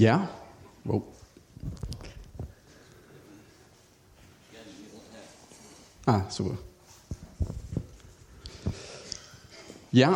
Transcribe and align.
Ja. 0.00 0.18
Wow. 0.86 1.02
Ah, 6.06 6.20
super. 6.30 6.54
Ja, 9.92 10.14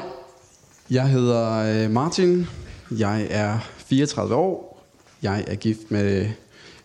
jeg 0.90 1.08
hedder 1.08 1.52
øh, 1.84 1.90
Martin. 1.90 2.46
Jeg 2.90 3.26
er 3.30 3.58
34 3.76 4.34
år. 4.34 4.84
Jeg 5.22 5.44
er 5.46 5.54
gift 5.54 5.90
med 5.90 6.28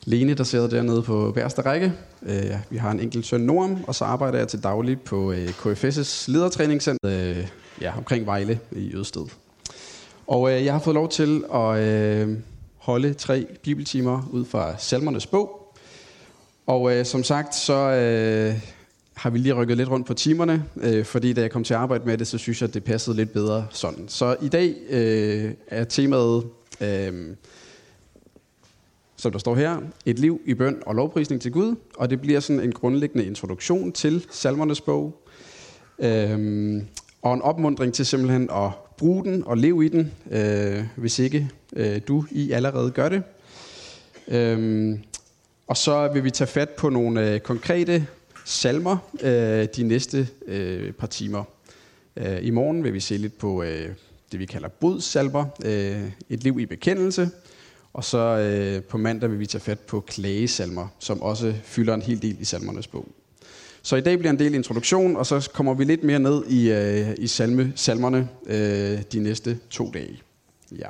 Lene, 0.05 0.34
der 0.34 0.44
sidder 0.44 0.70
dernede 0.70 1.02
på 1.02 1.32
værste 1.36 1.62
række. 1.62 1.93
Øh, 2.23 2.56
vi 2.70 2.78
har 2.78 2.92
en 2.92 3.00
enkelt 3.00 3.26
søn, 3.26 3.42
Norm, 3.42 3.84
og 3.87 3.96
så 3.96 4.06
arbejder 4.06 4.37
jeg 4.37 4.48
til 4.48 4.64
daglig 4.64 5.01
på 5.01 5.32
øh, 5.32 5.50
KFS' 5.50 6.32
ledertræningscenter 6.32 7.36
ja, 7.82 7.98
omkring 7.98 8.26
Vejle 8.26 8.60
i 8.71 8.96
Ødsted. 8.96 9.26
Og 10.28 10.51
jeg 10.65 10.73
har 10.73 10.79
fået 10.79 10.93
lov 10.93 11.10
til 11.10 11.43
at 11.54 11.79
holde 12.82 13.14
tre 13.14 13.46
bibeltimer 13.64 14.30
ud 14.32 14.46
fra 14.46 14.78
salmernes 14.78 15.28
bog. 15.28 15.76
Og 16.66 16.96
øh, 16.96 17.06
som 17.06 17.24
sagt, 17.24 17.56
så 17.56 17.74
øh, 17.74 18.60
har 19.14 19.30
vi 19.30 19.38
lige 19.38 19.54
rykket 19.54 19.78
lidt 19.78 19.90
rundt 19.90 20.07
på 20.07 20.14
timerne, 20.14 20.66
øh, 20.78 21.06
fordi 21.06 21.34
da 21.34 21.42
jeg 21.42 21.52
kom 21.52 21.64
til 21.64 21.74
at 21.74 21.80
arbejde 21.80 22.06
med 22.06 22.18
det, 22.18 22.28
så 22.28 22.38
synes 22.38 22.62
jeg, 22.62 22.68
at 22.68 22.74
det 22.74 22.84
passede 22.84 23.16
lidt 23.16 23.34
bedre 23.34 23.68
sådan. 23.70 24.07
Så 24.07 24.36
i 24.42 24.48
dag 24.48 24.76
øh, 24.90 25.52
er 25.68 25.84
temaet, 25.84 26.48
øh, 26.82 27.36
som 29.16 29.32
der 29.32 29.40
står 29.40 29.56
her, 29.56 29.78
et 30.06 30.20
liv 30.20 30.42
i 30.46 30.54
bøn 30.54 30.84
og 30.86 30.96
lovprisning 30.96 31.42
til 31.42 31.52
Gud, 31.52 31.76
og 31.98 32.09
det 32.09 32.22
bliver 32.22 32.40
sådan 32.40 32.59
en 32.59 32.72
grundlæggende 32.72 33.26
introduktion 33.26 33.92
til 33.92 34.26
salmernes 34.32 34.82
bog, 34.82 35.23
øh, 36.00 36.82
og 37.22 37.34
en 37.34 37.42
opmundring 37.42 37.94
til 37.94 38.06
simpelthen 38.06 38.50
at 38.52 38.72
brug 39.02 39.26
den 39.26 39.44
og 39.44 39.58
lev 39.58 39.84
i 39.84 39.88
den, 39.88 40.12
øh, 40.32 40.84
hvis 40.96 41.20
ikke 41.20 41.50
øh, 41.74 42.02
du 42.08 42.26
I 42.32 42.52
allerede 42.52 42.92
gør 42.92 43.10
det. 43.10 43.24
Øhm, 44.28 45.00
og 45.68 45.78
så 45.78 46.10
vil 46.14 46.24
vi 46.24 46.32
tage 46.32 46.48
fat 46.48 46.70
på 46.70 46.90
nogle 46.90 47.30
øh, 47.30 47.40
konkrete 47.40 48.08
salmer 48.46 48.98
øh, 49.22 49.68
de 49.76 49.84
næste 49.84 50.28
øh, 50.48 50.92
par 50.92 51.08
timer. 51.08 51.44
Øh, 52.16 52.38
I 52.42 52.50
morgen 52.50 52.84
vil 52.84 52.94
vi 52.94 53.00
se 53.00 53.18
lidt 53.18 53.38
på 53.38 53.64
øh, 53.64 53.90
det, 54.32 54.40
vi 54.40 54.46
kalder 54.46 54.70
bodsalmer, 54.70 55.46
øh, 55.66 56.10
et 56.30 56.44
liv 56.44 56.60
i 56.60 56.66
bekendelse. 56.66 57.30
Og 57.94 58.04
så 58.04 58.18
øh, 58.18 58.84
på 58.84 58.98
mandag 58.98 59.30
vil 59.30 59.40
vi 59.40 59.46
tage 59.46 59.62
fat 59.62 59.80
på 59.80 60.00
klagesalmer, 60.00 60.88
som 61.00 61.22
også 61.22 61.54
fylder 61.64 61.94
en 61.94 62.02
hel 62.02 62.22
del 62.22 62.38
i 62.40 62.46
salmernes 62.46 62.88
bog. 62.88 63.08
Så 63.82 63.96
i 63.96 64.02
dag 64.02 64.20
bliver 64.20 64.32
en 64.32 64.40
del 64.40 64.54
introduktion, 64.54 65.16
og 65.16 65.26
så 65.26 65.50
kommer 65.54 65.74
vi 65.74 65.84
lidt 65.84 66.04
mere 66.04 66.20
ned 66.20 66.46
i, 66.46 66.72
øh, 66.72 67.16
i 67.18 67.28
salme, 67.28 67.74
salmerne 67.76 68.30
øh, 68.46 69.02
de 69.12 69.20
næste 69.20 69.60
to 69.70 69.92
dage. 69.92 70.22
Ja. 70.72 70.88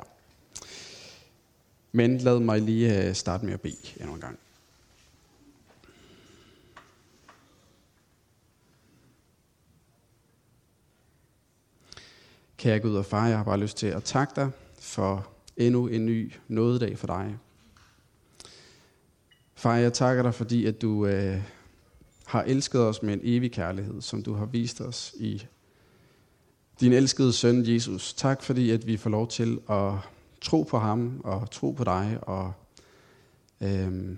Men 1.92 2.18
lad 2.18 2.40
mig 2.40 2.60
lige 2.60 3.08
øh, 3.08 3.14
starte 3.14 3.44
med 3.44 3.54
at 3.54 3.60
bede 3.60 3.76
endnu 4.00 4.14
en 4.14 4.20
gang. 4.20 4.38
Kære 12.56 12.80
Gud 12.80 12.96
og 12.96 13.06
far, 13.06 13.28
jeg 13.28 13.36
har 13.36 13.44
bare 13.44 13.60
lyst 13.60 13.76
til 13.76 13.86
at 13.86 14.04
takke 14.04 14.32
dig 14.36 14.50
for 14.80 15.28
endnu 15.56 15.86
en 15.86 16.06
ny 16.06 16.32
nådedag 16.48 16.98
for 16.98 17.06
dig. 17.06 17.36
Far, 19.54 19.76
jeg 19.76 19.92
takker 19.92 20.22
dig, 20.22 20.34
fordi 20.34 20.66
at 20.66 20.82
du 20.82 21.06
øh, 21.06 21.42
har 22.32 22.42
elsket 22.42 22.80
os 22.80 23.02
med 23.02 23.14
en 23.14 23.20
evig 23.22 23.52
kærlighed, 23.52 24.00
som 24.00 24.22
du 24.22 24.34
har 24.34 24.46
vist 24.46 24.80
os 24.80 25.14
i 25.18 25.46
din 26.80 26.92
elskede 26.92 27.32
søn 27.32 27.66
Jesus. 27.66 28.14
Tak 28.14 28.42
fordi, 28.42 28.70
at 28.70 28.86
vi 28.86 28.96
får 28.96 29.10
lov 29.10 29.28
til 29.28 29.60
at 29.70 29.92
tro 30.40 30.62
på 30.62 30.78
ham 30.78 31.20
og 31.24 31.50
tro 31.50 31.70
på 31.70 31.84
dig 31.84 32.18
og 32.22 32.52
øh, 33.60 34.16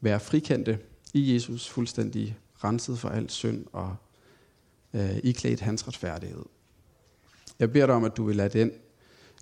være 0.00 0.20
frikendte 0.20 0.78
i 1.14 1.34
Jesus, 1.34 1.68
fuldstændig 1.68 2.36
renset 2.64 2.98
for 2.98 3.08
alt 3.08 3.32
synd 3.32 3.64
og 3.72 3.96
øh, 4.94 5.16
iklædt 5.22 5.60
hans 5.60 5.88
retfærdighed. 5.88 6.44
Jeg 7.58 7.72
beder 7.72 7.86
dig 7.86 7.94
om, 7.94 8.04
at 8.04 8.16
du 8.16 8.24
vil 8.24 8.36
lade 8.36 8.58
den 8.58 8.72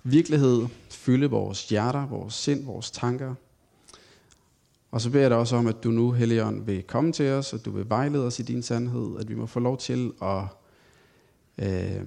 virkelighed 0.03 0.67
fylde 0.89 1.29
vores 1.29 1.69
hjerter, 1.69 2.07
vores 2.07 2.33
sind, 2.33 2.65
vores 2.65 2.91
tanker. 2.91 3.35
Og 4.93 5.01
så 5.01 5.09
beder 5.09 5.23
jeg 5.23 5.29
dig 5.29 5.37
også 5.37 5.55
om, 5.55 5.67
at 5.67 5.83
du 5.83 5.91
nu, 5.91 6.11
Helligånd, 6.11 6.65
vil 6.65 6.83
komme 6.83 7.11
til 7.11 7.29
os, 7.29 7.53
at 7.53 7.65
du 7.65 7.71
vil 7.71 7.89
vejlede 7.89 8.25
os 8.25 8.39
i 8.39 8.43
din 8.43 8.63
sandhed, 8.63 9.19
at 9.19 9.29
vi 9.29 9.35
må 9.35 9.45
få 9.45 9.59
lov 9.59 9.77
til 9.77 10.11
at 10.21 10.43
øh, 11.57 12.01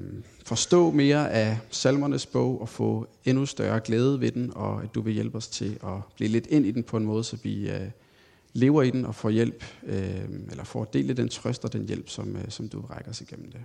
forstå 0.45 0.91
mere 0.91 1.31
af 1.31 1.59
salmernes 1.71 2.27
bog 2.27 2.61
og 2.61 2.69
få 2.69 3.07
endnu 3.25 3.47
større 3.47 3.81
glæde 3.81 4.21
ved 4.21 4.31
den, 4.31 4.53
og 4.55 4.83
at 4.83 4.95
du 4.95 5.01
vil 5.01 5.13
hjælpe 5.13 5.37
os 5.37 5.49
til 5.49 5.79
at 5.85 6.01
blive 6.17 6.31
lidt 6.31 6.47
ind 6.47 6.67
i 6.67 6.71
den 6.71 6.83
på 6.83 6.97
en 6.97 7.05
måde, 7.05 7.25
så 7.25 7.37
vi 7.43 7.71
øh, 7.71 7.91
lever 8.53 8.83
i 8.83 8.91
den 8.91 9.05
og 9.05 9.15
får 9.15 9.31
hjælp, 9.31 9.65
øh, 9.87 10.25
eller 10.51 10.65
får 10.65 10.85
dele 10.85 11.15
den 11.15 11.29
trøst 11.29 11.65
og 11.65 11.73
den 11.73 11.87
hjælp, 11.87 12.09
som, 12.09 12.37
øh, 12.37 12.45
som 12.49 12.69
du 12.69 12.81
rækker 12.81 13.11
os 13.11 13.21
igennem 13.21 13.53
det. 13.53 13.61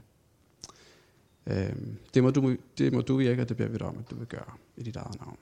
Øh, 1.47 1.75
det, 2.13 2.23
må 2.23 2.29
du, 2.29 2.55
det 2.77 2.93
må 2.93 3.01
du 3.01 3.17
virke, 3.17 3.41
og 3.41 3.49
det 3.49 3.57
beder 3.57 3.69
vi 3.69 3.77
dig 3.77 3.87
om, 3.87 3.97
at 3.97 4.09
du 4.09 4.15
vil 4.15 4.27
gøre 4.27 4.53
i 4.77 4.83
dit 4.83 4.95
eget 4.95 5.19
navn. 5.19 5.37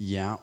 Ja. 0.00 0.34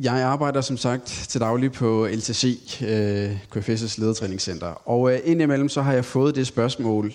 Jeg 0.00 0.14
arbejder 0.14 0.60
som 0.60 0.76
sagt 0.76 1.26
til 1.28 1.40
daglig 1.40 1.72
på 1.72 2.08
LTC, 2.12 2.58
øh, 2.82 3.36
KFS' 3.56 4.00
ledertræningscenter. 4.00 4.88
Og 4.88 5.12
øh, 5.12 5.20
indimellem 5.24 5.68
så 5.68 5.82
har 5.82 5.92
jeg 5.92 6.04
fået 6.04 6.34
det 6.34 6.46
spørgsmål, 6.46 7.12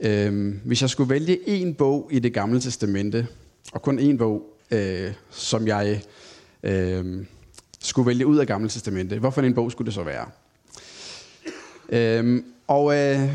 øh, 0.00 0.54
hvis 0.64 0.82
jeg 0.82 0.90
skulle 0.90 1.10
vælge 1.10 1.48
en 1.48 1.74
bog 1.74 2.08
i 2.12 2.18
det 2.18 2.32
gamle 2.34 2.60
testamente, 2.60 3.26
og 3.72 3.82
kun 3.82 3.98
en 3.98 4.18
bog, 4.18 4.42
øh, 4.70 5.12
som 5.30 5.66
jeg 5.66 6.02
øh, 6.62 7.26
skulle 7.80 8.06
vælge 8.06 8.26
ud 8.26 8.38
af 8.38 8.46
gamle 8.46 8.68
testamente, 8.68 9.18
hvorfor 9.18 9.42
en 9.42 9.54
bog 9.54 9.72
skulle 9.72 9.86
det 9.86 9.94
så 9.94 10.02
være? 10.02 10.26
Øhm, 11.88 12.44
og 12.66 12.94
øh, 12.94 13.30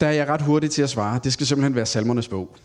der 0.00 0.06
er 0.06 0.12
jeg 0.12 0.28
ret 0.28 0.42
hurtig 0.42 0.70
til 0.70 0.82
at 0.82 0.90
svare. 0.90 1.20
Det 1.24 1.32
skal 1.32 1.46
simpelthen 1.46 1.74
være 1.74 1.86
salmernes 1.86 2.28
bog. 2.28 2.56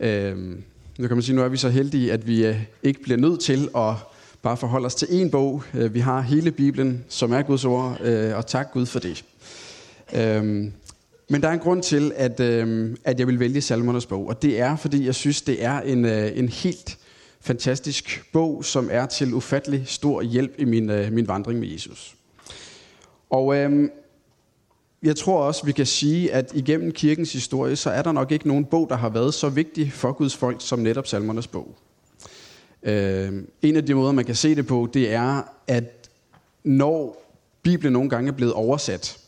Øhm, 0.00 0.64
nu 0.98 1.08
kan 1.08 1.16
man 1.16 1.22
sige, 1.22 1.36
nu 1.36 1.42
er 1.42 1.48
vi 1.48 1.56
så 1.56 1.68
heldige, 1.68 2.12
at 2.12 2.26
vi 2.26 2.46
øh, 2.46 2.62
ikke 2.82 3.02
bliver 3.02 3.16
nødt 3.18 3.40
til 3.40 3.68
at 3.76 3.94
bare 4.42 4.56
forholde 4.56 4.86
os 4.86 4.94
til 4.94 5.06
én 5.06 5.30
bog. 5.30 5.62
Øh, 5.74 5.94
vi 5.94 6.00
har 6.00 6.20
hele 6.20 6.50
Bibelen, 6.50 7.04
som 7.08 7.32
er 7.32 7.42
Guds 7.42 7.64
ord, 7.64 8.00
øh, 8.00 8.36
og 8.36 8.46
tak 8.46 8.72
Gud 8.72 8.86
for 8.86 8.98
det. 8.98 9.24
Øhm, 10.14 10.72
men 11.28 11.42
der 11.42 11.48
er 11.48 11.52
en 11.52 11.58
grund 11.58 11.82
til, 11.82 12.12
at, 12.16 12.40
øhm, 12.40 12.96
at 13.04 13.18
jeg 13.18 13.26
vil 13.26 13.40
vælge 13.40 13.60
salmernes 13.60 14.06
bog, 14.06 14.28
og 14.28 14.42
det 14.42 14.60
er, 14.60 14.76
fordi 14.76 15.06
jeg 15.06 15.14
synes, 15.14 15.42
det 15.42 15.64
er 15.64 15.80
en, 15.80 16.04
en 16.04 16.48
helt 16.48 16.98
fantastisk 17.40 18.24
bog, 18.32 18.64
som 18.64 18.88
er 18.92 19.06
til 19.06 19.34
ufattelig 19.34 19.82
stor 19.86 20.22
hjælp 20.22 20.54
i 20.58 20.64
min, 20.64 20.86
min 21.10 21.28
vandring 21.28 21.60
med 21.60 21.68
Jesus. 21.68 22.14
Og 23.30 23.56
øhm, 23.56 23.90
jeg 25.04 25.16
tror 25.16 25.42
også, 25.42 25.66
vi 25.66 25.72
kan 25.72 25.86
sige, 25.86 26.32
at 26.32 26.52
igennem 26.54 26.92
kirkens 26.92 27.32
historie, 27.32 27.76
så 27.76 27.90
er 27.90 28.02
der 28.02 28.12
nok 28.12 28.32
ikke 28.32 28.48
nogen 28.48 28.64
bog, 28.64 28.86
der 28.90 28.96
har 28.96 29.08
været 29.08 29.34
så 29.34 29.48
vigtig 29.48 29.92
for 29.92 30.12
Guds 30.12 30.36
folk, 30.36 30.56
som 30.58 30.78
netop 30.78 31.06
salmernes 31.06 31.46
bog. 31.46 31.74
Øh, 32.82 33.32
en 33.62 33.76
af 33.76 33.86
de 33.86 33.94
måder, 33.94 34.12
man 34.12 34.24
kan 34.24 34.34
se 34.34 34.54
det 34.54 34.66
på, 34.66 34.88
det 34.94 35.12
er, 35.12 35.42
at 35.66 36.10
når 36.64 37.24
Bibelen 37.62 37.92
nogle 37.92 38.10
gange 38.10 38.28
er 38.28 38.32
blevet 38.32 38.54
oversat, 38.54 39.18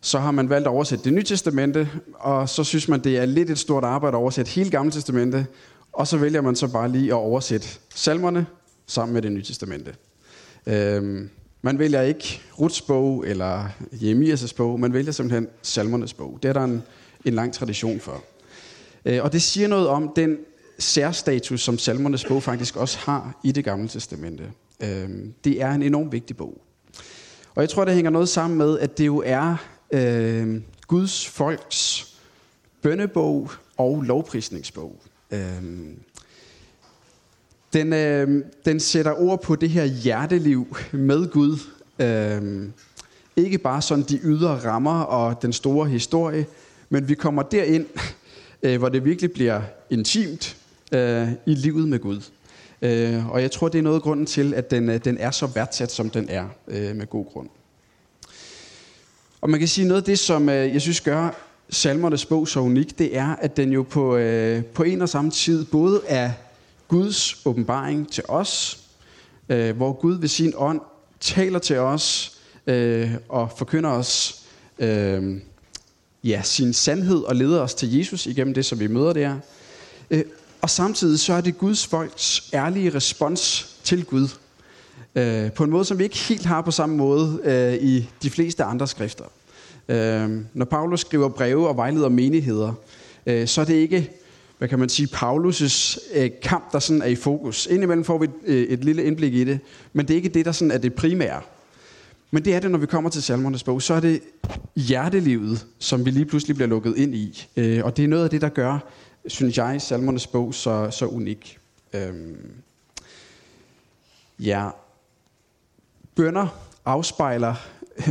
så 0.00 0.18
har 0.18 0.30
man 0.30 0.48
valgt 0.48 0.66
at 0.66 0.70
oversætte 0.70 1.04
det 1.04 1.12
nye 1.12 1.22
testamente, 1.22 1.88
og 2.14 2.48
så 2.48 2.64
synes 2.64 2.88
man, 2.88 3.04
det 3.04 3.18
er 3.18 3.26
lidt 3.26 3.50
et 3.50 3.58
stort 3.58 3.84
arbejde 3.84 4.16
at 4.16 4.20
oversætte 4.20 4.50
hele 4.50 4.70
gamle 4.70 4.92
testamente, 4.92 5.46
og 5.92 6.06
så 6.06 6.16
vælger 6.16 6.40
man 6.40 6.56
så 6.56 6.68
bare 6.68 6.88
lige 6.88 7.08
at 7.08 7.14
oversætte 7.16 7.68
salmerne 7.94 8.46
sammen 8.86 9.14
med 9.14 9.22
det 9.22 9.32
nye 9.32 9.42
testamente. 9.42 9.94
Øh, 10.66 11.28
man 11.62 11.78
vælger 11.78 12.02
ikke 12.02 12.40
Ruts 12.60 12.82
bog 12.82 13.26
eller 13.26 13.68
Jeremias' 13.92 14.54
bog, 14.56 14.80
man 14.80 14.92
vælger 14.92 15.12
simpelthen 15.12 15.48
salmernes 15.62 16.14
bog. 16.14 16.38
Det 16.42 16.48
er 16.48 16.52
der 16.52 16.64
en, 16.64 16.82
en 17.24 17.34
lang 17.34 17.54
tradition 17.54 18.00
for. 18.00 18.24
Øh, 19.04 19.22
og 19.22 19.32
det 19.32 19.42
siger 19.42 19.68
noget 19.68 19.88
om 19.88 20.12
den 20.16 20.38
særstatus, 20.78 21.60
som 21.60 21.78
salmernes 21.78 22.24
bog 22.24 22.42
faktisk 22.42 22.76
også 22.76 22.98
har 22.98 23.40
i 23.44 23.52
det 23.52 23.64
gamle 23.64 23.88
testamente. 23.88 24.44
Øhm, 24.82 25.34
det 25.44 25.62
er 25.62 25.70
en 25.70 25.82
enormt 25.82 26.12
vigtig 26.12 26.36
bog. 26.36 26.62
Og 27.54 27.62
jeg 27.62 27.70
tror, 27.70 27.84
det 27.84 27.94
hænger 27.94 28.10
noget 28.10 28.28
sammen 28.28 28.58
med, 28.58 28.78
at 28.78 28.98
det 28.98 29.06
jo 29.06 29.22
er 29.26 29.56
øh, 29.92 30.60
Guds 30.86 31.28
folks 31.28 32.08
bønnebog 32.82 33.50
og 33.76 34.02
lovprisningsbog. 34.02 35.02
Øh, 35.30 35.62
den, 37.72 37.92
øh, 37.92 38.44
den 38.64 38.80
sætter 38.80 39.20
ord 39.20 39.42
på 39.42 39.56
det 39.56 39.70
her 39.70 39.84
hjerteliv 39.84 40.76
med 40.92 41.30
Gud. 41.30 41.58
Øh, 41.98 42.68
ikke 43.36 43.58
bare 43.58 43.82
sådan 43.82 44.04
de 44.04 44.20
ydre 44.22 44.58
rammer 44.64 45.00
og 45.00 45.42
den 45.42 45.52
store 45.52 45.88
historie, 45.88 46.46
men 46.90 47.08
vi 47.08 47.14
kommer 47.14 47.42
derind, 47.42 47.86
øh, 48.62 48.78
hvor 48.78 48.88
det 48.88 49.04
virkelig 49.04 49.32
bliver 49.32 49.62
intimt 49.90 50.56
øh, 50.92 51.28
i 51.46 51.54
livet 51.54 51.88
med 51.88 51.98
Gud. 51.98 52.20
Øh, 52.82 53.30
og 53.30 53.42
jeg 53.42 53.50
tror, 53.50 53.68
det 53.68 53.78
er 53.78 53.82
noget 53.82 53.96
af 53.96 54.02
grunden 54.02 54.26
til, 54.26 54.54
at 54.54 54.70
den, 54.70 54.88
øh, 54.88 55.04
den 55.04 55.18
er 55.18 55.30
så 55.30 55.46
værdsat, 55.46 55.92
som 55.92 56.10
den 56.10 56.28
er, 56.28 56.44
øh, 56.68 56.96
med 56.96 57.06
god 57.06 57.26
grund. 57.32 57.48
Og 59.40 59.50
man 59.50 59.58
kan 59.58 59.68
sige 59.68 59.88
noget 59.88 60.00
af 60.00 60.04
det, 60.04 60.18
som 60.18 60.48
øh, 60.48 60.72
jeg 60.72 60.80
synes 60.80 61.00
gør 61.00 61.30
salmernes 61.70 62.26
bog 62.26 62.48
så 62.48 62.60
unik, 62.60 62.98
det 62.98 63.16
er, 63.16 63.36
at 63.36 63.56
den 63.56 63.72
jo 63.72 63.82
på, 63.82 64.16
øh, 64.16 64.64
på 64.64 64.82
en 64.82 65.02
og 65.02 65.08
samme 65.08 65.30
tid 65.30 65.64
både 65.64 66.00
er 66.08 66.30
Guds 66.92 67.46
åbenbaring 67.46 68.12
til 68.12 68.24
os, 68.28 68.78
øh, 69.48 69.76
hvor 69.76 69.92
Gud 69.92 70.18
ved 70.18 70.28
sin 70.28 70.52
ånd 70.56 70.80
taler 71.20 71.58
til 71.58 71.78
os 71.78 72.38
øh, 72.66 73.10
og 73.28 73.50
forkynder 73.56 73.90
os 73.90 74.42
øh, 74.78 75.40
ja, 76.24 76.42
sin 76.44 76.72
sandhed 76.72 77.22
og 77.22 77.36
leder 77.36 77.60
os 77.60 77.74
til 77.74 77.96
Jesus 77.96 78.26
igennem 78.26 78.54
det, 78.54 78.64
som 78.64 78.80
vi 78.80 78.86
møder 78.86 79.12
der. 79.12 79.36
Øh, 80.10 80.24
og 80.62 80.70
samtidig 80.70 81.20
så 81.20 81.32
er 81.32 81.40
det 81.40 81.58
Guds 81.58 81.86
folks 81.86 82.50
ærlige 82.54 82.90
respons 82.90 83.76
til 83.84 84.04
Gud. 84.04 84.28
Øh, 85.14 85.52
på 85.52 85.64
en 85.64 85.70
måde, 85.70 85.84
som 85.84 85.98
vi 85.98 86.04
ikke 86.04 86.18
helt 86.18 86.44
har 86.44 86.60
på 86.60 86.70
samme 86.70 86.96
måde 86.96 87.40
øh, 87.44 87.74
i 87.74 88.08
de 88.22 88.30
fleste 88.30 88.64
andre 88.64 88.88
skrifter. 88.88 89.24
Øh, 89.88 90.30
når 90.54 90.64
Paulus 90.64 91.00
skriver 91.00 91.28
breve 91.28 91.68
og 91.68 91.76
vejleder 91.76 92.08
menigheder, 92.08 92.72
øh, 93.26 93.48
så 93.48 93.60
er 93.60 93.64
det 93.64 93.74
ikke, 93.74 94.10
hvad 94.62 94.68
kan 94.68 94.78
man 94.78 94.88
sige, 94.88 95.08
Paulus' 95.14 95.98
øh, 96.14 96.30
kamp, 96.42 96.72
der 96.72 96.78
sådan 96.78 97.02
er 97.02 97.06
i 97.06 97.14
fokus. 97.14 97.66
Indimellem 97.66 98.04
får 98.04 98.18
vi 98.18 98.24
et, 98.24 98.32
øh, 98.44 98.62
et 98.62 98.84
lille 98.84 99.04
indblik 99.04 99.34
i 99.34 99.44
det, 99.44 99.60
men 99.92 100.08
det 100.08 100.14
er 100.14 100.16
ikke 100.16 100.28
det, 100.28 100.44
der 100.44 100.52
sådan 100.52 100.70
er 100.70 100.78
det 100.78 100.94
primære. 100.94 101.40
Men 102.30 102.44
det 102.44 102.54
er 102.54 102.60
det, 102.60 102.70
når 102.70 102.78
vi 102.78 102.86
kommer 102.86 103.10
til 103.10 103.22
salmernes 103.22 103.62
bog, 103.62 103.82
så 103.82 103.94
er 103.94 104.00
det 104.00 104.20
hjertelivet, 104.76 105.66
som 105.78 106.04
vi 106.04 106.10
lige 106.10 106.24
pludselig 106.24 106.56
bliver 106.56 106.68
lukket 106.68 106.96
ind 106.96 107.14
i. 107.14 107.48
Øh, 107.56 107.84
og 107.84 107.96
det 107.96 108.04
er 108.04 108.08
noget 108.08 108.24
af 108.24 108.30
det, 108.30 108.40
der 108.40 108.48
gør, 108.48 108.78
synes 109.26 109.58
jeg, 109.58 109.82
salmernes 109.82 110.26
bog 110.26 110.54
så, 110.54 110.90
så 110.90 111.06
unik. 111.06 111.58
Øhm, 111.92 112.36
ja, 114.38 114.68
bønder 116.14 116.46
afspejler, 116.84 117.54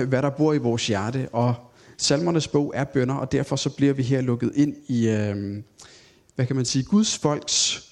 hvad 0.07 0.21
der 0.21 0.29
bor 0.29 0.53
i 0.53 0.57
vores 0.57 0.87
hjerte, 0.87 1.29
og 1.31 1.55
salmernes 1.97 2.47
bog 2.47 2.71
er 2.75 2.83
bønder, 2.83 3.15
og 3.15 3.31
derfor 3.31 3.55
så 3.55 3.69
bliver 3.69 3.93
vi 3.93 4.03
her 4.03 4.21
lukket 4.21 4.51
ind 4.55 4.75
i, 4.87 5.09
øhm, 5.09 5.63
hvad 6.41 6.47
kan 6.47 6.55
man 6.55 6.65
sige, 6.65 6.83
Guds 6.83 7.17
folks 7.17 7.83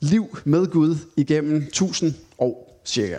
liv 0.00 0.38
med 0.44 0.66
Gud 0.66 0.96
igennem 1.16 1.66
tusind 1.72 2.14
år 2.38 2.80
cirka. 2.84 3.18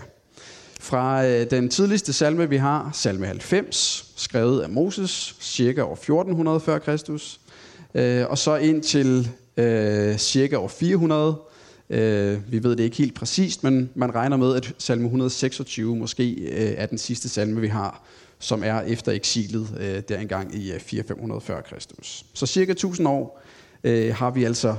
Fra 0.79 1.25
øh, 1.25 1.49
den 1.49 1.69
tidligste 1.69 2.13
salme, 2.13 2.49
vi 2.49 2.57
har, 2.57 2.89
salme 2.93 3.25
90, 3.25 4.13
skrevet 4.15 4.61
af 4.61 4.69
Moses, 4.69 5.35
cirka 5.39 5.83
år 5.83 5.93
1400 5.93 6.59
før 6.59 6.79
Kristus, 6.79 7.39
øh, 7.93 8.25
og 8.29 8.37
så 8.37 8.55
ind 8.55 8.83
til 8.83 9.29
øh, 9.57 10.17
cirka 10.17 10.57
år 10.57 10.67
400. 10.67 11.35
Vi 12.47 12.63
ved 12.63 12.75
det 12.75 12.79
ikke 12.79 12.97
helt 12.97 13.15
præcist, 13.15 13.63
men 13.63 13.89
man 13.95 14.15
regner 14.15 14.37
med, 14.37 14.55
at 14.55 14.73
salme 14.77 15.05
126 15.05 15.95
måske 15.95 16.49
er 16.75 16.85
den 16.85 16.97
sidste 16.97 17.29
salme, 17.29 17.61
vi 17.61 17.67
har, 17.67 18.03
som 18.39 18.63
er 18.63 18.81
efter 18.81 19.11
eksilet 19.11 19.67
der 20.09 20.17
engang 20.19 20.55
i 20.55 20.71
4500 20.79 21.41
før 21.41 21.61
Kristus. 21.61 22.25
Så 22.33 22.45
cirka 22.45 22.71
1000 22.71 23.07
år 23.07 23.46
øh, 23.83 24.15
har 24.15 24.31
vi 24.31 24.43
altså 24.43 24.75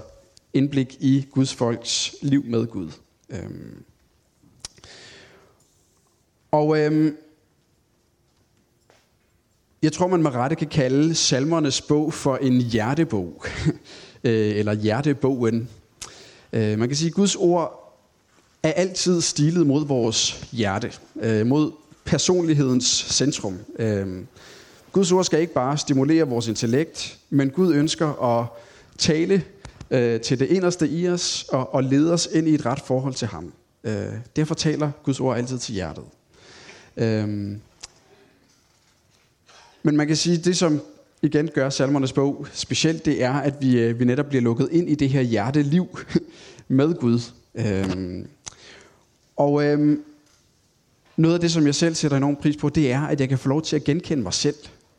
indblik 0.52 0.96
i 1.00 1.26
Guds 1.30 1.54
folks 1.54 2.14
liv 2.22 2.44
med 2.44 2.66
Gud. 2.66 2.90
Øhm. 3.30 3.82
Og 6.50 6.78
øhm, 6.78 7.16
jeg 9.82 9.92
tror, 9.92 10.06
man 10.06 10.22
med 10.22 10.30
rette 10.34 10.56
kan 10.56 10.68
kalde 10.68 11.14
salmernes 11.14 11.80
bog 11.80 12.12
for 12.12 12.36
en 12.36 12.60
hjertebog, 12.60 13.44
øh, 14.24 14.56
eller 14.56 14.72
hjertebogen. 14.72 15.68
Øh, 16.52 16.78
man 16.78 16.88
kan 16.88 16.96
sige, 16.96 17.08
at 17.08 17.14
Guds 17.14 17.36
ord 17.36 17.84
er 18.62 18.72
altid 18.72 19.20
stilet 19.20 19.66
mod 19.66 19.86
vores 19.86 20.48
hjerte, 20.52 20.92
øh, 21.20 21.46
mod 21.46 21.72
personlighedens 22.04 23.06
centrum. 23.08 23.58
Øhm. 23.78 24.26
Guds 24.92 25.12
ord 25.12 25.24
skal 25.24 25.40
ikke 25.40 25.52
bare 25.52 25.78
stimulere 25.78 26.28
vores 26.28 26.48
intellekt, 26.48 27.18
men 27.30 27.50
Gud 27.50 27.74
ønsker 27.74 28.22
at 28.22 28.46
tale 28.98 29.44
øh, 29.90 30.20
til 30.20 30.38
det 30.40 30.46
inderste 30.46 30.88
i 30.88 31.08
os 31.08 31.46
og, 31.48 31.74
og 31.74 31.84
lede 31.84 32.12
os 32.12 32.28
ind 32.32 32.48
i 32.48 32.54
et 32.54 32.66
ret 32.66 32.80
forhold 32.86 33.14
til 33.14 33.28
ham. 33.28 33.52
Øh, 33.84 34.06
derfor 34.36 34.54
taler 34.54 34.90
Guds 35.02 35.20
ord 35.20 35.36
altid 35.36 35.58
til 35.58 35.74
hjertet. 35.74 36.04
Øh, 36.96 37.28
Men 39.82 39.96
man 39.96 40.06
kan 40.06 40.16
sige, 40.16 40.36
det 40.36 40.56
som 40.56 40.80
igen 41.22 41.48
gør 41.54 41.70
salmernes 41.70 42.12
bog 42.12 42.46
specielt, 42.52 43.04
det 43.04 43.22
er, 43.22 43.32
at 43.32 43.54
vi, 43.60 43.78
øh, 43.80 43.98
vi 44.00 44.04
netop 44.04 44.26
bliver 44.26 44.42
lukket 44.42 44.68
ind 44.72 44.90
i 44.90 44.94
det 44.94 45.08
her 45.08 45.20
hjerteliv 45.20 45.98
med 46.68 46.94
Gud. 46.94 47.20
Øh, 47.54 48.24
Og 49.36 49.64
øh, 49.64 49.98
noget 51.16 51.34
af 51.34 51.40
det, 51.40 51.52
som 51.52 51.66
jeg 51.66 51.74
selv 51.74 51.94
sætter 51.94 52.16
enorm 52.16 52.36
pris 52.36 52.56
på, 52.56 52.68
det 52.68 52.92
er, 52.92 53.00
at 53.00 53.20
jeg 53.20 53.28
kan 53.28 53.38
få 53.38 53.48
lov 53.48 53.62
til 53.62 53.76
at 53.76 53.84
genkende 53.84 54.22
mig 54.22 54.34
selv 54.34 54.56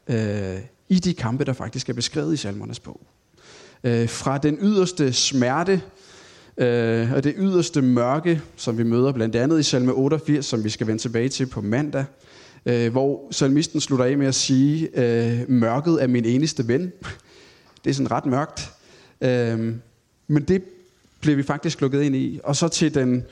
øh, 0.07 0.57
i 0.89 0.99
de 0.99 1.13
kampe, 1.13 1.45
der 1.45 1.53
faktisk 1.53 1.89
er 1.89 1.93
beskrevet 1.93 2.33
i 2.33 2.37
salmernes 2.37 2.79
bog. 2.79 3.01
Øh, 3.83 4.09
fra 4.09 4.37
den 4.37 4.57
yderste 4.61 5.13
smerte, 5.13 5.81
Øh, 6.59 7.13
og 7.13 7.23
det 7.23 7.33
yderste 7.37 7.81
mørke, 7.81 8.41
som 8.55 8.77
vi 8.77 8.83
møder 8.83 9.11
blandt 9.11 9.35
andet 9.35 9.59
i 9.59 9.63
salme 9.63 9.91
88, 9.91 10.45
som 10.45 10.63
vi 10.63 10.69
skal 10.69 10.87
vende 10.87 11.01
tilbage 11.01 11.29
til 11.29 11.45
på 11.45 11.61
mandag, 11.61 12.05
øh, 12.65 12.91
hvor 12.91 13.27
salmisten 13.31 13.81
slutter 13.81 14.05
af 14.05 14.17
med 14.17 14.27
at 14.27 14.35
sige, 14.35 14.89
øh, 14.93 15.49
mørket 15.49 16.03
er 16.03 16.07
min 16.07 16.25
eneste 16.25 16.67
ven. 16.67 16.91
Det 17.83 17.89
er 17.89 17.93
sådan 17.93 18.11
ret 18.11 18.25
mørkt. 18.25 18.71
Øh, 19.21 19.75
men 20.27 20.43
det 20.43 20.63
blev 21.21 21.37
vi 21.37 21.43
faktisk 21.43 21.81
lukket 21.81 22.01
ind 22.01 22.15
i. 22.15 22.39
Og 22.43 22.55
så 22.55 22.67
til 22.67 22.93
den 22.93 23.23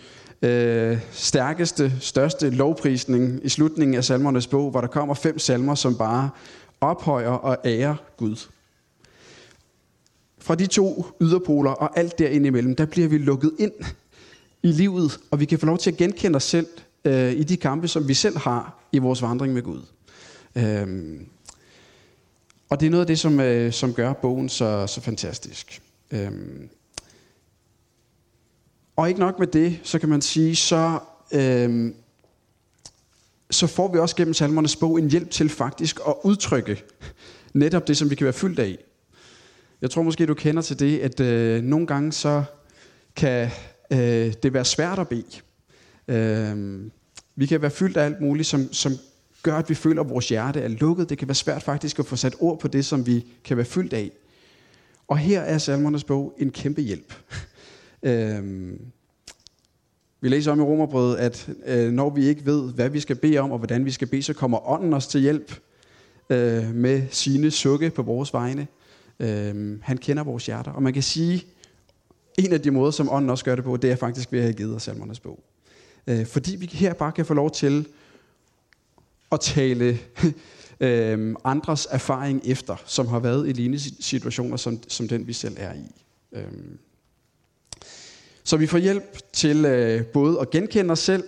øh, 0.42 0.98
stærkeste, 1.12 1.94
største 2.00 2.50
lovprisning 2.50 3.40
i 3.44 3.50
slutningen 3.50 3.96
af 3.96 4.04
salmernes 4.04 4.48
bog, 4.48 4.72
hvor 4.72 4.82
der 4.82 4.88
kommer 4.88 5.16
fem 5.16 5.40
salmer, 5.40 5.76
som 5.76 5.98
bare 5.98 6.30
ophøjer 6.82 7.30
og 7.30 7.58
ærer 7.66 7.96
Gud. 8.18 8.48
Fra 10.48 10.56
de 10.56 10.68
to 10.68 11.06
yderpoler 11.22 11.72
og 11.72 12.00
alt 12.00 12.20
derimellem, 12.20 12.76
der 12.76 12.86
bliver 12.86 13.08
vi 13.08 13.18
lukket 13.18 13.52
ind 13.60 13.72
i 14.64 14.68
livet, 14.68 15.20
og 15.32 15.40
vi 15.40 15.46
kan 15.46 15.60
få 15.60 15.66
lov 15.66 15.78
til 15.78 15.92
at 15.92 15.98
genkende 15.98 16.36
os 16.36 16.44
selv 16.44 16.68
øh, 17.06 17.32
i 17.32 17.44
de 17.44 17.58
kampe, 17.58 17.88
som 17.88 18.08
vi 18.08 18.14
selv 18.14 18.38
har 18.38 18.84
i 18.92 18.98
vores 18.98 19.22
vandring 19.22 19.54
med 19.54 19.62
Gud. 19.62 19.82
Øhm, 20.56 21.26
og 22.70 22.80
det 22.80 22.86
er 22.86 22.90
noget 22.90 23.02
af 23.02 23.08
det, 23.08 23.20
som, 23.20 23.40
øh, 23.40 23.74
som 23.74 23.94
gør 23.94 24.14
bogen 24.14 24.50
så, 24.50 24.88
så 24.88 25.02
fantastisk. 25.02 25.82
Øhm, 26.12 26.70
og 28.96 29.08
ikke 29.08 29.20
nok 29.20 29.40
med 29.40 29.48
det, 29.48 29.80
så 29.84 30.00
kan 30.00 30.10
man 30.10 30.22
sige, 30.22 30.56
så, 30.56 31.00
øhm, 31.34 31.96
så 33.52 33.68
får 33.68 33.92
vi 33.92 34.00
også 34.00 34.16
gennem 34.16 34.34
salmernes 34.34 34.76
bog 34.76 35.00
en 35.00 35.12
hjælp 35.12 35.30
til 35.30 35.50
faktisk 35.50 36.00
at 36.08 36.14
udtrykke 36.24 36.84
netop 37.54 37.88
det, 37.88 37.98
som 37.98 38.10
vi 38.10 38.16
kan 38.16 38.26
være 38.26 38.34
fyldt 38.34 38.60
af. 38.60 38.78
Jeg 39.82 39.92
tror 39.92 40.02
måske, 40.02 40.26
du 40.26 40.34
kender 40.34 40.62
til 40.62 40.80
det, 40.80 41.00
at 41.00 41.20
øh, 41.20 41.64
nogle 41.64 41.88
gange 41.88 42.12
så 42.12 42.44
kan 43.16 43.50
øh, 43.92 44.34
det 44.44 44.54
være 44.54 44.66
svært 44.66 45.00
at 45.00 45.08
bede. 45.08 45.42
Øh, 46.08 46.82
vi 47.36 47.46
kan 47.46 47.62
være 47.62 47.72
fyldt 47.72 47.98
af 47.98 48.06
alt 48.06 48.22
muligt, 48.22 48.48
som, 48.48 48.74
som 48.74 48.92
gør, 49.44 49.56
at 49.56 49.70
vi 49.70 49.76
føler, 49.76 50.02
at 50.02 50.10
vores 50.10 50.30
hjerte 50.30 50.62
er 50.62 50.68
lukket. 50.68 51.10
Det 51.10 51.18
kan 51.18 51.28
være 51.28 51.36
svært 51.36 51.64
faktisk 51.64 52.00
at 52.00 52.06
få 52.06 52.16
sat 52.16 52.36
ord 52.40 52.60
på 52.60 52.68
det, 52.68 52.86
som 52.86 53.06
vi 53.08 53.26
kan 53.44 53.58
være 53.58 53.66
fyldt 53.66 53.94
af. 53.94 54.12
Og 55.08 55.18
her 55.18 55.42
er 55.42 55.58
salmernes 55.58 56.04
bog 56.04 56.34
en 56.38 56.52
kæmpe 56.52 56.82
hjælp. 56.82 57.14
øh, 58.04 58.74
vi 60.22 60.30
læser 60.30 60.52
om 60.52 60.60
i 60.60 60.64
Romerbrødet, 60.64 61.16
at 61.16 61.50
øh, 61.66 61.92
når 61.92 62.10
vi 62.10 62.28
ikke 62.28 62.46
ved, 62.46 62.74
hvad 62.74 62.90
vi 62.90 63.00
skal 63.00 63.16
bede 63.16 63.38
om, 63.38 63.52
og 63.52 63.58
hvordan 63.58 63.86
vi 63.86 63.92
skal 63.92 64.08
bede, 64.08 64.24
så 64.24 64.34
kommer 64.34 64.70
ånden 64.70 64.94
os 64.94 65.08
til 65.08 65.22
hjælp 65.22 65.60
øh, 66.30 66.76
med 66.76 67.04
sine 67.12 67.52
sukke 67.52 67.90
på 67.90 68.02
vores 68.02 68.34
vegne. 68.34 68.68
Øhm, 69.20 69.82
han 69.84 69.98
kender 69.98 70.24
vores 70.24 70.46
hjerter. 70.46 70.72
Og 70.72 70.84
man 70.84 70.94
kan 70.94 71.04
sige, 71.04 71.46
en 72.38 72.54
af 72.54 72.62
de 72.62 72.72
måder, 72.72 72.92
som 72.92 73.10
ånden 73.10 73.30
også 73.30 73.46
gør 73.46 73.56
det 73.56 73.64
på, 73.64 73.78
det 73.78 73.92
er 73.92 73.96
faktisk 73.96 74.32
ved 74.32 74.40
at 74.40 74.46
have 74.46 74.54
givet 74.54 74.76
os 74.76 74.84
salmernes 74.84 75.20
bog. 75.20 75.40
Øh, 76.08 76.26
fordi 76.26 76.56
vi 76.56 76.66
her 76.66 76.94
bare 76.94 77.12
kan 77.12 77.26
få 77.26 77.34
lov 77.34 77.52
til 77.52 77.88
at 79.32 79.40
tale 79.40 80.00
øh, 80.80 81.36
andres 81.44 81.88
erfaring 81.92 82.42
efter, 82.46 82.76
som 82.86 83.08
har 83.08 83.20
været 83.20 83.50
i 83.50 83.52
lignende 83.52 84.04
situationer, 84.04 84.58
som, 84.58 84.80
som 84.88 85.08
den 85.08 85.28
vi 85.28 85.34
selv 85.34 85.56
er 85.60 85.74
i. 85.74 85.92
Øh. 86.32 86.44
Så 88.44 88.58
vi 88.58 88.68
får 88.68 88.78
hjælp 88.78 89.18
til 89.34 89.66
øh, 89.66 90.06
både 90.06 90.40
at 90.42 90.50
genkende 90.50 90.92
os 90.92 91.00
selv, 91.00 91.24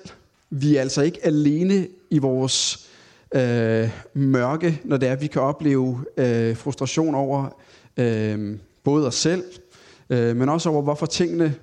vi 0.50 0.76
er 0.76 0.82
altså 0.82 1.02
ikke 1.02 1.26
alene 1.26 1.88
i 2.10 2.18
vores 2.18 2.90
øh, 3.36 3.90
mørke, 4.14 4.82
når 4.84 4.98
det 4.98 5.10
er, 5.10 5.14
at 5.14 5.22
vi 5.22 5.28
kan 5.28 5.42
opleve 5.42 6.06
øh, 6.18 6.58
frustration 6.58 7.16
over, 7.16 7.60
øh, 8.00 8.58
både 8.84 9.08
os 9.08 9.16
selv, 9.16 9.44
øh, 10.10 10.36
men 10.36 10.50
også 10.50 10.70
over, 10.70 10.82
hvorfor 10.82 11.06
tingene 11.06 11.56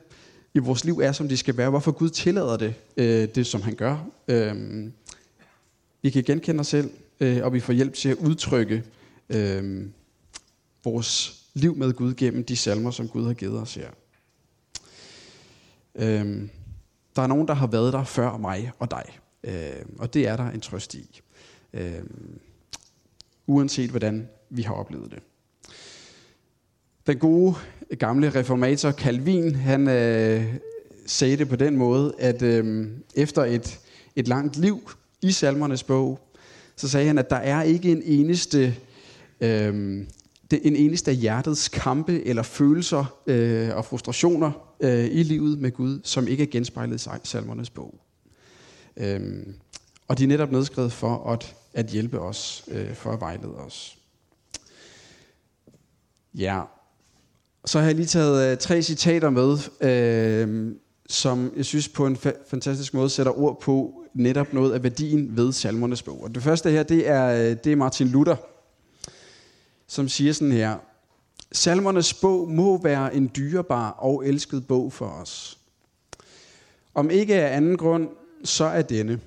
i 0.55 0.59
vores 0.59 0.85
liv 0.85 0.99
er, 0.99 1.12
som 1.12 1.28
de 1.28 1.37
skal 1.37 1.57
være, 1.57 1.71
hvorfor 1.71 1.93
Gud 1.93 2.09
tillader 2.09 2.57
det, 2.57 2.75
øh, 2.97 3.28
det 3.35 3.47
som 3.47 3.62
han 3.62 3.75
gør. 3.75 4.07
Øh, 4.28 4.55
vi 6.02 6.11
kan 6.11 6.25
genkende 6.25 6.61
os 6.61 6.66
selv, 6.66 6.90
øh, 7.21 7.45
og 7.45 7.52
vi 7.52 7.61
får 7.61 7.73
hjælp 7.73 7.95
til 7.95 8.09
at 8.09 8.16
udtrykke 8.16 8.85
øh, 9.31 9.87
vores 10.85 11.43
liv 11.55 11.76
med 11.76 11.93
Gud 11.93 12.14
gennem 12.14 12.45
de 12.45 12.57
salmer, 12.57 12.90
som 12.90 13.09
Gud 13.09 13.26
har 13.26 13.35
givet 13.35 13.61
os 13.61 13.75
her. 13.75 13.90
Øh, 15.95 16.49
der 17.16 17.23
er 17.23 17.26
nogen, 17.26 17.49
der 17.49 17.55
har 17.55 17.66
været 17.66 17.93
der 17.93 18.05
før 18.05 18.37
mig 18.37 18.73
og 18.78 18.90
dig, 18.90 19.19
øh, 19.45 19.87
og 19.99 20.14
det 20.14 20.28
er 20.28 20.37
der 20.37 20.50
en 20.50 20.61
trøst 20.61 20.95
i. 20.95 21.21
Øh, 21.73 22.02
uanset 23.47 23.90
hvordan 23.90 24.28
vi 24.50 24.62
har 24.62 24.75
oplevet 24.75 25.11
det. 25.11 25.23
Den 27.07 27.19
gode 27.19 27.55
gamle 27.99 28.31
reformator 28.31 28.91
Calvin, 28.91 29.55
han 29.55 29.89
øh, 29.89 30.45
sagde 31.07 31.37
det 31.37 31.49
på 31.49 31.57
den 31.57 31.77
måde, 31.77 32.15
at 32.19 32.43
øh, 32.43 32.89
efter 33.15 33.45
et, 33.45 33.81
et 34.17 34.29
langt 34.29 34.57
liv 34.57 34.91
i 35.23 35.33
salmernes 35.33 35.83
bog, 35.83 36.21
så 36.77 36.89
sagde 36.89 37.07
han, 37.07 37.19
at 37.19 37.31
der 37.31 37.37
er 37.37 37.63
ikke 37.63 37.93
en 37.93 38.03
eneste, 38.05 38.77
øh, 39.41 39.75
en 40.53 40.77
eneste 40.77 41.11
af 41.11 41.17
hjertets 41.17 41.69
kampe 41.69 42.25
eller 42.25 42.43
følelser 42.43 43.21
øh, 43.27 43.77
og 43.77 43.85
frustrationer 43.85 44.77
øh, 44.81 45.05
i 45.05 45.23
livet 45.23 45.59
med 45.59 45.71
Gud, 45.71 46.01
som 46.05 46.29
ikke 46.29 46.43
er 46.43 46.51
genspejlet 46.51 47.07
i 47.07 47.09
salmernes 47.25 47.71
bog. 47.71 47.95
Øh, 48.97 49.47
og 50.09 50.19
de 50.19 50.25
er 50.25 50.29
netop 50.29 50.53
nedskrevet 50.53 50.93
for 50.93 51.31
at, 51.33 51.57
at 51.75 51.87
hjælpe 51.87 52.21
os, 52.21 52.65
øh, 52.69 52.95
for 52.95 53.13
at 53.13 53.21
vejlede 53.21 53.57
os. 53.57 53.99
Ja, 56.35 56.63
så 57.66 57.78
har 57.78 57.87
jeg 57.87 57.94
lige 57.94 58.06
taget 58.06 58.52
øh, 58.52 58.58
tre 58.58 58.82
citater 58.82 59.30
med, 59.30 59.58
øh, 59.80 60.75
som 61.08 61.52
jeg 61.56 61.64
synes 61.64 61.88
på 61.88 62.06
en 62.06 62.16
fa- 62.16 62.49
fantastisk 62.50 62.94
måde 62.94 63.11
sætter 63.11 63.38
ord 63.38 63.61
på 63.61 64.02
netop 64.14 64.52
noget 64.52 64.73
af 64.73 64.82
værdien 64.82 65.37
ved 65.37 65.52
salmernes 65.52 66.02
bog. 66.02 66.23
Og 66.23 66.35
det 66.35 66.42
første 66.42 66.70
her, 66.70 66.82
det 66.82 67.08
er, 67.08 67.26
øh, 67.26 67.56
det 67.64 67.73
er 67.73 67.76
Martin 67.76 68.08
Luther, 68.08 68.37
som 69.87 70.08
siger 70.08 70.32
sådan 70.32 70.52
her. 70.52 70.76
Salmernes 71.52 72.14
bog 72.14 72.50
må 72.50 72.82
være 72.82 73.14
en 73.14 73.30
dyrebar 73.37 73.90
og 73.90 74.26
elsket 74.26 74.66
bog 74.66 74.92
for 74.92 75.06
os. 75.06 75.58
Om 76.94 77.11
ikke 77.11 77.35
af 77.35 77.56
anden 77.56 77.76
grund, 77.76 78.08
så 78.44 78.64
er 78.64 78.82
denne. 78.82 79.20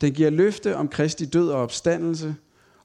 Den 0.00 0.12
giver 0.12 0.30
løfte 0.30 0.76
om 0.76 0.88
Kristi 0.88 1.24
død 1.24 1.48
og 1.48 1.62
opstandelse, 1.62 2.34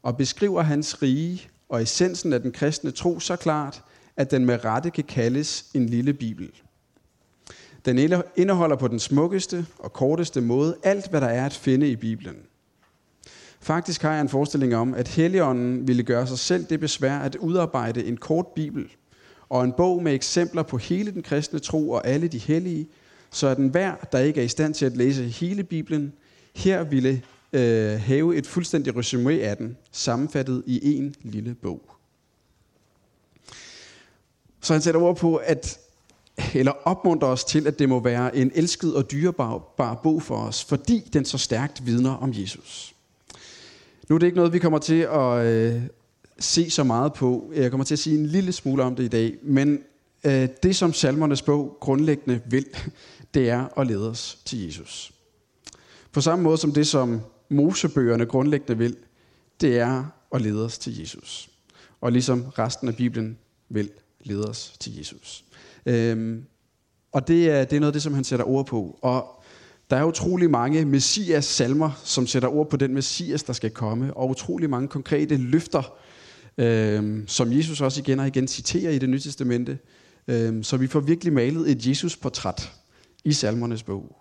og 0.04 0.18
beskriver 0.18 0.62
hans 0.62 1.02
rige 1.02 1.50
og 1.70 1.82
essensen 1.82 2.34
af 2.34 2.42
den 2.42 2.52
kristne 2.52 2.92
tro 2.92 3.20
så 3.20 3.36
klart, 3.36 3.84
at 4.20 4.32
den 4.32 4.46
med 4.46 4.66
rette 4.66 4.90
kan 4.90 5.04
kaldes 5.04 5.66
en 5.74 5.86
lille 5.86 6.14
bibel. 6.14 6.52
Den 7.86 8.24
indeholder 8.36 8.76
på 8.76 8.88
den 8.88 9.00
smukkeste 9.00 9.66
og 9.78 9.94
korteste 9.94 10.42
måde 10.42 10.76
alt, 10.84 11.10
hvad 11.10 11.22
der 11.22 11.28
er 11.28 11.46
at 11.46 11.54
finde 11.54 11.90
i 11.90 11.96
Bibelen. 11.96 12.36
Faktisk 13.62 14.02
har 14.02 14.12
jeg 14.12 14.22
en 14.22 14.30
forestilling 14.30 14.76
om, 14.76 14.94
at 14.94 15.08
Helligånden 15.08 15.88
ville 15.88 16.04
gøre 16.04 16.28
sig 16.28 16.40
selv 16.40 16.66
det 16.66 16.80
besvær 16.80 17.20
at 17.20 17.36
udarbejde 17.36 18.06
en 18.06 18.18
kort 18.18 18.48
bibel 18.56 18.86
og 19.50 19.64
en 19.64 19.74
bog 19.78 20.04
med 20.04 20.14
eksempler 20.14 20.64
på 20.64 20.78
hele 20.78 21.12
den 21.12 21.24
kristne 21.24 21.60
tro 21.60 21.90
og 21.90 22.08
alle 22.08 22.28
de 22.28 22.38
hellige, 22.38 22.88
så 23.32 23.48
at 23.48 23.58
enhver, 23.58 23.96
der 24.12 24.20
ikke 24.20 24.42
er 24.42 24.46
i 24.46 24.48
stand 24.48 24.74
til 24.74 24.86
at 24.86 24.98
læse 24.98 25.24
hele 25.24 25.64
Bibelen, 25.64 26.14
her 26.56 26.84
ville 26.84 27.22
øh, 27.54 28.00
have 28.00 28.36
et 28.36 28.48
fuldstændigt 28.48 28.98
resume 28.98 29.42
af 29.42 29.58
den, 29.58 29.78
sammenfattet 29.92 30.64
i 30.66 30.98
en 30.98 31.16
lille 31.22 31.56
bog. 31.56 31.99
Så 34.62 34.74
han 34.74 34.82
sætter 34.82 35.02
ord 35.02 35.18
på, 35.18 35.36
at 35.36 35.80
eller 36.54 36.72
opmuntrer 36.72 37.30
os 37.30 37.44
til, 37.44 37.68
at 37.68 37.80
det 37.80 37.90
må 37.90 38.00
være 38.00 38.36
en 38.36 38.52
elsket 38.56 38.96
og 38.96 39.12
dyrebar 39.12 40.00
bog 40.04 40.24
for 40.24 40.36
os, 40.36 40.64
fordi 40.64 41.10
den 41.14 41.26
så 41.26 41.38
stærkt 41.38 41.86
vidner 41.86 42.12
om 42.12 42.32
Jesus. 42.34 42.96
Nu 44.10 44.16
er 44.16 44.20
det 44.20 44.26
ikke 44.26 44.38
noget, 44.38 44.54
vi 44.54 44.60
kommer 44.60 44.80
til 44.80 45.00
at 45.00 45.46
øh, 45.46 45.82
se 46.40 46.70
så 46.70 46.84
meget 46.84 47.14
på. 47.14 47.52
Jeg 47.56 47.70
kommer 47.70 47.86
til 47.86 47.96
at 47.96 48.00
sige 48.00 48.20
en 48.20 48.26
lille 48.26 48.52
smule 48.52 48.84
om 48.84 48.96
det 48.96 49.04
i 49.04 49.08
dag, 49.08 49.38
men 49.44 49.80
øh, 50.24 50.50
det, 50.64 50.76
som 50.76 50.94
salmernes 50.94 51.42
bog 51.42 51.78
grundlæggende 51.80 52.42
vil, 52.46 52.66
det 53.34 53.50
er 53.50 53.80
at 53.80 53.88
lede 53.88 54.10
os 54.10 54.40
til 54.46 54.66
Jesus. 54.66 55.12
På 56.12 56.22
samme 56.22 56.44
måde 56.44 56.58
som 56.58 56.72
det, 56.72 56.88
som 56.88 57.22
Mosebøgerne 57.50 58.26
grundlæggende 58.26 58.78
vil, 58.78 58.96
det 59.62 59.80
er 59.80 60.04
at 60.34 60.42
lede 60.42 60.66
os 60.66 60.78
til 60.78 61.00
Jesus. 61.00 61.50
Og 62.02 62.12
ligesom 62.12 62.46
resten 62.46 62.88
af 62.88 62.96
Bibelen 62.96 63.38
vil 63.70 63.90
lede 64.24 64.50
os 64.50 64.74
til 64.80 64.98
Jesus. 64.98 65.46
Øhm, 65.86 66.46
og 67.12 67.28
det 67.28 67.50
er, 67.50 67.66
det 67.66 67.76
er 67.76 67.80
noget 67.80 67.92
af 67.92 67.94
det, 67.94 68.02
som 68.02 68.14
han 68.14 68.24
sætter 68.24 68.46
ord 68.46 68.66
på. 68.66 69.00
Og 69.02 69.44
der 69.90 69.98
er 69.98 70.04
utrolig 70.04 70.50
mange 70.50 70.86
messias 70.86 71.46
salmer, 71.46 72.02
som 72.04 72.28
sætter 72.28 72.50
ord 72.50 72.70
på 72.70 72.78
den 72.78 72.94
messias, 72.94 73.44
der 73.44 73.54
skal 73.54 73.72
komme, 73.72 74.14
og 74.14 74.30
utrolig 74.30 74.70
mange 74.70 74.88
konkrete 74.88 75.38
løfter, 75.38 75.94
øhm, 76.58 77.28
som 77.28 77.54
Jesus 77.54 77.82
også 77.82 78.02
igen 78.02 78.20
og 78.20 78.28
igen 78.28 78.48
citerer 78.48 78.92
i 78.92 79.00
det 79.00 79.10
nye 79.10 79.20
testamente. 79.20 79.80
Øhm, 80.28 80.64
så 80.64 80.78
vi 80.78 80.88
får 80.88 81.00
virkelig 81.00 81.34
malet 81.34 81.72
et 81.72 81.88
Jesus-portræt 81.88 82.72
i 83.24 83.34
salmernes 83.34 83.84
bog. 83.84 84.16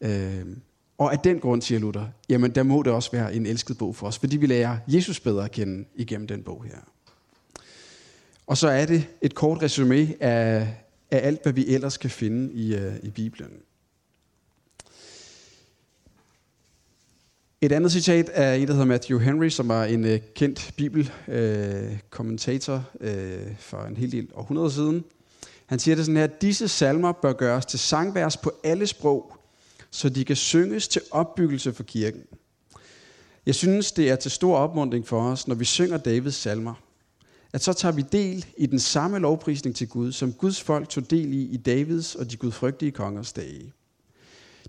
Øhm, 0.00 0.60
og 0.98 1.12
af 1.12 1.18
den 1.18 1.40
grund, 1.40 1.62
siger 1.62 1.78
Luther, 1.78 2.06
jamen 2.28 2.50
der 2.50 2.62
må 2.62 2.82
det 2.82 2.92
også 2.92 3.10
være 3.12 3.34
en 3.34 3.46
elsket 3.46 3.78
bog 3.78 3.96
for 3.96 4.06
os, 4.06 4.18
fordi 4.18 4.36
vi 4.36 4.46
lærer 4.46 4.78
Jesus 4.88 5.20
bedre 5.20 5.44
at 5.44 5.50
kende 5.50 5.84
igennem 5.94 6.26
den 6.26 6.42
bog 6.42 6.64
her. 6.64 6.93
Og 8.46 8.56
så 8.56 8.68
er 8.68 8.86
det 8.86 9.06
et 9.22 9.34
kort 9.34 9.62
resume 9.62 10.16
af, 10.20 10.76
af 11.10 11.26
alt, 11.26 11.42
hvad 11.42 11.52
vi 11.52 11.66
ellers 11.66 11.96
kan 11.96 12.10
finde 12.10 12.52
i, 12.52 12.76
uh, 12.76 12.96
i 13.02 13.10
Bibelen. 13.10 13.50
Et 17.60 17.72
andet 17.72 17.92
citat 17.92 18.30
er 18.32 18.54
en, 18.54 18.68
der 18.68 18.72
hedder 18.72 18.86
Matthew 18.86 19.18
Henry, 19.18 19.48
som 19.48 19.68
var 19.68 19.84
en 19.84 20.04
uh, 20.04 20.16
kendt 20.34 20.72
bibelkommentator 20.76 22.84
uh, 23.00 23.06
uh, 23.06 23.12
for 23.58 23.82
en 23.82 23.96
hel 23.96 24.12
del 24.12 24.28
århundreder 24.34 24.70
siden. 24.70 25.04
Han 25.66 25.78
siger 25.78 25.94
det 25.94 26.04
sådan 26.04 26.16
her, 26.16 26.26
disse 26.26 26.68
salmer 26.68 27.12
bør 27.12 27.32
gøres 27.32 27.66
til 27.66 27.78
sangvers 27.78 28.36
på 28.36 28.52
alle 28.64 28.86
sprog, 28.86 29.36
så 29.90 30.08
de 30.08 30.24
kan 30.24 30.36
synges 30.36 30.88
til 30.88 31.02
opbyggelse 31.10 31.72
for 31.72 31.82
kirken. 31.82 32.22
Jeg 33.46 33.54
synes, 33.54 33.92
det 33.92 34.10
er 34.10 34.16
til 34.16 34.30
stor 34.30 34.56
opmuntring 34.56 35.06
for 35.06 35.30
os, 35.30 35.48
når 35.48 35.54
vi 35.54 35.64
synger 35.64 35.96
Davids 35.96 36.34
salmer, 36.34 36.74
at 37.54 37.62
så 37.62 37.72
tager 37.72 37.92
vi 37.92 38.02
del 38.12 38.46
i 38.56 38.66
den 38.66 38.78
samme 38.78 39.18
lovprisning 39.18 39.76
til 39.76 39.88
Gud, 39.88 40.12
som 40.12 40.32
Guds 40.32 40.62
folk 40.62 40.88
tog 40.88 41.10
del 41.10 41.32
i 41.32 41.42
i 41.42 41.56
Davids 41.56 42.14
og 42.14 42.30
de 42.30 42.36
gudfrygtige 42.36 42.90
kongers 42.90 43.32
dage. 43.32 43.72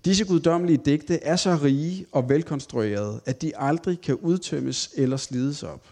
Disse 0.04 0.24
guddommelige 0.24 0.80
digte 0.84 1.22
er 1.22 1.36
så 1.36 1.58
rige 1.62 2.06
og 2.12 2.28
velkonstruerede, 2.28 3.20
at 3.24 3.42
de 3.42 3.56
aldrig 3.56 4.00
kan 4.00 4.14
udtømmes 4.14 4.90
eller 4.96 5.16
slides 5.16 5.62
op. 5.62 5.86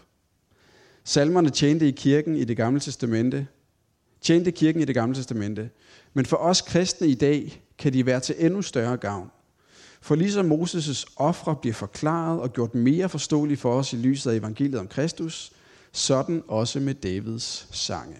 Salmerne 1.03 1.49
tjente 1.49 1.87
i 1.87 1.91
kirken 1.91 2.35
i 2.35 2.43
det 2.43 2.57
gamle 2.57 2.79
testamente, 2.79 3.47
tjente 4.21 4.51
kirken 4.51 4.81
i 4.81 4.85
det 4.85 4.95
gamle 4.95 5.15
testamente, 5.15 5.69
men 6.13 6.25
for 6.25 6.37
os 6.37 6.61
kristne 6.61 7.07
i 7.07 7.15
dag 7.15 7.63
kan 7.77 7.93
de 7.93 8.05
være 8.05 8.19
til 8.19 8.35
endnu 8.39 8.61
større 8.61 8.97
gavn. 8.97 9.31
For 10.01 10.15
ligesom 10.15 10.51
Moses' 10.51 11.05
ofre 11.15 11.55
bliver 11.55 11.73
forklaret 11.73 12.39
og 12.39 12.53
gjort 12.53 12.75
mere 12.75 13.09
forståelige 13.09 13.57
for 13.57 13.73
os 13.73 13.93
i 13.93 13.95
lyset 13.95 14.31
af 14.31 14.35
evangeliet 14.35 14.79
om 14.79 14.87
Kristus, 14.87 15.51
sådan 15.95 16.43
også 16.47 16.79
med 16.79 16.93
Davids 16.93 17.67
sange. 17.71 18.15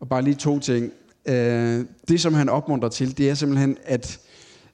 Og 0.00 0.08
bare 0.08 0.22
lige 0.22 0.34
to 0.34 0.58
ting. 0.58 0.92
Øh, 1.26 1.84
det, 2.08 2.20
som 2.20 2.34
han 2.34 2.48
opmuntrer 2.48 2.88
til, 2.88 3.18
det 3.18 3.30
er 3.30 3.34
simpelthen, 3.34 3.78
at 3.84 4.20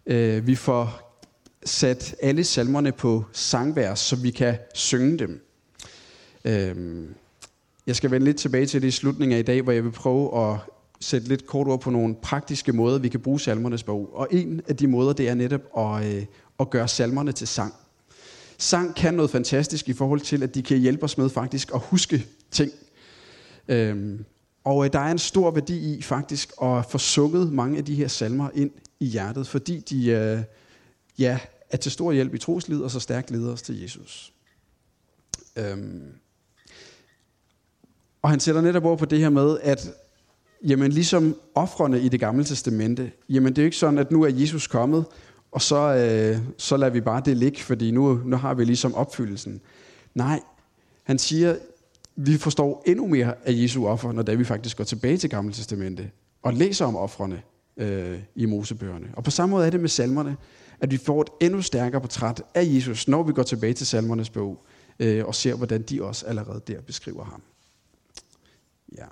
øh, 0.07 0.47
vi 0.47 0.55
får 0.55 1.19
sat 1.65 2.15
alle 2.23 2.45
salmerne 2.45 2.93
på 2.93 3.25
sangvers, 3.33 3.99
så 3.99 4.17
vi 4.17 4.31
kan 4.31 4.59
synge 4.75 5.19
dem. 5.19 5.47
Øh, 6.45 7.05
jeg 7.87 7.97
skal 7.97 8.11
vende 8.11 8.25
lidt 8.25 8.37
tilbage 8.37 8.67
til 8.67 8.83
det 8.83 8.89
i 8.89 8.91
slutningen 8.91 9.37
af 9.37 9.41
i 9.41 9.43
dag, 9.43 9.63
hvor 9.63 9.73
jeg 9.73 9.85
vil 9.85 9.91
prøve 9.91 10.51
at 10.51 10.59
sætte 11.01 11.29
lidt 11.29 11.47
kort 11.47 11.69
ord 11.69 11.81
på 11.81 11.91
nogle 11.91 12.15
praktiske 12.15 12.73
måder, 12.73 12.99
vi 12.99 13.09
kan 13.09 13.21
bruge 13.21 13.41
salmernes 13.41 13.83
bog. 13.83 14.11
Og 14.15 14.29
en 14.31 14.61
af 14.69 14.77
de 14.77 14.87
måder, 14.87 15.13
det 15.13 15.29
er 15.29 15.35
netop 15.35 15.61
at, 15.79 16.27
at 16.61 16.71
gøre 16.71 16.89
salmerne 16.89 17.33
til 17.33 17.47
sang. 17.47 17.75
Sang 18.59 18.95
kan 18.95 19.15
noget 19.15 19.31
fantastisk 19.31 19.89
i 19.89 19.93
forhold 19.93 20.21
til, 20.21 20.43
at 20.43 20.55
de 20.55 20.63
kan 20.63 20.79
hjælpe 20.79 21.05
os 21.05 21.19
med 21.19 21.29
faktisk 21.29 21.71
at 21.75 21.81
huske 21.81 22.27
ting. 22.51 22.73
Øhm, 23.69 24.25
og 24.65 24.85
øh, 24.85 24.93
der 24.93 24.99
er 24.99 25.11
en 25.11 25.19
stor 25.19 25.51
værdi 25.51 25.95
i 25.95 26.03
faktisk 26.03 26.53
at 26.63 26.87
få 26.91 26.99
sunget 26.99 27.53
mange 27.53 27.79
af 27.79 27.85
de 27.85 27.95
her 27.95 28.09
salmer 28.09 28.51
ind 28.55 28.71
i 29.01 29.07
hjertet, 29.07 29.47
fordi 29.47 29.81
de 29.81 30.07
øh, 30.07 30.43
ja, 31.19 31.39
er 31.71 31.77
til 31.77 31.93
stor 31.93 32.13
hjælp 32.13 32.35
i 32.35 32.39
troslivet 32.39 32.85
og 32.85 32.91
så 32.91 33.01
stærkt 33.01 33.31
leder 33.31 33.53
os 33.53 33.63
til 33.63 33.81
Jesus. 33.81 34.33
Øhm, 35.57 36.13
og 38.23 38.31
han 38.31 38.41
sætter 38.41 38.61
netop 38.61 38.85
over 38.85 38.97
på 38.97 39.05
det 39.05 39.19
her 39.19 39.31
med, 39.31 39.59
at 39.63 39.91
jamen 40.65 40.93
ligesom 40.93 41.41
offrene 41.55 42.01
i 42.01 42.09
det 42.09 42.21
gamle 42.21 42.45
testamente, 42.45 43.13
jamen 43.29 43.53
det 43.53 43.59
er 43.59 43.63
jo 43.63 43.67
ikke 43.67 43.77
sådan, 43.77 43.99
at 43.99 44.11
nu 44.11 44.23
er 44.23 44.29
Jesus 44.29 44.67
kommet, 44.67 45.05
og 45.53 45.62
så, 45.62 45.76
øh, 45.76 46.38
så 46.59 46.76
lader 46.76 46.93
vi 46.93 47.00
bare 47.00 47.23
det 47.25 47.37
ligge, 47.37 47.61
fordi 47.61 47.91
nu, 47.91 48.21
nu 48.25 48.37
har 48.37 48.55
vi 48.55 48.65
ligesom 48.65 48.95
opfyldelsen. 48.95 49.61
Nej, 50.15 50.41
han 51.03 51.19
siger, 51.19 51.57
vi 52.17 52.37
forstår 52.37 52.83
endnu 52.87 53.07
mere 53.07 53.35
af 53.45 53.53
Jesu 53.53 53.87
offer, 53.87 54.12
når 54.12 54.37
vi 54.37 54.45
faktisk 54.45 54.76
går 54.76 54.85
tilbage 54.85 55.17
til 55.17 55.31
Gamle 55.31 55.53
Testamente 55.53 56.11
og 56.43 56.55
læser 56.55 56.87
om 56.87 56.97
offrene 56.97 57.43
øh, 57.76 58.19
i 58.35 58.47
Mosebøgerne. 58.47 59.07
Og 59.12 59.25
på 59.25 59.31
samme 59.31 59.50
måde 59.50 59.67
er 59.67 59.71
det 59.71 59.81
med 59.81 59.88
salmerne, 59.88 60.37
at 60.81 60.91
vi 60.91 60.97
får 60.97 61.23
et 61.23 61.29
endnu 61.41 61.62
stærkere 61.62 62.00
portræt 62.00 62.43
af 62.55 62.65
Jesus, 62.65 63.09
når 63.09 63.23
vi 63.23 63.33
går 63.33 63.43
tilbage 63.43 63.73
til 63.73 63.87
salmernes 63.87 64.31
bog 64.31 64.67
øh, 64.99 65.26
og 65.26 65.35
ser, 65.35 65.55
hvordan 65.55 65.83
de 65.83 66.03
også 66.03 66.26
allerede 66.26 66.61
der 66.67 66.81
beskriver 66.81 67.25
ham. 67.25 67.43
Ja. 68.99 69.07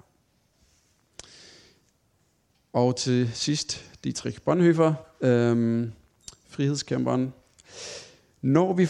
Og 2.72 2.96
til 2.96 3.30
sidst, 3.34 3.90
Dietrich 4.04 4.42
Bonhoeffer, 4.42 4.94
øh, 5.20 5.88
frihedskæmperen. 6.54 7.32
Når 8.42 8.72
vi 8.72 8.82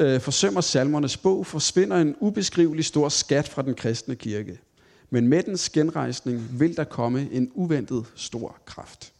øh, 0.00 0.20
forsømmer 0.20 0.60
salmernes 0.60 1.16
bog, 1.16 1.46
forsvinder 1.46 1.96
en 1.96 2.16
ubeskrivelig 2.20 2.84
stor 2.84 3.08
skat 3.08 3.48
fra 3.48 3.62
den 3.62 3.74
kristne 3.74 4.16
kirke. 4.16 4.58
Men 5.10 5.28
med 5.28 5.42
dens 5.42 5.70
genrejsning 5.70 6.60
vil 6.60 6.76
der 6.76 6.84
komme 6.84 7.28
en 7.32 7.50
uventet 7.54 8.06
stor 8.14 8.56
kraft. 8.66 9.12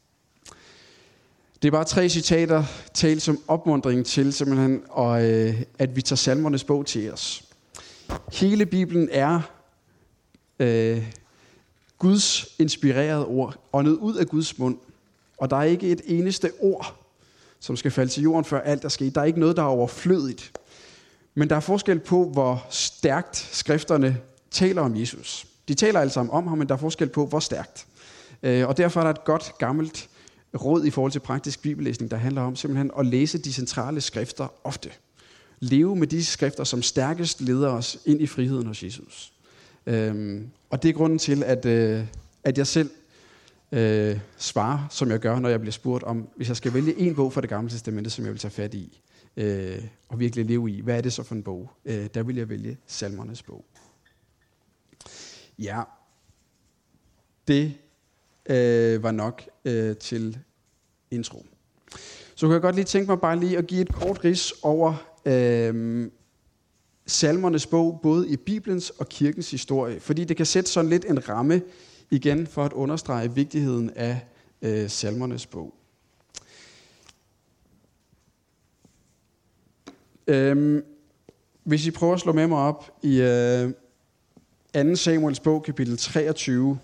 Det 1.62 1.68
er 1.68 1.72
bare 1.72 1.84
tre 1.84 2.08
citater 2.08 2.64
talt 2.94 3.22
som 3.22 3.38
opmundring 3.48 4.06
til 4.06 4.32
simpelthen, 4.32 4.82
og, 4.88 5.30
øh, 5.30 5.62
at 5.78 5.96
vi 5.96 6.02
tager 6.02 6.16
salmernes 6.16 6.64
bog 6.64 6.86
til 6.86 7.12
os. 7.12 7.44
Hele 8.32 8.66
Bibelen 8.66 9.08
er 9.12 9.40
øh, 10.58 11.12
Guds 11.98 12.46
inspirerede 12.58 13.26
ord, 13.26 13.56
åndet 13.72 13.92
ud 13.92 14.14
af 14.14 14.26
Guds 14.26 14.58
mund. 14.58 14.78
Og 15.38 15.50
der 15.50 15.56
er 15.56 15.62
ikke 15.62 15.88
et 15.88 16.00
eneste 16.04 16.50
ord, 16.60 16.99
som 17.60 17.76
skal 17.76 17.90
falde 17.90 18.12
til 18.12 18.22
jorden, 18.22 18.44
før 18.44 18.60
alt 18.60 18.84
er 18.84 18.88
sket. 18.88 19.14
Der 19.14 19.20
er 19.20 19.24
ikke 19.24 19.40
noget, 19.40 19.56
der 19.56 19.62
er 19.62 19.66
overflødigt. 19.66 20.52
Men 21.34 21.50
der 21.50 21.56
er 21.56 21.60
forskel 21.60 21.98
på, 21.98 22.30
hvor 22.32 22.66
stærkt 22.70 23.36
skrifterne 23.36 24.16
taler 24.50 24.82
om 24.82 24.96
Jesus. 24.96 25.46
De 25.68 25.74
taler 25.74 26.00
alle 26.00 26.12
sammen 26.12 26.32
om 26.34 26.46
ham, 26.46 26.58
men 26.58 26.68
der 26.68 26.74
er 26.74 26.78
forskel 26.78 27.08
på, 27.08 27.26
hvor 27.26 27.40
stærkt. 27.40 27.86
Øh, 28.42 28.68
og 28.68 28.76
derfor 28.76 29.00
er 29.00 29.04
der 29.04 29.10
et 29.10 29.24
godt, 29.24 29.52
gammelt 29.58 30.08
råd 30.54 30.84
i 30.84 30.90
forhold 30.90 31.12
til 31.12 31.20
praktisk 31.20 31.62
bibellæsning, 31.62 32.10
der 32.10 32.16
handler 32.16 32.42
om 32.42 32.56
simpelthen 32.56 32.90
at 32.98 33.06
læse 33.06 33.38
de 33.38 33.52
centrale 33.52 34.00
skrifter 34.00 34.52
ofte. 34.64 34.90
Leve 35.60 35.96
med 35.96 36.06
de 36.06 36.24
skrifter, 36.24 36.64
som 36.64 36.82
stærkest 36.82 37.40
leder 37.40 37.68
os 37.68 37.98
ind 38.06 38.22
i 38.22 38.26
friheden 38.26 38.66
hos 38.66 38.82
Jesus. 38.82 39.32
Øhm, 39.86 40.46
og 40.70 40.82
det 40.82 40.88
er 40.88 40.92
grunden 40.92 41.18
til, 41.18 41.42
at, 41.42 41.66
øh, 41.66 42.04
at 42.44 42.58
jeg 42.58 42.66
selv 42.66 42.90
øh, 43.72 44.20
svare, 44.36 44.86
som 44.90 45.10
jeg 45.10 45.18
gør, 45.18 45.38
når 45.38 45.48
jeg 45.48 45.60
bliver 45.60 45.72
spurgt 45.72 46.04
om, 46.04 46.28
hvis 46.36 46.48
jeg 46.48 46.56
skal 46.56 46.74
vælge 46.74 46.98
en 46.98 47.14
bog 47.14 47.32
fra 47.32 47.40
det 47.40 47.50
gamle 47.50 47.70
testamente, 47.70 48.10
som 48.10 48.24
jeg 48.24 48.32
vil 48.32 48.40
tage 48.40 48.50
fat 48.50 48.74
i, 48.74 49.02
øh, 49.36 49.84
og 50.08 50.20
virkelig 50.20 50.44
leve 50.46 50.70
i, 50.70 50.80
hvad 50.80 50.96
er 50.96 51.00
det 51.00 51.12
så 51.12 51.22
for 51.22 51.34
en 51.34 51.42
bog? 51.42 51.70
Øh, 51.84 52.08
der 52.14 52.22
vil 52.22 52.36
jeg 52.36 52.48
vælge 52.48 52.78
salmernes 52.86 53.42
bog. 53.42 53.64
Ja, 55.58 55.82
det 57.48 57.74
øh, 58.46 59.02
var 59.02 59.10
nok 59.10 59.42
øh, 59.64 59.96
til 59.96 60.38
intro. 61.10 61.46
Så 62.34 62.46
kunne 62.46 62.52
jeg 62.52 62.62
godt 62.62 62.74
lige 62.74 62.84
tænke 62.84 63.10
mig 63.10 63.20
bare 63.20 63.40
lige 63.40 63.58
at 63.58 63.66
give 63.66 63.80
et 63.80 63.92
kort 63.92 64.24
ris 64.24 64.52
over 64.62 64.94
øh, 65.24 66.10
salmernes 67.06 67.66
bog, 67.66 68.00
både 68.02 68.28
i 68.28 68.36
Bibelens 68.36 68.90
og 68.90 69.08
kirkens 69.08 69.50
historie, 69.50 70.00
fordi 70.00 70.24
det 70.24 70.36
kan 70.36 70.46
sætte 70.46 70.70
sådan 70.70 70.90
lidt 70.90 71.04
en 71.04 71.28
ramme 71.28 71.62
igen 72.10 72.46
for 72.46 72.64
at 72.64 72.72
understrege 72.72 73.34
vigtigheden 73.34 73.90
af 73.90 74.20
øh, 74.62 74.90
salmernes 74.90 75.46
bog. 75.46 75.74
Øhm, 80.26 80.84
hvis 81.64 81.86
I 81.86 81.90
prøver 81.90 82.14
at 82.14 82.20
slå 82.20 82.32
med 82.32 82.46
mig 82.46 82.58
op 82.58 82.98
i 83.02 83.20
øh, 83.20 83.72
2. 84.74 84.94
Samuels 84.96 85.40
bog, 85.40 85.62
kapitel 85.62 85.98
23, 85.98 86.78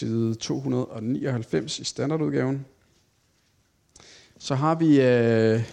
side 0.00 0.34
299 0.34 1.78
i 1.78 1.84
standardudgaven. 1.84 2.66
Så 4.38 4.54
har 4.54 4.74
vi 4.74 5.00
øh, 5.00 5.70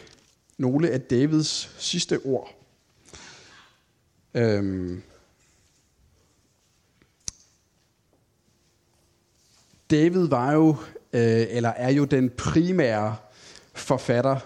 nogle 0.57 0.89
af 0.89 1.01
Davids 1.01 1.75
sidste 1.77 2.19
ord. 2.25 2.55
Øhm, 4.33 5.01
David 9.91 10.27
var 10.27 10.53
jo, 10.53 10.75
øh, 11.13 11.45
eller 11.49 11.69
er 11.69 11.89
jo 11.89 12.05
den 12.05 12.29
primære 12.29 13.15
forfatter, 13.73 14.39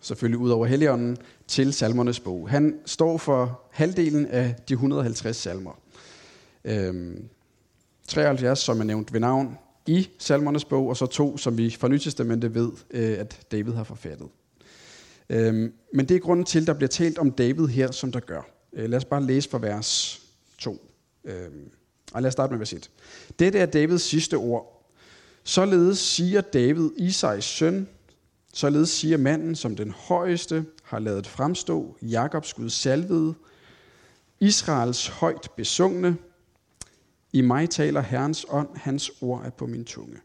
selvfølgelig 0.00 0.38
ud 0.38 0.50
over 0.50 0.66
Helligånden, 0.66 1.16
til 1.46 1.72
salmernes 1.72 2.20
bog. 2.20 2.50
Han 2.50 2.80
står 2.86 3.18
for 3.18 3.60
halvdelen 3.70 4.26
af 4.26 4.54
de 4.68 4.74
150 4.74 5.36
salmer. 5.36 5.80
Øhm, 6.64 7.28
73, 8.08 8.58
som 8.58 8.80
er 8.80 8.84
nævnt 8.84 9.12
ved 9.12 9.20
navn 9.20 9.58
i 9.86 10.08
salmernes 10.18 10.64
bog, 10.64 10.88
og 10.88 10.96
så 10.96 11.06
to, 11.06 11.36
som 11.36 11.58
vi 11.58 11.70
fra 11.70 11.88
Nytestamentet 11.88 12.54
ved, 12.54 12.70
øh, 12.90 13.18
at 13.18 13.40
David 13.52 13.72
har 13.72 13.84
forfattet. 13.84 14.28
Øhm, 15.30 15.72
men 15.94 16.08
det 16.08 16.14
er 16.14 16.20
grunden 16.20 16.46
til, 16.46 16.60
at 16.60 16.66
der 16.66 16.72
bliver 16.72 16.88
talt 16.88 17.18
om 17.18 17.30
David 17.30 17.66
her, 17.66 17.90
som 17.90 18.12
der 18.12 18.20
gør. 18.20 18.42
Øh, 18.72 18.90
lad 18.90 18.96
os 18.96 19.04
bare 19.04 19.22
læse 19.22 19.50
fra 19.50 19.58
vers 19.58 20.20
2. 20.58 20.78
Øhm, 21.24 21.70
og 22.12 22.22
lad 22.22 22.28
os 22.28 22.32
starte 22.32 22.50
med 22.50 22.58
vers 22.58 22.72
1. 22.72 22.90
Dette 23.38 23.58
er 23.58 23.66
Davids 23.66 24.02
sidste 24.02 24.34
ord. 24.34 24.90
Således 25.44 25.98
siger 25.98 26.40
David, 26.40 26.90
Isais 26.96 27.44
søn, 27.44 27.88
således 28.52 28.88
siger 28.88 29.16
manden, 29.16 29.56
som 29.56 29.76
den 29.76 29.90
højeste 29.90 30.64
har 30.82 30.98
lavet 30.98 31.26
fremstå, 31.26 31.96
Jakobs 32.02 32.54
Gud 32.54 32.70
salvede, 32.70 33.34
Israels 34.40 35.06
højt 35.08 35.50
besungne, 35.56 36.16
i 37.32 37.40
mig 37.40 37.70
taler 37.70 38.00
Herrens 38.00 38.46
ånd, 38.48 38.68
hans 38.74 39.10
ord 39.20 39.44
er 39.44 39.50
på 39.50 39.66
min 39.66 39.84
tunge. 39.84 40.16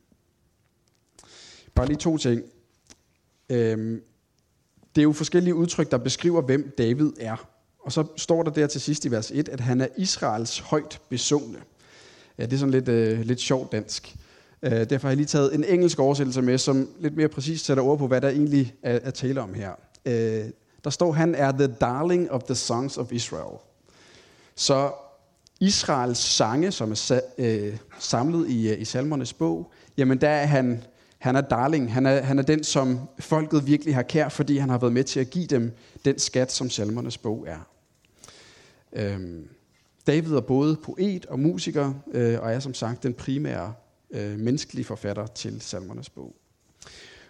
Bare 1.76 1.88
lige 1.88 1.98
to 1.98 2.18
ting. 2.18 2.44
Øhm, 3.50 4.02
det 4.96 5.02
er 5.02 5.04
jo 5.04 5.12
forskellige 5.14 5.56
udtryk, 5.56 5.92
der 5.92 5.98
beskriver, 5.98 6.42
hvem 6.42 6.74
David 6.78 7.12
er. 7.20 7.48
Og 7.80 7.92
så 7.92 8.06
står 8.18 8.44
der 8.44 8.52
der 8.52 8.68
til 8.68 8.82
sidst 8.82 9.06
i 9.06 9.12
vers 9.12 9.32
1, 9.32 9.50
at 9.50 9.60
han 9.60 9.82
er 9.82 9.88
Israels 9.98 10.60
højt 10.60 11.02
besungne. 11.10 11.62
Ja, 12.38 12.46
det 12.46 12.54
er 12.54 12.58
sådan 12.58 12.72
lidt, 12.72 12.88
øh, 12.90 13.20
lidt 13.20 13.40
sjovt 13.40 13.72
dansk. 13.72 14.16
Øh, 14.62 14.72
derfor 14.72 15.08
har 15.08 15.10
jeg 15.10 15.18
lige 15.18 15.28
taget 15.28 15.56
en 15.56 15.64
engelsk 15.64 16.00
oversættelse 16.00 16.42
med, 16.42 16.58
som 16.58 16.90
lidt 17.00 17.16
mere 17.16 17.28
præcist 17.28 17.66
sætter 17.66 17.84
ord 17.84 17.98
på, 17.98 18.08
hvad 18.08 18.22
der 18.22 18.30
egentlig 18.30 18.76
er, 18.84 19.00
er 19.04 19.12
tale 19.12 19.42
om 19.42 19.54
her. 19.54 19.72
Øh, 20.06 20.46
der 20.84 20.90
står, 20.90 21.12
han 21.12 21.36
er 21.36 21.52
the 21.52 21.68
darling 21.68 22.32
of 22.32 22.44
the 22.44 22.56
sons 22.56 22.98
of 22.98 23.12
Israel. 23.12 23.58
Så 24.56 24.92
Israels 25.60 26.20
sange, 26.20 26.72
som 26.72 26.92
er 26.92 27.20
øh, 27.38 27.78
samlet 28.00 28.50
i, 28.50 28.70
øh, 28.70 28.82
i 28.82 28.86
salmernes 28.86 29.34
bog, 29.34 29.72
jamen 29.98 30.22
der 30.22 30.30
er 30.30 30.46
han, 30.46 30.84
han 31.18 31.36
er 31.36 31.42
darling. 31.42 31.94
Han 31.94 32.06
er, 32.06 32.22
han 32.22 32.40
er 32.40 32.44
den, 32.44 32.64
som 32.64 33.00
folket 33.20 33.68
virkelig 33.68 33.96
har 33.96 34.04
kær, 34.04 34.30
fordi 34.30 34.58
han 34.58 34.70
har 34.70 34.78
været 34.78 34.94
med 34.94 35.04
til 35.04 35.20
at 35.20 35.30
give 35.30 35.46
dem 35.46 35.72
den 36.06 36.20
skat, 36.20 36.52
som 36.52 36.70
salmernes 36.70 37.18
bog 37.18 37.48
er. 37.48 37.68
Øhm, 38.94 39.48
David 40.08 40.32
er 40.32 40.42
både 40.42 40.76
poet 40.76 41.26
og 41.26 41.40
musiker, 41.40 41.94
øh, 42.12 42.40
og 42.42 42.54
er 42.54 42.60
som 42.60 42.74
sagt 42.74 43.04
den 43.04 43.14
primære 43.14 43.74
øh, 44.12 44.40
menneskelige 44.40 44.86
forfatter 44.86 45.28
til 45.28 45.62
salmernes 45.62 46.10
bog. 46.10 46.36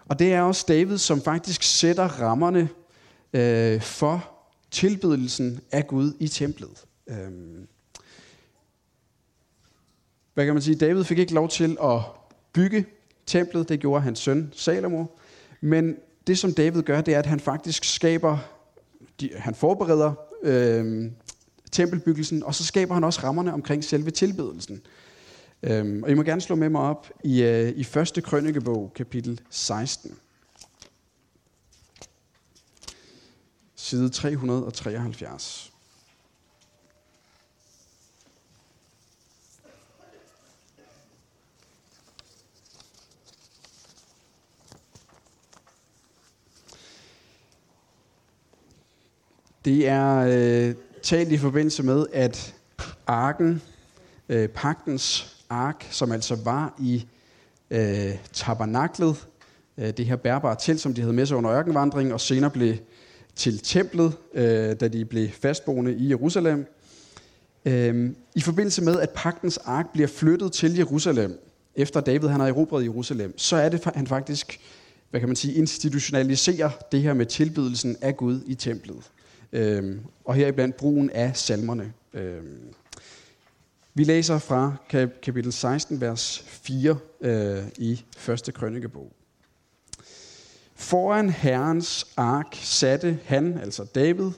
Og 0.05 0.19
det 0.19 0.33
er 0.33 0.41
også 0.41 0.65
David, 0.67 0.97
som 0.97 1.21
faktisk 1.21 1.63
sætter 1.63 2.07
rammerne 2.07 2.69
øh, 3.33 3.81
for 3.81 4.29
tilbedelsen 4.71 5.59
af 5.71 5.87
Gud 5.87 6.13
i 6.19 6.27
templet. 6.27 6.85
Øhm, 7.07 7.67
hvad 10.33 10.45
kan 10.45 10.53
man 10.53 10.61
sige, 10.61 10.75
David 10.75 11.03
fik 11.03 11.19
ikke 11.19 11.33
lov 11.33 11.49
til 11.49 11.77
at 11.83 11.99
bygge 12.53 12.85
templet, 13.25 13.69
det 13.69 13.79
gjorde 13.79 14.01
hans 14.01 14.19
søn 14.19 14.49
Salomo. 14.55 15.05
Men 15.61 15.95
det 16.27 16.37
som 16.37 16.53
David 16.53 16.81
gør, 16.81 17.01
det 17.01 17.13
er, 17.13 17.19
at 17.19 17.25
han 17.25 17.39
faktisk 17.39 17.83
skaber, 17.83 18.37
de, 19.21 19.29
han 19.35 19.55
forbereder 19.55 20.13
øh, 20.43 21.11
tempelbyggelsen, 21.71 22.43
og 22.43 22.55
så 22.55 22.65
skaber 22.65 22.93
han 22.93 23.03
også 23.03 23.21
rammerne 23.23 23.53
omkring 23.53 23.83
selve 23.83 24.11
tilbedelsen. 24.11 24.81
Øhm, 25.63 26.03
og 26.03 26.11
I 26.11 26.13
må 26.13 26.23
gerne 26.23 26.41
slå 26.41 26.55
med 26.55 26.69
mig 26.69 26.81
op 26.81 27.09
i, 27.23 27.43
øh, 27.43 27.69
i 27.69 27.81
1. 28.17 28.23
krønikebog, 28.23 28.91
kapitel 28.95 29.41
16. 29.49 30.15
Side 33.75 34.09
373. 34.09 35.72
Det 49.65 49.87
er 49.87 50.17
øh, 50.17 50.75
talt 51.03 51.31
i 51.31 51.37
forbindelse 51.37 51.83
med, 51.83 52.05
at 52.13 52.55
arken, 53.07 53.61
øh, 54.29 54.49
pagtens 54.49 55.35
ark, 55.49 55.87
som 55.91 56.11
altså 56.11 56.35
var 56.35 56.75
i 56.79 57.05
øh, 57.71 58.11
tabernaklet, 58.33 59.27
øh, 59.77 59.89
det 59.97 60.05
her 60.05 60.15
bærbare 60.15 60.55
telt, 60.59 60.81
som 60.81 60.93
de 60.93 61.01
havde 61.01 61.13
med 61.13 61.25
sig 61.25 61.37
under 61.37 61.51
ørkenvandringen, 61.51 62.13
og 62.13 62.21
senere 62.21 62.51
blev 62.51 62.75
til 63.35 63.59
templet, 63.59 64.13
øh, 64.33 64.75
da 64.79 64.87
de 64.87 65.05
blev 65.05 65.29
fastboende 65.29 65.93
i 65.93 66.09
Jerusalem. 66.09 66.65
Øh, 67.65 68.09
I 68.35 68.41
forbindelse 68.41 68.83
med, 68.83 68.99
at 68.99 69.09
pagtens 69.09 69.57
ark 69.57 69.85
bliver 69.93 70.07
flyttet 70.07 70.51
til 70.51 70.75
Jerusalem, 70.75 71.39
efter 71.75 72.01
David 72.01 72.27
han 72.27 72.39
har 72.39 72.47
erobret 72.47 72.83
Jerusalem, 72.83 73.37
så 73.37 73.55
er 73.55 73.69
det, 73.69 73.83
han 73.95 74.07
faktisk, 74.07 74.59
hvad 75.09 75.19
kan 75.19 75.29
man 75.29 75.35
sige, 75.35 75.53
institutionaliserer 75.53 76.69
det 76.91 77.01
her 77.01 77.13
med 77.13 77.25
tilbedelsen 77.25 77.97
af 78.01 78.17
Gud 78.17 78.41
i 78.45 78.55
templet. 78.55 79.03
Øhm, 79.53 79.99
og 80.25 80.35
heriblandt 80.35 80.77
brugen 80.77 81.09
af 81.09 81.37
salmerne. 81.37 81.93
Øh, 82.13 82.43
Vi 83.93 84.03
læser 84.03 84.37
fra 84.37 84.75
kapitel 85.21 85.53
16, 85.53 86.01
vers 86.01 86.39
4 86.47 86.97
øh, 87.21 87.63
i 87.77 88.03
første 88.17 88.51
krønikebog. 88.51 89.11
Foran 90.75 91.29
Herrens 91.29 92.07
ark 92.17 92.55
satte 92.55 93.19
han, 93.25 93.57
altså 93.57 93.83
David, 93.83 94.31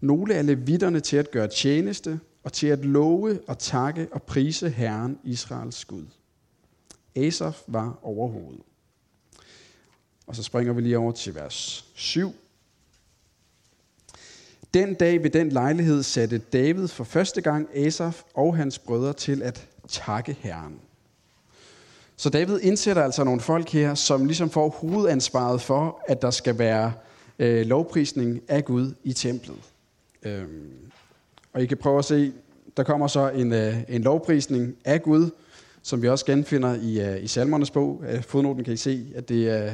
nogle 0.00 0.34
af 0.34 0.46
levitterne 0.46 1.00
til 1.00 1.16
at 1.16 1.30
gøre 1.30 1.48
tjeneste 1.48 2.20
og 2.42 2.52
til 2.52 2.66
at 2.66 2.84
love 2.84 3.40
og 3.46 3.58
takke 3.58 4.08
og 4.12 4.22
prise 4.22 4.68
Herren 4.70 5.18
Israels 5.24 5.84
Gud. 5.84 6.04
Asaf 7.16 7.62
var 7.66 7.98
overhovedet. 8.02 8.60
Og 10.26 10.36
så 10.36 10.42
springer 10.42 10.72
vi 10.72 10.80
lige 10.80 10.98
over 10.98 11.12
til 11.12 11.34
vers 11.34 11.84
7. 11.94 12.34
Den 14.74 14.94
dag 14.94 15.22
ved 15.22 15.30
den 15.30 15.48
lejlighed 15.48 16.02
satte 16.02 16.38
David 16.38 16.88
for 16.88 17.04
første 17.04 17.40
gang 17.40 17.68
Asaf 17.74 18.22
og 18.34 18.56
hans 18.56 18.78
brødre 18.78 19.12
til 19.12 19.42
at 19.42 19.68
takke 19.88 20.36
Herren. 20.40 20.80
Så 22.16 22.30
David 22.30 22.60
indsætter 22.62 23.02
altså 23.02 23.24
nogle 23.24 23.40
folk 23.40 23.68
her, 23.68 23.94
som 23.94 24.24
ligesom 24.24 24.50
får 24.50 24.68
hovedansvaret 24.68 25.60
for, 25.60 26.02
at 26.08 26.22
der 26.22 26.30
skal 26.30 26.58
være 26.58 26.92
øh, 27.38 27.66
lovprisning 27.66 28.40
af 28.48 28.64
Gud 28.64 28.94
i 29.04 29.12
templet. 29.12 29.56
Øhm, 30.22 30.70
og 31.52 31.62
I 31.62 31.66
kan 31.66 31.76
prøve 31.76 31.98
at 31.98 32.04
se, 32.04 32.32
der 32.76 32.82
kommer 32.82 33.06
så 33.06 33.28
en, 33.30 33.52
øh, 33.52 33.76
en 33.88 34.02
lovprisning 34.02 34.76
af 34.84 35.02
Gud, 35.02 35.30
som 35.82 36.02
vi 36.02 36.08
også 36.08 36.26
genfinder 36.26 36.74
i, 36.74 37.00
øh, 37.00 37.24
i 37.24 37.26
salmernes 37.26 37.70
bog. 37.70 38.04
Øh, 38.08 38.22
fodnoten 38.22 38.64
kan 38.64 38.72
I 38.72 38.76
se, 38.76 39.06
at 39.14 39.28
det 39.28 39.48
er 39.48 39.72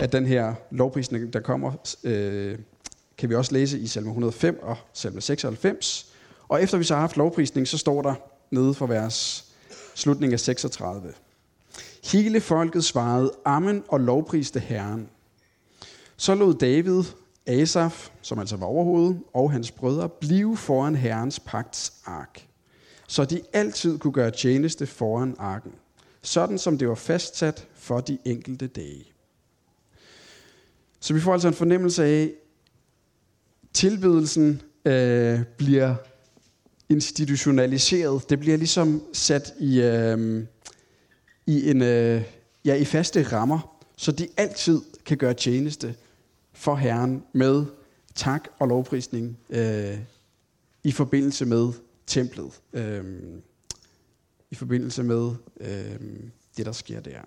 at 0.00 0.12
den 0.12 0.26
her 0.26 0.54
lovprisning, 0.70 1.32
der 1.32 1.40
kommer, 1.40 1.72
øh, 2.04 2.58
kan 3.20 3.28
vi 3.28 3.34
også 3.34 3.52
læse 3.52 3.78
i 3.78 3.86
salme 3.86 4.08
105 4.08 4.58
og 4.62 4.76
salme 4.92 5.20
96. 5.20 6.12
Og 6.48 6.62
efter 6.62 6.78
vi 6.78 6.84
så 6.84 6.94
har 6.94 7.00
haft 7.00 7.16
lovprisning, 7.16 7.68
så 7.68 7.78
står 7.78 8.02
der 8.02 8.14
nede 8.50 8.74
for 8.74 8.86
vers 8.86 9.46
slutning 9.94 10.32
af 10.32 10.40
36. 10.40 11.12
Hele 12.04 12.40
folket 12.40 12.84
svarede 12.84 13.32
Amen 13.44 13.84
og 13.88 14.00
lovpriste 14.00 14.60
Herren. 14.60 15.08
Så 16.16 16.34
lod 16.34 16.54
David, 16.54 17.02
Asaf, 17.46 18.10
som 18.22 18.38
altså 18.38 18.56
var 18.56 18.66
overhovedet, 18.66 19.20
og 19.34 19.52
hans 19.52 19.70
brødre 19.70 20.08
blive 20.08 20.56
foran 20.56 20.96
Herrens 20.96 21.40
pagts 21.40 21.92
ark, 22.04 22.46
så 23.08 23.24
de 23.24 23.40
altid 23.52 23.98
kunne 23.98 24.12
gøre 24.12 24.30
tjeneste 24.30 24.86
foran 24.86 25.36
arken, 25.38 25.72
sådan 26.22 26.58
som 26.58 26.78
det 26.78 26.88
var 26.88 26.94
fastsat 26.94 27.68
for 27.74 28.00
de 28.00 28.18
enkelte 28.24 28.66
dage. 28.66 29.04
Så 31.00 31.14
vi 31.14 31.20
får 31.20 31.32
altså 31.32 31.48
en 31.48 31.54
fornemmelse 31.54 32.04
af, 32.04 32.30
tilbedelsen 33.72 34.62
øh, 34.84 35.40
bliver 35.56 35.94
institutionaliseret. 36.88 38.30
Det 38.30 38.40
bliver 38.40 38.56
ligesom 38.56 39.02
sat 39.12 39.54
i, 39.60 39.80
øh, 39.80 40.44
i, 41.46 41.70
en, 41.70 41.82
øh, 41.82 42.22
ja, 42.64 42.74
i 42.74 42.84
faste 42.84 43.22
rammer, 43.22 43.80
så 43.96 44.12
de 44.12 44.28
altid 44.36 44.80
kan 45.04 45.16
gøre 45.16 45.34
tjeneste 45.34 45.94
for 46.52 46.74
Herren 46.74 47.22
med 47.32 47.64
tak 48.14 48.48
og 48.58 48.68
lovprisning 48.68 49.38
øh, 49.50 49.98
i 50.84 50.92
forbindelse 50.92 51.46
med 51.46 51.72
templet. 52.06 52.60
Øh, 52.72 53.04
I 54.50 54.54
forbindelse 54.54 55.02
med 55.02 55.30
øh, 55.60 56.00
det, 56.56 56.66
der 56.66 56.72
sker 56.72 57.00
der. 57.00 57.20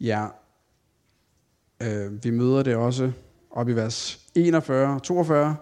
Ja, 0.00 0.28
øh, 1.82 2.24
vi 2.24 2.30
møder 2.30 2.62
det 2.62 2.76
også 2.76 3.12
op 3.50 3.68
i 3.68 3.72
vers 3.72 4.20
41 4.34 5.00
42. 5.00 5.56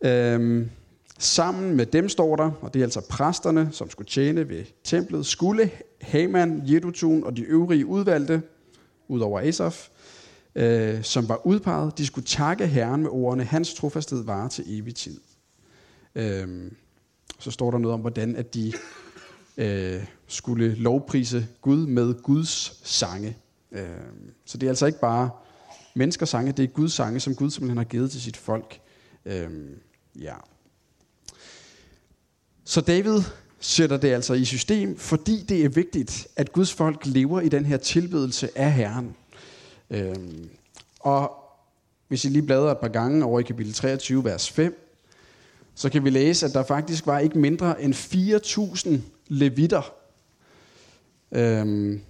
Øhm, 0.00 0.70
Sammen 1.22 1.76
med 1.76 1.86
dem 1.86 2.08
står 2.08 2.36
der, 2.36 2.50
og 2.60 2.74
det 2.74 2.80
er 2.80 2.84
altså 2.84 3.00
præsterne, 3.00 3.68
som 3.72 3.90
skulle 3.90 4.08
tjene 4.08 4.48
ved 4.48 4.64
templet, 4.84 5.26
skulle 5.26 5.70
Haman, 6.00 6.62
Jedutun 6.66 7.24
og 7.24 7.36
de 7.36 7.42
øvrige 7.42 7.86
udvalgte, 7.86 8.42
udover 9.08 9.40
Asaf, 9.40 9.88
øh, 10.54 11.02
som 11.02 11.28
var 11.28 11.46
udpeget, 11.46 11.98
de 11.98 12.06
skulle 12.06 12.26
takke 12.26 12.66
Herren 12.66 13.02
med 13.02 13.10
ordene, 13.10 13.44
hans 13.44 13.74
trofasthed 13.74 14.24
varer 14.24 14.48
til 14.48 14.64
evig 14.78 14.94
tid. 14.94 15.20
Øhm, 16.14 16.76
så 17.38 17.50
står 17.50 17.70
der 17.70 17.78
noget 17.78 17.94
om, 17.94 18.00
hvordan 18.00 18.36
at 18.36 18.54
de 18.54 18.72
øh, 19.56 20.04
skulle 20.26 20.74
lovprise 20.74 21.46
Gud 21.60 21.86
med 21.86 22.22
Guds 22.22 22.80
sange. 22.88 23.36
Øh, 23.72 23.88
så 24.44 24.58
det 24.58 24.66
er 24.66 24.70
altså 24.70 24.86
ikke 24.86 25.00
bare 25.00 25.30
menneskers 25.94 26.28
sange, 26.28 26.52
det 26.52 26.62
er 26.62 26.68
Guds 26.68 26.92
sange, 26.92 27.20
som 27.20 27.34
Gud 27.34 27.50
simpelthen 27.50 27.76
har 27.76 27.84
givet 27.84 28.10
til 28.10 28.22
sit 28.22 28.36
folk. 28.36 28.80
Øhm, 29.24 29.78
ja. 30.20 30.34
Så 32.64 32.80
David 32.80 33.20
sætter 33.60 33.96
det 33.96 34.08
altså 34.08 34.34
i 34.34 34.44
system, 34.44 34.96
fordi 34.96 35.44
det 35.48 35.64
er 35.64 35.68
vigtigt, 35.68 36.26
at 36.36 36.52
Guds 36.52 36.72
folk 36.72 37.06
lever 37.06 37.40
i 37.40 37.48
den 37.48 37.66
her 37.66 37.76
tilbedelse 37.76 38.58
af 38.58 38.72
Herren. 38.72 39.16
Øhm, 39.90 40.50
og 41.00 41.36
hvis 42.08 42.24
I 42.24 42.28
lige 42.28 42.42
bladrer 42.42 42.70
et 42.70 42.78
par 42.78 42.88
gange 42.88 43.24
over 43.24 43.40
i 43.40 43.42
kapitel 43.42 43.72
23, 43.72 44.24
vers 44.24 44.50
5, 44.50 44.86
så 45.74 45.90
kan 45.90 46.04
vi 46.04 46.10
læse, 46.10 46.46
at 46.46 46.54
der 46.54 46.64
faktisk 46.64 47.06
var 47.06 47.18
ikke 47.18 47.38
mindre 47.38 47.82
end 47.82 47.94
4.000 47.94 48.98
levitter. 49.28 49.94
Øhm, 51.32 52.00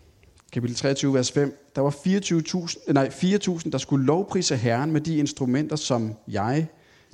kapitel 0.52 0.76
23, 0.76 1.14
vers 1.14 1.32
5. 1.32 1.59
Der 1.74 1.80
var 1.80 1.90
24.000, 1.90 2.84
øh, 2.88 2.94
nej, 2.94 3.08
4.000, 3.08 3.70
der 3.70 3.78
skulle 3.78 4.06
lovprise 4.06 4.56
Herren 4.56 4.92
med 4.92 5.00
de 5.00 5.16
instrumenter, 5.16 5.76
som 5.76 6.14
jeg, 6.28 6.68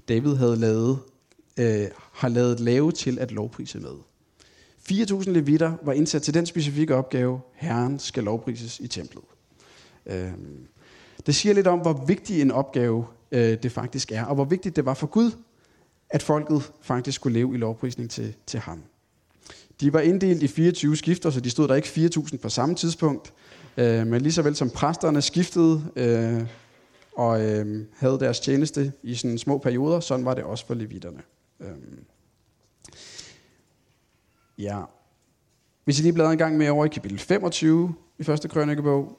David, 0.09 0.35
havde 0.35 0.57
lavet 0.57 0.99
øh, 1.57 1.87
har 2.13 2.29
lavet 2.29 2.61
lave 2.61 2.93
til 2.93 3.19
at 3.19 3.33
lovprise 3.33 3.79
med. 3.81 3.93
4.000 4.91 5.31
levitter 5.31 5.73
var 5.83 5.93
indsat 5.93 6.23
til 6.23 6.35
den 6.35 6.47
specifikke 6.47 6.95
opgave, 6.95 7.41
Herren 7.55 7.99
skal 7.99 8.25
lovprises 8.25 8.81
i 8.81 8.89
templet. 8.89 9.25
Øh, 10.07 10.31
det 11.27 11.35
siger 11.35 11.55
lidt 11.55 11.67
om, 11.67 11.79
hvor 11.79 12.05
vigtig 12.07 12.41
en 12.41 12.51
opgave 12.51 13.07
øh, 13.33 13.63
det 13.63 13.73
faktisk 13.73 14.13
er, 14.13 14.25
og 14.25 14.35
hvor 14.35 14.45
vigtigt 14.45 14.77
det 14.77 14.85
var 14.85 14.95
for 14.95 15.07
Gud, 15.07 15.31
at 16.11 16.23
folket 16.23 16.73
faktisk 16.81 17.17
skulle 17.17 17.39
leve 17.39 17.55
i 17.55 17.59
lovprisning 17.59 18.11
til, 18.11 18.35
til 18.47 18.61
ham. 18.61 18.83
De 19.81 19.93
var 19.93 20.01
inddelt 20.01 20.43
i 20.43 20.49
24 20.49 20.97
skifter, 20.97 21.31
så 21.31 21.41
de 21.41 21.51
stod 21.51 21.69
der 21.69 21.75
ikke 21.75 21.89
4.000 21.89 22.37
på 22.37 22.49
samme 22.49 22.75
tidspunkt. 22.75 23.33
Øh, 23.77 24.07
men 24.07 24.21
lige 24.21 24.33
så 24.33 24.43
vel 24.43 24.57
som 24.57 24.71
præsterne 24.71 25.23
skiftede 25.23 25.83
øh, 25.97 26.47
og 27.17 27.45
øh, 27.45 27.85
havde 27.97 28.19
deres 28.21 28.41
tjeneste 28.41 28.93
i 29.03 29.15
sådan 29.15 29.39
små 29.39 29.59
perioder, 29.59 30.01
sådan 30.01 30.25
var 30.25 30.35
det 30.35 30.45
også 30.45 30.67
for 30.67 30.75
levitterne. 30.75 31.23
Øh. 31.61 31.69
Ja. 34.59 34.83
Hvis 35.85 35.99
I 35.99 36.03
lige 36.03 36.13
bladrer 36.13 36.31
en 36.31 36.39
gang 36.39 36.57
med 36.57 36.69
over 36.69 36.85
i 36.85 36.89
kapitel 36.89 37.19
25 37.19 37.95
i 38.19 38.25
første 38.25 38.49
krønikebog, 38.49 39.19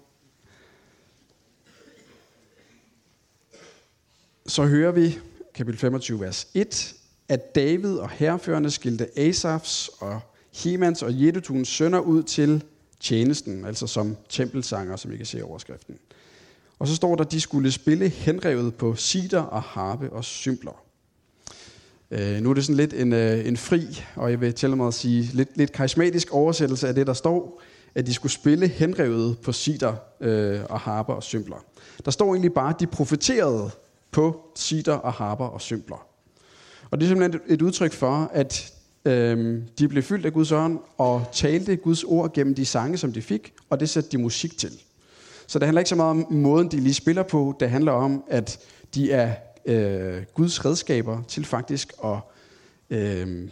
så 4.47 4.65
hører 4.65 4.91
vi, 4.91 5.19
kapitel 5.53 5.79
25, 5.79 6.19
vers 6.19 6.47
1, 6.53 6.95
at 7.29 7.55
David 7.55 7.97
og 7.97 8.09
herførende 8.09 8.71
skilte 8.71 9.19
Asafs 9.19 9.89
og 9.99 10.21
Hemans 10.53 11.03
og 11.03 11.21
Jedutuns 11.25 11.67
sønner 11.67 11.99
ud 11.99 12.23
til 12.23 12.63
tjenesten, 12.99 13.65
altså 13.65 13.87
som 13.87 14.17
tempelsanger, 14.29 14.95
som 14.95 15.11
I 15.11 15.17
kan 15.17 15.25
se 15.25 15.37
i 15.37 15.41
overskriften. 15.41 15.95
Og 16.79 16.87
så 16.87 16.95
står 16.95 17.15
der, 17.15 17.23
at 17.23 17.31
de 17.31 17.41
skulle 17.41 17.71
spille 17.71 18.09
henrevet 18.09 18.75
på 18.75 18.95
sider 18.95 19.41
og 19.41 19.61
harpe 19.61 20.09
og 20.09 20.25
symbler. 20.25 20.83
Øh, 22.11 22.41
nu 22.41 22.49
er 22.49 22.53
det 22.53 22.65
sådan 22.65 22.77
lidt 22.77 22.93
en, 22.93 23.13
øh, 23.13 23.47
en 23.47 23.57
fri, 23.57 24.03
og 24.15 24.31
jeg 24.31 24.41
vil 24.41 24.53
tælle 24.53 24.75
mig 24.75 24.87
at 24.87 24.93
sige, 24.93 25.29
lidt, 25.33 25.57
lidt 25.57 25.71
karismatisk 25.71 26.33
oversættelse 26.33 26.87
af 26.87 26.95
det, 26.95 27.07
der 27.07 27.13
står, 27.13 27.61
at 27.95 28.07
de 28.07 28.13
skulle 28.13 28.31
spille 28.31 28.67
henrevet 28.67 29.39
på 29.39 29.51
sider 29.51 29.95
øh, 30.21 30.59
og 30.69 30.79
harper 30.79 31.13
og 31.13 31.23
symbler. 31.23 31.65
Der 32.05 32.11
står 32.11 32.33
egentlig 32.33 32.53
bare, 32.53 32.69
at 32.69 32.79
de 32.79 32.87
profeterede 32.87 33.71
på 34.11 34.51
sider 34.55 34.93
og 34.93 35.13
harper 35.13 35.45
og 35.45 35.61
symbler. 35.61 36.07
Og 36.91 36.99
det 36.99 37.05
er 37.05 37.09
simpelthen 37.09 37.41
et 37.47 37.61
udtryk 37.61 37.93
for, 37.93 38.31
at 38.33 38.73
Øhm, 39.07 39.63
de 39.79 39.87
blev 39.87 40.03
fyldt 40.03 40.25
af 40.25 40.33
Guds 40.33 40.51
ånd 40.51 40.79
og 40.97 41.25
talte 41.33 41.75
Guds 41.75 42.03
ord 42.03 42.33
gennem 42.33 42.55
de 42.55 42.65
sange, 42.65 42.97
som 42.97 43.13
de 43.13 43.21
fik, 43.21 43.53
og 43.69 43.79
det 43.79 43.89
satte 43.89 44.09
de 44.09 44.17
musik 44.17 44.57
til. 44.57 44.71
Så 45.47 45.59
det 45.59 45.65
handler 45.65 45.79
ikke 45.79 45.89
så 45.89 45.95
meget 45.95 46.09
om 46.09 46.27
måden, 46.29 46.71
de 46.71 46.79
lige 46.79 46.93
spiller 46.93 47.23
på. 47.23 47.55
Det 47.59 47.69
handler 47.69 47.91
om, 47.91 48.23
at 48.29 48.59
de 48.95 49.11
er 49.11 49.35
øh, 49.65 50.23
Guds 50.33 50.65
redskaber 50.65 51.23
til 51.27 51.45
faktisk 51.45 51.93
at 52.03 52.17
øh, 52.89 53.49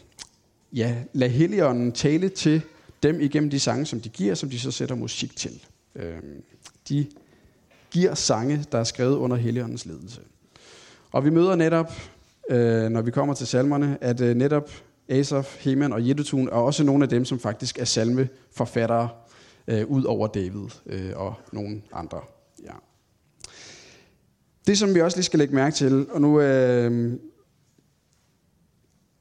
ja, 0.74 0.96
lade 1.14 1.32
Helligånden 1.32 1.92
tale 1.92 2.30
til 2.30 2.62
dem 3.04 3.22
igennem 3.22 3.50
de 3.50 3.60
sange, 3.60 3.86
som 3.86 4.00
de 4.00 4.10
giver, 4.10 4.36
som 4.36 4.50
de 4.50 4.60
så 4.60 4.72
sætter 4.72 4.96
musik 4.96 5.36
til. 5.36 5.64
Øh, 5.96 6.18
de 6.90 7.08
giver 7.92 8.14
sange, 8.14 8.66
der 8.72 8.78
er 8.78 8.84
skrevet 8.84 9.16
under 9.16 9.38
Helligåndens 9.38 9.86
ledelse. 9.86 10.22
Og 11.12 11.26
vi 11.26 11.30
møder 11.30 11.56
netop, 11.56 11.92
øh, 12.50 12.90
når 12.90 13.02
vi 13.02 13.12
kommer 13.12 13.34
til 13.34 13.48
salmerne, 13.48 13.98
at 14.02 14.22
øh, 14.22 14.36
netop 14.36 14.70
Asaf, 15.10 15.58
Heman 15.60 15.94
og 15.94 16.08
Jedutun 16.08 16.48
er 16.48 16.52
også 16.52 16.84
nogle 16.84 17.04
af 17.04 17.10
dem, 17.10 17.26
som 17.26 17.40
faktisk 17.40 17.80
er 17.80 17.86
salmeforfattere 17.86 19.10
øh, 19.68 19.88
ud 19.88 20.04
over 20.04 20.28
David 20.28 20.70
øh, 20.86 21.12
og 21.16 21.34
nogle 21.52 21.82
andre. 21.94 22.22
Ja. 22.64 22.74
Det, 24.68 24.78
som 24.78 24.96
vi 24.96 25.02
også 25.02 25.18
lige 25.18 25.26
skal 25.26 25.40
lægge 25.40 25.56
mærke 25.56 25.76
til, 25.76 26.08
og 26.12 26.22
nu, 26.22 26.42
øh, 26.42 27.14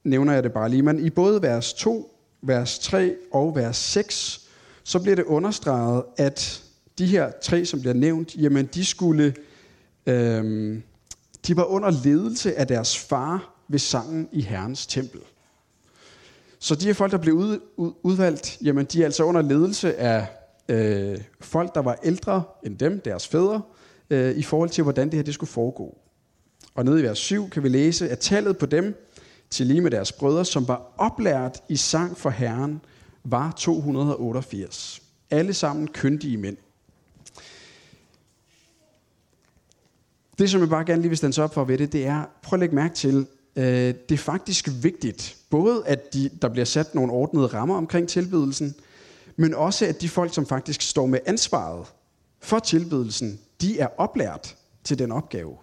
nævner 0.05 0.33
jeg 0.33 0.43
det 0.43 0.53
bare 0.53 0.69
lige. 0.69 0.83
Men 0.83 1.07
i 1.07 1.11
både 1.11 1.43
vers 1.43 1.73
2, 1.73 2.21
vers 2.43 2.79
3 2.79 3.15
og 3.33 3.57
vers 3.57 3.77
6, 3.77 4.49
så 4.85 5.03
bliver 5.03 5.17
det 5.17 5.25
understreget, 5.25 6.05
at 6.17 6.63
de 6.99 7.07
her 7.07 7.31
tre, 7.43 7.65
som 7.65 7.81
bliver 7.81 7.95
nævnt, 7.95 8.37
jamen 8.37 8.67
de 8.67 8.85
skulle, 8.85 9.35
øh, 10.07 10.79
de 11.47 11.57
var 11.57 11.65
under 11.65 11.91
ledelse 12.05 12.55
af 12.55 12.67
deres 12.67 12.99
far 12.99 13.55
ved 13.69 13.79
sangen 13.79 14.29
i 14.33 14.41
Herrens 14.41 14.87
tempel. 14.87 15.21
Så 16.65 16.75
de 16.75 16.87
her 16.87 16.95
folk, 16.95 17.13
der 17.13 17.19
blev 17.19 17.35
ud, 17.35 17.61
ud, 17.77 17.93
udvalgt, 18.03 18.59
jamen 18.63 18.87
de 18.87 19.01
er 19.01 19.05
altså 19.05 19.25
under 19.25 19.43
ledelse 19.43 19.97
af 19.97 20.27
øh, 20.69 21.19
folk, 21.41 21.75
der 21.75 21.81
var 21.83 21.99
ældre 22.05 22.43
end 22.63 22.79
dem, 22.79 23.01
deres 23.01 23.29
fædre, 23.29 23.63
øh, 24.11 24.37
i 24.37 24.43
forhold 24.43 24.71
til, 24.71 24.83
hvordan 24.83 25.07
det 25.07 25.15
her 25.15 25.23
det 25.23 25.35
skulle 25.35 25.51
foregå. 25.51 25.99
Og 26.75 26.85
nede 26.85 27.01
i 27.01 27.03
vers 27.03 27.19
7 27.19 27.51
kan 27.51 27.63
vi 27.63 27.69
læse, 27.69 28.11
at 28.11 28.19
tallet 28.19 28.59
på 28.59 28.67
dem, 28.67 28.95
til 29.51 29.67
lige 29.67 29.81
med 29.81 29.91
deres 29.91 30.13
brødre, 30.13 30.45
som 30.45 30.69
var 30.69 30.95
oplært 30.97 31.63
i 31.69 31.77
sang 31.77 32.17
for 32.17 32.31
Herren, 32.31 32.81
var 33.25 33.55
288. 33.57 35.03
Alle 35.31 35.55
sammen 35.55 35.89
kyndige 35.89 36.37
mænd. 36.37 36.57
Det, 40.39 40.51
som 40.51 40.61
jeg 40.61 40.69
bare 40.69 40.85
gerne 40.85 41.03
lige 41.03 41.09
vil 41.09 41.19
stande 41.19 41.43
op 41.43 41.55
for 41.55 41.65
ved 41.65 41.79
det, 41.79 41.93
det 41.93 42.07
er, 42.07 42.25
prøv 42.43 42.57
at 42.57 42.61
lægge 42.61 42.75
mærke 42.75 42.95
til, 42.95 43.27
øh, 43.57 43.95
det 44.09 44.13
er 44.13 44.17
faktisk 44.17 44.69
vigtigt, 44.83 45.37
både 45.51 45.83
at 45.87 46.15
de, 46.15 46.31
der 46.43 46.49
bliver 46.49 46.65
sat 46.65 46.95
nogle 46.95 47.13
ordnede 47.13 47.47
rammer 47.47 47.77
omkring 47.77 48.09
tilbedelsen, 48.09 48.75
men 49.37 49.55
også 49.55 49.87
at 49.87 50.01
de 50.01 50.09
folk, 50.09 50.35
som 50.35 50.47
faktisk 50.47 50.83
står 50.83 51.07
med 51.07 51.19
ansvaret 51.27 51.87
for 52.41 52.59
tilbedelsen, 52.59 53.41
de 53.61 53.79
er 53.79 53.89
oplært 53.97 54.57
til 54.85 54.99
den 54.99 55.13
opgave. 55.13 55.57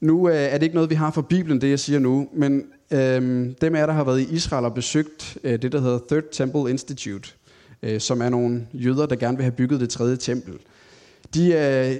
Nu 0.00 0.28
øh, 0.28 0.34
er 0.34 0.58
det 0.58 0.62
ikke 0.62 0.74
noget, 0.74 0.90
vi 0.90 0.94
har 0.94 1.10
fra 1.10 1.22
Bibelen, 1.22 1.60
det 1.60 1.70
jeg 1.70 1.80
siger 1.80 1.98
nu, 1.98 2.28
men 2.32 2.64
øh, 2.90 3.50
dem 3.60 3.74
af 3.74 3.86
der 3.86 3.92
har 3.92 4.04
været 4.04 4.20
i 4.20 4.34
Israel 4.34 4.64
og 4.64 4.74
besøgt 4.74 5.38
øh, 5.44 5.62
det, 5.62 5.72
der 5.72 5.80
hedder 5.80 5.98
Third 6.08 6.24
Temple 6.32 6.70
Institute, 6.70 7.30
øh, 7.82 8.00
som 8.00 8.22
er 8.22 8.28
nogle 8.28 8.66
jøder, 8.72 9.06
der 9.06 9.16
gerne 9.16 9.36
vil 9.36 9.44
have 9.44 9.52
bygget 9.52 9.80
det 9.80 9.90
tredje 9.90 10.16
tempel. 10.16 10.58
De 11.34 11.52
øh, 11.52 11.96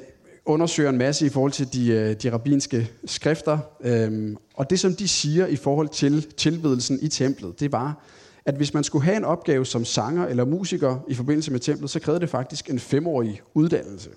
undersøger 0.49 0.91
en 0.91 0.99
masse 0.99 1.27
i 1.27 1.29
forhold 1.29 1.53
til 1.53 1.73
de, 1.73 1.91
øh, 1.91 2.15
de 2.15 2.33
rabbinske 2.33 2.91
skrifter, 3.05 3.59
øh, 3.81 4.37
og 4.55 4.71
det, 4.71 4.81
som 4.81 4.95
de 4.95 5.09
siger 5.09 5.47
i 5.47 5.57
forhold 5.57 5.89
til 5.89 6.27
tilbedelsen 6.37 6.99
i 7.03 7.09
templet, 7.09 7.61
det 7.61 7.73
var, 7.73 8.05
at 8.45 8.55
hvis 8.55 8.75
man 8.75 8.85
skulle 8.85 9.05
have 9.05 9.17
en 9.17 9.25
opgave 9.25 9.67
som 9.67 9.85
sanger 9.85 10.27
eller 10.27 10.45
musiker 10.45 11.05
i 11.09 11.15
forbindelse 11.15 11.53
med 11.53 11.61
templet, 11.61 11.91
så 11.91 12.01
krævede 12.01 12.21
det 12.21 12.31
faktisk 12.31 12.71
en 12.71 12.79
femårig 12.79 13.41
uddannelse. 13.55 14.11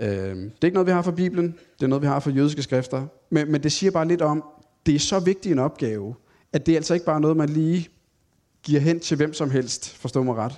Øh, 0.00 0.08
det 0.08 0.52
er 0.62 0.64
ikke 0.64 0.74
noget, 0.74 0.86
vi 0.86 0.92
har 0.92 1.02
fra 1.02 1.10
Bibelen, 1.10 1.46
det 1.78 1.84
er 1.84 1.88
noget, 1.88 2.02
vi 2.02 2.06
har 2.06 2.20
fra 2.20 2.30
jødiske 2.30 2.62
skrifter, 2.62 3.06
men, 3.30 3.52
men 3.52 3.62
det 3.62 3.72
siger 3.72 3.90
bare 3.90 4.08
lidt 4.08 4.22
om, 4.22 4.44
det 4.86 4.94
er 4.94 4.98
så 4.98 5.20
vigtig 5.20 5.52
en 5.52 5.58
opgave, 5.58 6.14
at 6.52 6.66
det 6.66 6.72
er 6.72 6.76
altså 6.76 6.94
ikke 6.94 7.06
bare 7.06 7.20
noget, 7.20 7.36
man 7.36 7.48
lige 7.48 7.88
giver 8.62 8.80
hen 8.80 9.00
til 9.00 9.16
hvem 9.16 9.32
som 9.32 9.50
helst, 9.50 9.96
forstå 9.96 10.22
mig 10.22 10.34
ret. 10.36 10.52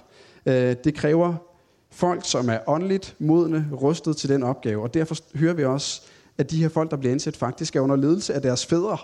Øh, 0.47 0.77
det 0.85 0.95
kræver 0.95 1.54
folk, 1.95 2.21
som 2.25 2.49
er 2.49 2.59
åndeligt 2.67 3.17
modne, 3.19 3.69
rustet 3.73 4.17
til 4.17 4.29
den 4.29 4.43
opgave, 4.43 4.83
og 4.83 4.95
derfor 4.95 5.17
hører 5.35 5.55
vi 5.55 5.65
også, 5.65 6.03
at 6.39 6.51
de 6.51 6.63
her 6.63 6.69
folk, 6.69 6.91
der 6.91 6.97
bliver 6.97 7.13
ansat, 7.13 7.37
faktisk 7.37 7.77
er 7.77 7.81
under 7.81 7.97
ledelse 7.97 8.35
af 8.35 8.43
deres 8.43 8.67
fædre, 8.67 8.99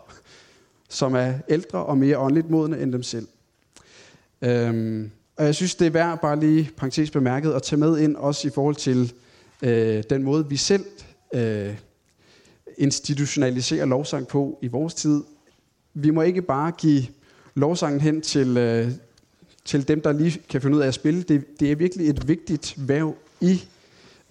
som 0.88 1.14
er 1.14 1.32
ældre 1.48 1.78
og 1.78 1.98
mere 1.98 2.18
åndeligt 2.18 2.50
modne 2.50 2.80
end 2.80 2.92
dem 2.92 3.02
selv. 3.02 3.28
Øhm, 4.42 5.10
og 5.36 5.44
jeg 5.44 5.54
synes, 5.54 5.74
det 5.74 5.86
er 5.86 5.90
værd 5.90 6.20
bare 6.20 6.40
lige 6.40 6.70
parentes 6.76 7.10
bemærket 7.10 7.52
at 7.52 7.62
tage 7.62 7.80
med 7.80 7.98
ind 7.98 8.16
også 8.16 8.48
i 8.48 8.50
forhold 8.50 8.74
til 8.74 9.12
øh, 9.62 10.02
den 10.10 10.22
måde, 10.22 10.48
vi 10.48 10.56
selv 10.56 10.84
øh, 11.34 11.74
institutionaliserer 12.78 13.86
lovsang 13.86 14.28
på 14.28 14.58
i 14.62 14.68
vores 14.68 14.94
tid. 14.94 15.22
Vi 15.94 16.10
må 16.10 16.22
ikke 16.22 16.42
bare 16.42 16.72
give 16.78 17.02
lovsangen 17.54 18.00
hen 18.00 18.20
til, 18.20 18.56
øh, 18.56 18.90
til 19.64 19.88
dem, 19.88 20.00
der 20.00 20.12
lige 20.12 20.42
kan 20.48 20.60
finde 20.60 20.76
ud 20.76 20.82
af 20.82 20.86
at 20.86 20.94
spille. 20.94 21.22
Det, 21.22 21.60
det 21.60 21.72
er 21.72 21.76
virkelig 21.76 22.08
et 22.08 22.28
vigtigt 22.28 22.74
værv 22.76 23.14
i 23.40 23.64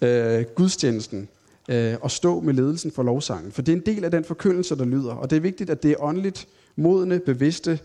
øh, 0.02 0.46
gudstjenesten 0.56 1.30
øh, 1.70 1.98
at 2.04 2.12
stå 2.12 2.40
med 2.40 2.54
ledelsen 2.54 2.92
for 2.92 3.04
lovsangen. 3.04 3.52
For 3.52 3.62
det 3.62 3.72
er 3.72 3.76
en 3.76 3.86
del 3.86 4.04
af 4.04 4.12
den 4.12 4.24
forkyndelse, 4.24 4.76
der 4.76 4.86
lyder. 4.86 5.14
Og 5.14 5.30
det 5.30 5.36
er 5.36 5.40
vigtigt, 5.40 5.70
at 5.70 5.84
det 5.84 5.92
er 5.92 5.96
åndeligt 6.00 6.48
modne, 6.76 7.20
bevidste 7.20 7.80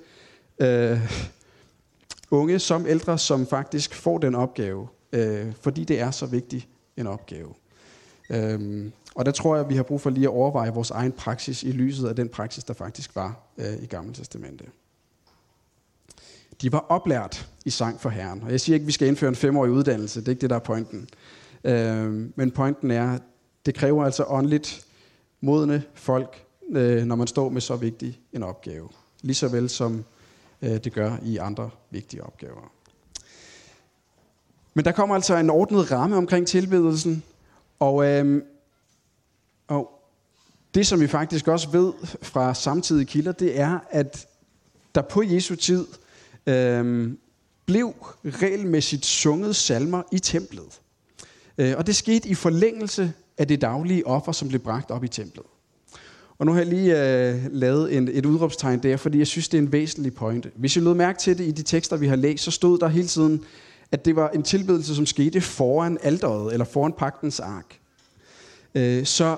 øh, 0.59 0.99
unge 2.31 2.59
som 2.59 2.87
ældre, 2.87 3.19
som 3.19 3.47
faktisk 3.47 3.95
får 3.95 4.19
den 4.19 4.35
opgave. 4.35 4.89
Øh, 5.13 5.53
fordi 5.61 5.85
det 5.85 6.01
er 6.01 6.11
så 6.11 6.27
vigtig 6.27 6.69
en 6.97 7.07
opgave. 7.07 7.55
Øhm, 8.31 8.93
og 9.15 9.27
der 9.27 9.33
tror 9.33 9.57
jeg, 9.57 9.65
at 9.65 9.71
vi 9.71 9.77
har 9.77 9.83
brug 9.83 10.01
for 10.01 10.11
lige 10.11 10.25
at 10.25 10.31
overveje 10.31 10.71
vores 10.71 10.91
egen 10.91 11.13
praksis 11.13 11.63
i 11.63 11.71
lyset 11.71 12.09
af 12.09 12.17
den 12.17 12.29
praksis, 12.29 12.65
der 12.65 12.75
faktisk 12.75 13.17
var 13.17 13.41
øh, 13.59 13.83
i 13.83 13.87
Gamle 13.87 14.15
Testamentet. 14.15 14.69
De 16.63 16.73
var 16.73 16.87
oplært 16.89 17.49
i 17.65 17.71
sang 17.71 18.01
for 18.01 18.11
Herren. 18.11 18.43
Og 18.43 18.51
jeg 18.51 18.61
siger 18.61 18.75
ikke, 18.75 18.85
at 18.85 18.87
vi 18.87 18.93
skal 18.93 19.09
indføre 19.09 19.29
en 19.29 19.37
femårig 19.37 19.71
uddannelse. 19.71 20.21
Det 20.21 20.29
er 20.29 20.33
ikke 20.33 20.41
det, 20.41 20.51
der 20.51 20.57
er 20.57 20.61
pointen. 20.61 21.09
Øh, 21.65 22.31
men 22.37 22.51
pointen 22.51 22.91
er, 22.91 23.19
det 23.67 23.75
kræver 23.75 24.05
altså 24.05 24.25
åndeligt 24.29 24.87
modne 25.41 25.83
folk, 25.95 26.45
øh, 26.71 27.05
når 27.05 27.17
man 27.17 27.27
står 27.27 27.49
med 27.49 27.61
så 27.61 27.77
vigtig 27.77 28.21
en 28.33 28.43
opgave. 28.43 28.89
Lige 29.23 29.35
så 29.35 29.49
vel 29.49 29.69
som 29.69 30.05
øh, 30.63 30.85
det 30.85 30.93
gør 30.93 31.17
i 31.23 31.37
andre 31.37 31.71
vigtige 31.91 32.23
opgaver. 32.23 32.73
Men 34.75 34.85
der 34.85 34.93
kommer 34.93 35.15
altså 35.15 35.37
en 35.37 35.51
ordnet 35.51 35.91
ramme 35.91 36.17
omkring 36.17 36.47
tilbedelsen, 36.47 37.23
og, 37.79 38.07
øh, 38.07 38.43
og 39.69 39.91
det, 40.75 40.87
som 40.87 41.01
vi 41.01 41.07
faktisk 41.07 41.49
også 41.49 41.71
ved 41.71 41.93
fra 42.23 42.55
samtidige 42.55 43.05
kilder, 43.05 43.33
det 43.33 43.61
er, 43.61 43.79
at 43.91 44.27
der 44.95 45.03
på 45.03 45.23
Jesu 45.23 45.55
tid 45.55 45.87
øh, 46.47 47.13
blev 47.67 47.95
regelmæssigt 48.25 49.07
sunget 49.07 49.57
salmer 49.57 50.03
i 50.13 50.19
templet. 50.19 50.81
Øh, 51.59 51.75
og 51.77 51.87
det 51.87 51.97
skete 51.97 52.29
i 52.29 52.35
forlængelse 52.35 53.13
af 53.39 53.49
det 53.49 53.61
daglige 53.61 54.07
offer, 54.07 54.33
som 54.33 54.49
blev 54.49 54.61
bragt 54.61 54.91
op 54.91 55.05
i 55.05 55.09
templet. 55.09 55.45
Og 56.39 56.47
nu 56.47 56.53
har 56.53 56.59
jeg 56.59 56.69
lige 56.69 57.03
øh, 57.03 57.41
lavet 57.51 57.97
en, 57.97 58.09
et 58.13 58.27
udråbstegn 58.27 58.83
der, 58.83 58.97
fordi 58.97 59.19
jeg 59.19 59.27
synes, 59.27 59.49
det 59.49 59.59
er 59.59 59.63
en 59.63 59.73
væsentlig 59.73 60.15
pointe. 60.15 60.51
Hvis 60.55 60.77
I 60.77 60.81
lød 60.81 60.95
mærke 60.95 61.19
til 61.19 61.39
det 61.39 61.45
i 61.45 61.51
de 61.51 61.63
tekster, 61.63 61.97
vi 61.97 62.07
har 62.07 62.17
læst, 62.17 62.45
så 62.45 62.51
stod 62.51 62.79
der 62.79 62.89
hele 62.89 63.09
tiden, 63.09 63.45
at 63.93 64.05
det 64.05 64.17
var 64.17 64.29
en 64.29 64.43
tilbedelse, 64.43 64.95
som 64.95 65.07
skete 65.07 65.41
foran 65.41 65.99
alderet, 66.03 66.53
eller 66.53 66.65
foran 66.65 66.93
pagtens 66.93 67.41
ark. 67.41 67.79
Øh, 68.75 69.07
så 69.07 69.37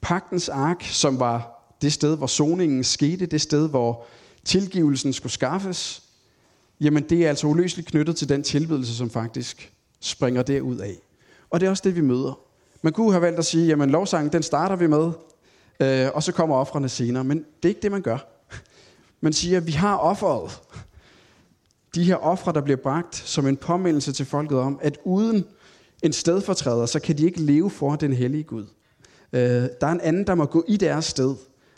pagtens 0.00 0.48
ark, 0.48 0.82
som 0.82 1.20
var 1.20 1.56
det 1.82 1.92
sted, 1.92 2.16
hvor 2.16 2.26
soningen 2.26 2.84
skete, 2.84 3.26
det 3.26 3.40
sted, 3.40 3.68
hvor 3.68 4.06
tilgivelsen 4.44 5.12
skulle 5.12 5.32
skaffes, 5.32 6.02
jamen 6.80 7.02
det 7.02 7.24
er 7.24 7.28
altså 7.28 7.46
uløseligt 7.46 7.88
knyttet 7.88 8.16
til 8.16 8.28
den 8.28 8.42
tilbedelse, 8.42 8.96
som 8.96 9.10
faktisk 9.10 9.72
springer 10.00 10.42
derud 10.42 10.78
af. 10.78 10.94
Og 11.50 11.60
det 11.60 11.66
er 11.66 11.70
også 11.70 11.82
det, 11.86 11.96
vi 11.96 12.00
møder. 12.00 12.38
Man 12.82 12.92
kunne 12.92 13.12
have 13.12 13.22
valgt 13.22 13.38
at 13.38 13.44
sige, 13.44 13.66
jamen 13.66 13.90
lovsangen, 13.90 14.32
den 14.32 14.42
starter 14.42 14.76
vi 14.76 14.86
med, 14.86 15.10
øh, 15.80 16.08
og 16.14 16.22
så 16.22 16.32
kommer 16.32 16.56
offrene 16.56 16.88
senere. 16.88 17.24
Men 17.24 17.38
det 17.38 17.64
er 17.64 17.68
ikke 17.68 17.82
det, 17.82 17.92
man 17.92 18.02
gør. 18.02 18.18
Man 19.20 19.32
siger, 19.32 19.60
vi 19.60 19.72
har 19.72 19.96
offeret. 19.96 20.60
De 21.94 22.04
her 22.04 22.16
ofre, 22.16 22.52
der 22.52 22.60
bliver 22.60 22.76
bragt 22.76 23.16
som 23.16 23.46
en 23.46 23.56
påmindelse 23.56 24.12
til 24.12 24.26
folket 24.26 24.58
om, 24.58 24.78
at 24.82 24.98
uden 25.04 25.44
en 26.02 26.12
stedfortræder, 26.12 26.86
så 26.86 27.00
kan 27.00 27.18
de 27.18 27.24
ikke 27.24 27.40
leve 27.40 27.70
for 27.70 27.96
den 27.96 28.12
hellige 28.12 28.42
Gud. 28.42 28.66
Øh, 29.32 29.40
der 29.80 29.86
er 29.86 29.92
en 29.92 30.00
anden, 30.00 30.26
der 30.26 30.34
må 30.34 30.44
gå 30.44 30.64
i 30.68 30.76
deres 30.76 31.04
sted, 31.04 31.34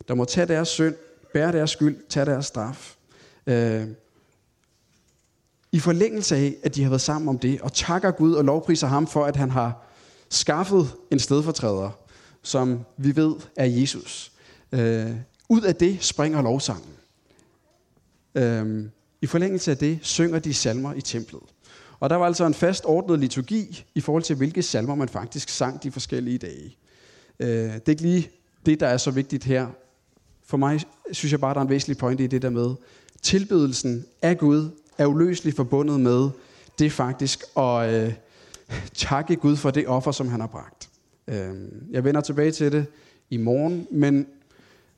der 0.08 0.14
må 0.14 0.24
tage 0.24 0.46
deres 0.46 0.68
synd, 0.68 0.94
bære 1.32 1.52
deres 1.52 1.70
skyld, 1.70 1.96
tage 2.08 2.26
deres 2.26 2.46
straf. 2.46 2.96
Øh, 3.46 3.86
i 5.72 5.78
forlængelse 5.78 6.36
af, 6.36 6.56
at 6.62 6.74
de 6.74 6.82
har 6.82 6.90
været 6.90 7.00
sammen 7.00 7.28
om 7.28 7.38
det, 7.38 7.60
og 7.60 7.72
takker 7.72 8.10
Gud 8.10 8.32
og 8.32 8.44
lovpriser 8.44 8.86
ham 8.86 9.06
for, 9.06 9.24
at 9.24 9.36
han 9.36 9.50
har 9.50 9.86
skaffet 10.28 10.94
en 11.10 11.18
stedfortræder, 11.18 11.90
som 12.42 12.80
vi 12.96 13.16
ved 13.16 13.34
er 13.56 13.64
Jesus. 13.64 14.32
Øh, 14.72 15.10
ud 15.48 15.60
af 15.60 15.74
det 15.74 15.98
springer 16.04 16.42
lovsangen. 16.42 16.92
Øh, 18.34 18.84
I 19.22 19.26
forlængelse 19.26 19.70
af 19.70 19.76
det 19.76 19.98
synger 20.02 20.38
de 20.38 20.54
salmer 20.54 20.94
i 20.94 21.00
templet. 21.00 21.42
Og 22.00 22.10
der 22.10 22.16
var 22.16 22.26
altså 22.26 22.46
en 22.46 22.54
fast 22.54 22.84
ordnet 22.84 23.18
liturgi 23.18 23.84
i 23.94 24.00
forhold 24.00 24.22
til, 24.22 24.36
hvilke 24.36 24.62
salmer 24.62 24.94
man 24.94 25.08
faktisk 25.08 25.48
sang 25.48 25.82
de 25.82 25.90
forskellige 25.90 26.38
dage. 26.38 26.76
Øh, 27.40 27.48
det 27.48 27.70
er 27.74 27.90
ikke 27.90 28.02
lige 28.02 28.30
det, 28.66 28.80
der 28.80 28.86
er 28.86 28.96
så 28.96 29.10
vigtigt 29.10 29.44
her. 29.44 29.66
For 30.46 30.56
mig 30.56 30.80
synes 31.12 31.32
jeg 31.32 31.40
bare, 31.40 31.54
der 31.54 31.60
er 31.60 31.64
en 31.64 31.70
væsentlig 31.70 31.98
pointe 31.98 32.24
i 32.24 32.26
det 32.26 32.42
der 32.42 32.50
med, 32.50 32.74
tilbedelsen 33.22 34.04
af 34.22 34.38
Gud 34.38 34.70
er 34.98 35.06
uløseligt 35.06 35.56
forbundet 35.56 36.00
med 36.00 36.30
det 36.78 36.92
faktisk 36.92 37.44
at 37.56 37.94
øh, 37.94 38.12
takke 38.94 39.36
Gud 39.36 39.56
for 39.56 39.70
det 39.70 39.88
offer, 39.88 40.12
som 40.12 40.28
han 40.28 40.40
har 40.40 40.46
bragt. 40.46 40.88
Øh, 41.28 41.54
jeg 41.90 42.04
vender 42.04 42.20
tilbage 42.20 42.50
til 42.50 42.72
det 42.72 42.86
i 43.30 43.36
morgen, 43.36 43.86
men 43.90 44.26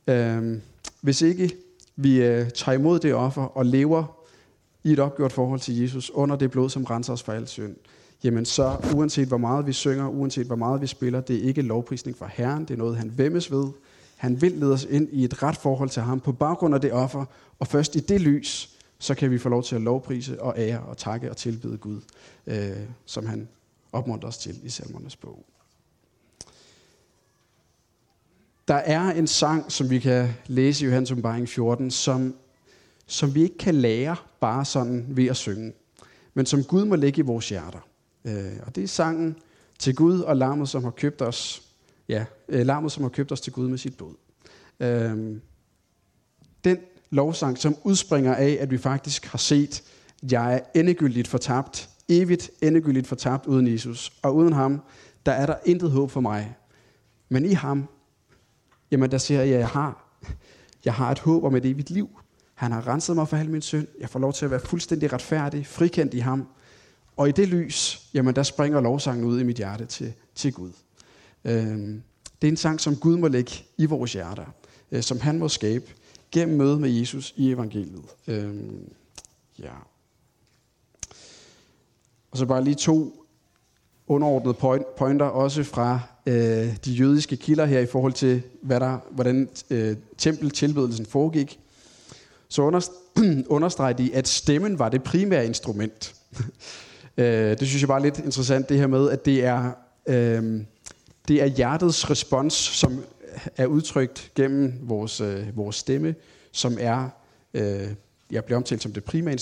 øh, 0.07 0.59
hvis 1.01 1.23
ikke 1.23 1.57
vi 1.97 2.23
øh, 2.23 2.51
tager 2.51 2.79
imod 2.79 2.99
det 2.99 3.15
offer 3.15 3.43
og 3.43 3.67
lever 3.67 4.05
i 4.85 4.93
et 4.93 4.99
opgjort 4.99 5.33
forhold 5.33 5.61
til 5.61 5.81
Jesus, 5.81 6.11
under 6.11 6.37
det 6.37 6.51
blod, 6.51 6.71
som 6.71 6.85
renser 6.85 7.13
os 7.13 7.23
for 7.23 7.33
al 7.33 7.49
synd, 7.49 7.77
jamen 8.25 8.45
så 8.45 8.77
uanset 8.95 9.29
hvor 9.29 9.37
meget 9.37 9.67
vi 9.67 9.73
synger, 9.73 10.09
uanset 10.09 10.47
hvor 10.47 10.57
meget 10.57 10.81
vi 10.81 10.87
spiller, 10.87 11.21
det 11.21 11.37
er 11.37 11.49
ikke 11.49 11.63
lovprisning 11.63 12.17
for 12.17 12.27
Herren, 12.33 12.65
det 12.65 12.71
er 12.71 12.79
noget, 12.79 12.97
han 12.97 13.13
vemmes 13.17 13.51
ved. 13.51 13.69
Han 14.17 14.43
vil 14.43 14.53
lede 14.53 14.73
os 14.73 14.87
ind 14.91 15.09
i 15.13 15.25
et 15.25 15.43
ret 15.43 15.57
forhold 15.57 15.89
til 15.89 16.03
ham 16.03 16.21
på 16.21 16.33
baggrund 16.33 16.75
af 16.75 16.81
det 16.81 16.93
offer, 16.93 17.25
og 17.59 17.67
først 17.67 17.97
i 17.97 18.01
det 18.01 18.21
lys, 18.21 18.80
så 19.01 19.15
kan 19.15 19.31
vi 19.31 19.39
få 19.39 19.49
lov 19.49 19.63
til 19.63 19.75
at 19.75 19.81
lovprise 19.81 20.43
og 20.43 20.55
ære 20.59 20.81
og 20.81 20.97
takke 20.97 21.31
og 21.31 21.37
tilbede 21.37 21.79
Gud, 21.79 22.01
øh, 22.47 22.71
som 23.05 23.27
han 23.27 23.49
opmuntrer 23.93 24.29
os 24.29 24.39
til 24.39 24.61
i 24.63 24.69
salmernes 24.69 25.17
bog. 25.17 25.45
Der 28.69 28.75
er 28.75 29.01
en 29.01 29.27
sang, 29.27 29.73
som 29.73 29.91
vi 29.91 29.99
kan 29.99 30.29
læse 30.47 30.85
i 30.85 30.87
Johannes 30.87 31.11
Umbaring 31.11 31.49
14, 31.49 31.91
som, 31.91 32.35
som 33.07 33.35
vi 33.35 33.43
ikke 33.43 33.59
kan 33.59 33.75
lære 33.75 34.17
bare 34.41 34.65
sådan 34.65 35.07
ved 35.09 35.27
at 35.27 35.37
synge, 35.37 35.73
men 36.35 36.47
som 36.47 36.65
Gud 36.65 36.85
må 36.85 36.97
lægge 36.97 37.19
i 37.19 37.25
vores 37.25 37.49
hjerter. 37.49 37.89
Øh, 38.25 38.53
og 38.67 38.75
det 38.75 38.85
er 38.85 38.89
sangen 38.89 39.37
til 39.79 39.95
Gud 39.95 40.21
og 40.21 40.37
lammet, 40.37 40.69
som 40.69 40.85
har 40.85 40.91
købt 40.91 41.23
os, 41.23 41.63
ja, 42.09 42.25
øh, 42.49 42.67
lammet, 42.67 42.93
som 42.93 43.03
har 43.03 43.11
købt 43.11 43.33
os 43.33 43.41
til 43.41 43.53
Gud 43.53 43.69
med 43.69 43.79
sit 43.79 43.97
blod. 43.97 44.15
Øh, 44.81 45.37
den 46.65 46.79
lovsang, 47.11 47.59
som 47.59 47.77
udspringer 47.85 48.35
af, 48.35 48.59
at 48.61 48.71
vi 48.71 48.79
faktisk 48.79 49.27
har 49.27 49.39
set, 49.39 49.83
at 50.23 50.33
jeg 50.33 50.55
er 50.55 50.61
endegyldigt 50.81 51.29
fortabt, 51.29 51.91
evigt 52.09 52.51
endegyldigt 52.63 53.07
fortabt 53.07 53.47
uden 53.47 53.69
Jesus. 53.69 54.13
Og 54.23 54.37
uden 54.37 54.53
ham, 54.53 54.81
der 55.27 55.33
er 55.33 55.47
der 55.47 55.57
intet 55.65 55.91
håb 55.91 56.11
for 56.11 56.21
mig. 56.21 56.57
Men 57.29 57.45
i 57.45 57.53
ham, 57.53 57.89
jamen 58.91 59.11
der 59.11 59.19
siger 59.19 59.43
jeg, 59.43 59.55
at 59.55 59.61
jeg 59.61 59.69
har, 59.69 60.19
jeg 60.85 60.95
har 60.95 61.11
et 61.11 61.19
håb 61.19 61.45
om 61.45 61.57
et 61.57 61.65
evigt 61.65 61.91
liv. 61.91 62.09
Han 62.55 62.73
har 62.73 62.89
renset 62.89 63.17
mig 63.17 63.29
for 63.29 63.37
al 63.37 63.51
min 63.51 63.63
synd. 63.63 63.87
Jeg 64.01 64.11
får 64.11 64.19
lov 64.19 64.33
til 64.33 64.45
at 64.45 64.51
være 64.51 64.61
fuldstændig 64.61 65.13
retfærdig, 65.13 65.67
frikendt 65.67 66.15
i 66.15 66.19
ham. 66.19 66.47
Og 67.17 67.29
i 67.29 67.33
det 67.33 67.49
lys, 67.49 68.09
jamen 68.15 68.37
der 68.37 68.43
springer 68.43 68.81
lovsangen 68.81 69.25
ud 69.25 69.41
i 69.41 69.45
mit 69.45 69.57
hjerte 69.57 69.87
til, 69.87 70.13
til 70.35 70.53
Gud. 70.53 70.73
Øhm, 71.45 72.03
det 72.43 72.49
er 72.49 72.53
en 72.53 72.57
sang, 72.57 72.81
som 72.81 72.97
Gud 72.97 73.17
må 73.17 73.29
lægge 73.29 73.53
i 73.79 73.87
vores 73.87 74.13
hjerter, 74.13 74.45
øh, 74.91 75.03
som 75.03 75.21
han 75.21 75.39
må 75.39 75.49
skabe 75.49 75.93
gennem 76.33 76.59
møde 76.59 76.79
med 76.79 76.91
Jesus 76.91 77.35
i 77.37 77.53
evangeliet. 77.53 78.05
Øhm, 78.27 78.93
ja. 79.59 79.73
Og 82.31 82.39
så 82.39 82.47
bare 82.47 82.65
lige 82.65 82.75
to 82.75 83.27
underordnede 84.07 84.55
point, 84.55 84.95
pointer, 84.97 85.27
også 85.27 85.65
fra 85.65 86.01
øh, 86.27 86.77
de 86.85 86.93
jødiske 86.93 87.37
kilder 87.37 87.65
her 87.67 87.81
i 87.81 87.87
forhold 87.87 88.13
til, 88.13 88.43
hvad 88.63 88.81
der, 88.81 88.99
hvordan 89.11 89.49
øh, 89.71 89.97
tempeltilbedelsen 90.19 91.07
foregik. 91.07 91.61
Så 92.49 92.91
understreger 93.49 93.93
de, 93.93 94.15
at 94.15 94.29
stemmen 94.29 94.79
var 94.79 94.89
det 94.89 95.03
primære 95.03 95.47
instrument. 95.47 96.15
øh, 97.17 97.59
det 97.59 97.69
synes 97.69 97.83
jeg 97.83 97.89
bare 97.89 97.99
er 97.99 98.05
lidt 98.05 98.19
interessant, 98.19 98.69
det 98.69 98.79
her 98.79 98.87
med, 98.87 99.11
at 99.11 99.25
det 99.25 99.45
er, 99.45 99.73
øh, 100.07 100.61
det 101.29 101.43
er 101.43 101.47
hjertets 101.47 102.11
respons, 102.11 102.55
som 102.55 103.05
er 103.57 103.67
udtrykt 103.67 104.33
gennem 104.35 104.75
vores, 104.81 105.21
øh, 105.21 105.57
vores 105.57 105.77
stemme, 105.77 106.15
som 106.53 106.77
er, 106.81 107.09
øh, 107.55 107.89
jeg 108.31 108.45
bliver 108.45 108.57
omtalt 108.57 108.83
som 108.83 108.93
det 108.93 109.05
primære 109.05 109.37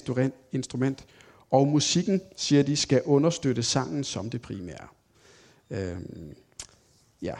instrument, 0.53 1.07
og 1.51 1.66
musikken, 1.66 2.20
siger 2.37 2.62
de, 2.62 2.77
skal 2.77 3.03
understøtte 3.05 3.62
sangen 3.62 4.05
som 4.05 4.31
det 4.31 4.42
primære. 4.42 4.87
Øh, 5.70 5.96
ja, 7.22 7.35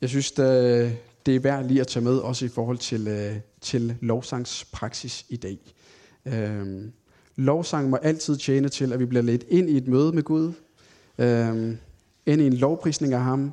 jeg 0.00 0.08
synes, 0.08 0.32
det, 0.32 0.98
det 1.26 1.36
er 1.36 1.40
værd 1.40 1.66
lige 1.66 1.80
at 1.80 1.86
tage 1.86 2.04
med, 2.04 2.18
også 2.18 2.44
i 2.44 2.48
forhold 2.48 2.78
til, 2.78 3.08
øh, 3.08 3.36
til 3.60 3.96
lovsangspraksis 4.00 5.26
i 5.28 5.36
dag. 5.36 5.58
Øh, 6.26 6.84
lovsang 7.36 7.90
må 7.90 7.96
altid 7.96 8.36
tjene 8.36 8.68
til, 8.68 8.92
at 8.92 8.98
vi 8.98 9.04
bliver 9.04 9.22
ledt 9.22 9.44
ind 9.48 9.70
i 9.70 9.76
et 9.76 9.88
møde 9.88 10.12
med 10.12 10.22
Gud, 10.22 10.52
øh, 11.18 11.76
ind 12.26 12.42
i 12.42 12.46
en 12.46 12.52
lovprisning 12.52 13.14
af 13.14 13.20
ham, 13.20 13.52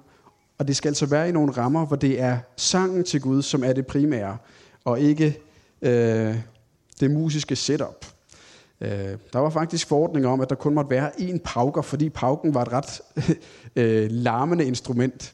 og 0.57 0.67
det 0.67 0.75
skal 0.75 0.89
altså 0.89 1.05
være 1.05 1.29
i 1.29 1.31
nogle 1.31 1.51
rammer, 1.51 1.85
hvor 1.85 1.95
det 1.95 2.21
er 2.21 2.37
sangen 2.55 3.03
til 3.03 3.21
Gud, 3.21 3.41
som 3.41 3.63
er 3.63 3.73
det 3.73 3.87
primære, 3.87 4.37
og 4.85 4.99
ikke 4.99 5.39
øh, 5.81 6.35
det 6.99 7.11
musiske 7.11 7.55
setup. 7.55 8.05
Øh, 8.81 9.17
der 9.33 9.39
var 9.39 9.49
faktisk 9.49 9.87
forordning 9.87 10.27
om, 10.27 10.41
at 10.41 10.49
der 10.49 10.55
kun 10.55 10.73
måtte 10.73 10.89
være 10.89 11.11
én 11.11 11.37
pauker, 11.43 11.81
fordi 11.81 12.09
pauken 12.09 12.53
var 12.53 12.61
et 12.61 12.71
ret 12.71 13.01
øh, 13.75 14.11
larmende 14.11 14.65
instrument. 14.65 15.33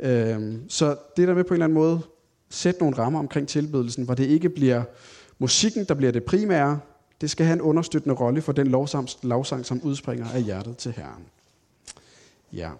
Øh, 0.00 0.54
så 0.68 0.96
det 1.16 1.28
der 1.28 1.34
med 1.34 1.44
på 1.44 1.48
en 1.48 1.54
eller 1.54 1.64
anden 1.64 1.78
måde, 1.78 2.00
sætte 2.50 2.80
nogle 2.80 2.98
rammer 2.98 3.18
omkring 3.18 3.48
tilbedelsen, 3.48 4.04
hvor 4.04 4.14
det 4.14 4.24
ikke 4.24 4.48
bliver 4.48 4.82
musikken, 5.38 5.84
der 5.84 5.94
bliver 5.94 6.12
det 6.12 6.24
primære, 6.24 6.80
det 7.20 7.30
skal 7.30 7.46
have 7.46 7.54
en 7.54 7.60
understøttende 7.60 8.14
rolle 8.14 8.42
for 8.42 8.52
den 8.52 8.66
lovsang, 8.66 9.08
lovsang 9.22 9.66
som 9.66 9.82
udspringer 9.82 10.30
af 10.34 10.42
hjertet 10.42 10.76
til 10.76 10.92
Herren. 10.92 11.24
Ja. 12.52 12.70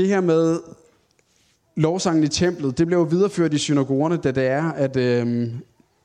Det 0.00 0.08
her 0.08 0.20
med 0.20 0.60
lovsangen 1.76 2.24
i 2.24 2.28
templet, 2.28 2.78
det 2.78 2.86
blev 2.86 3.10
videreført 3.10 3.54
i 3.54 3.58
synagogerne, 3.58 4.16
da 4.16 4.30
det 4.30 4.46
er, 4.46 4.72
at 4.72 4.96
øh, 4.96 5.48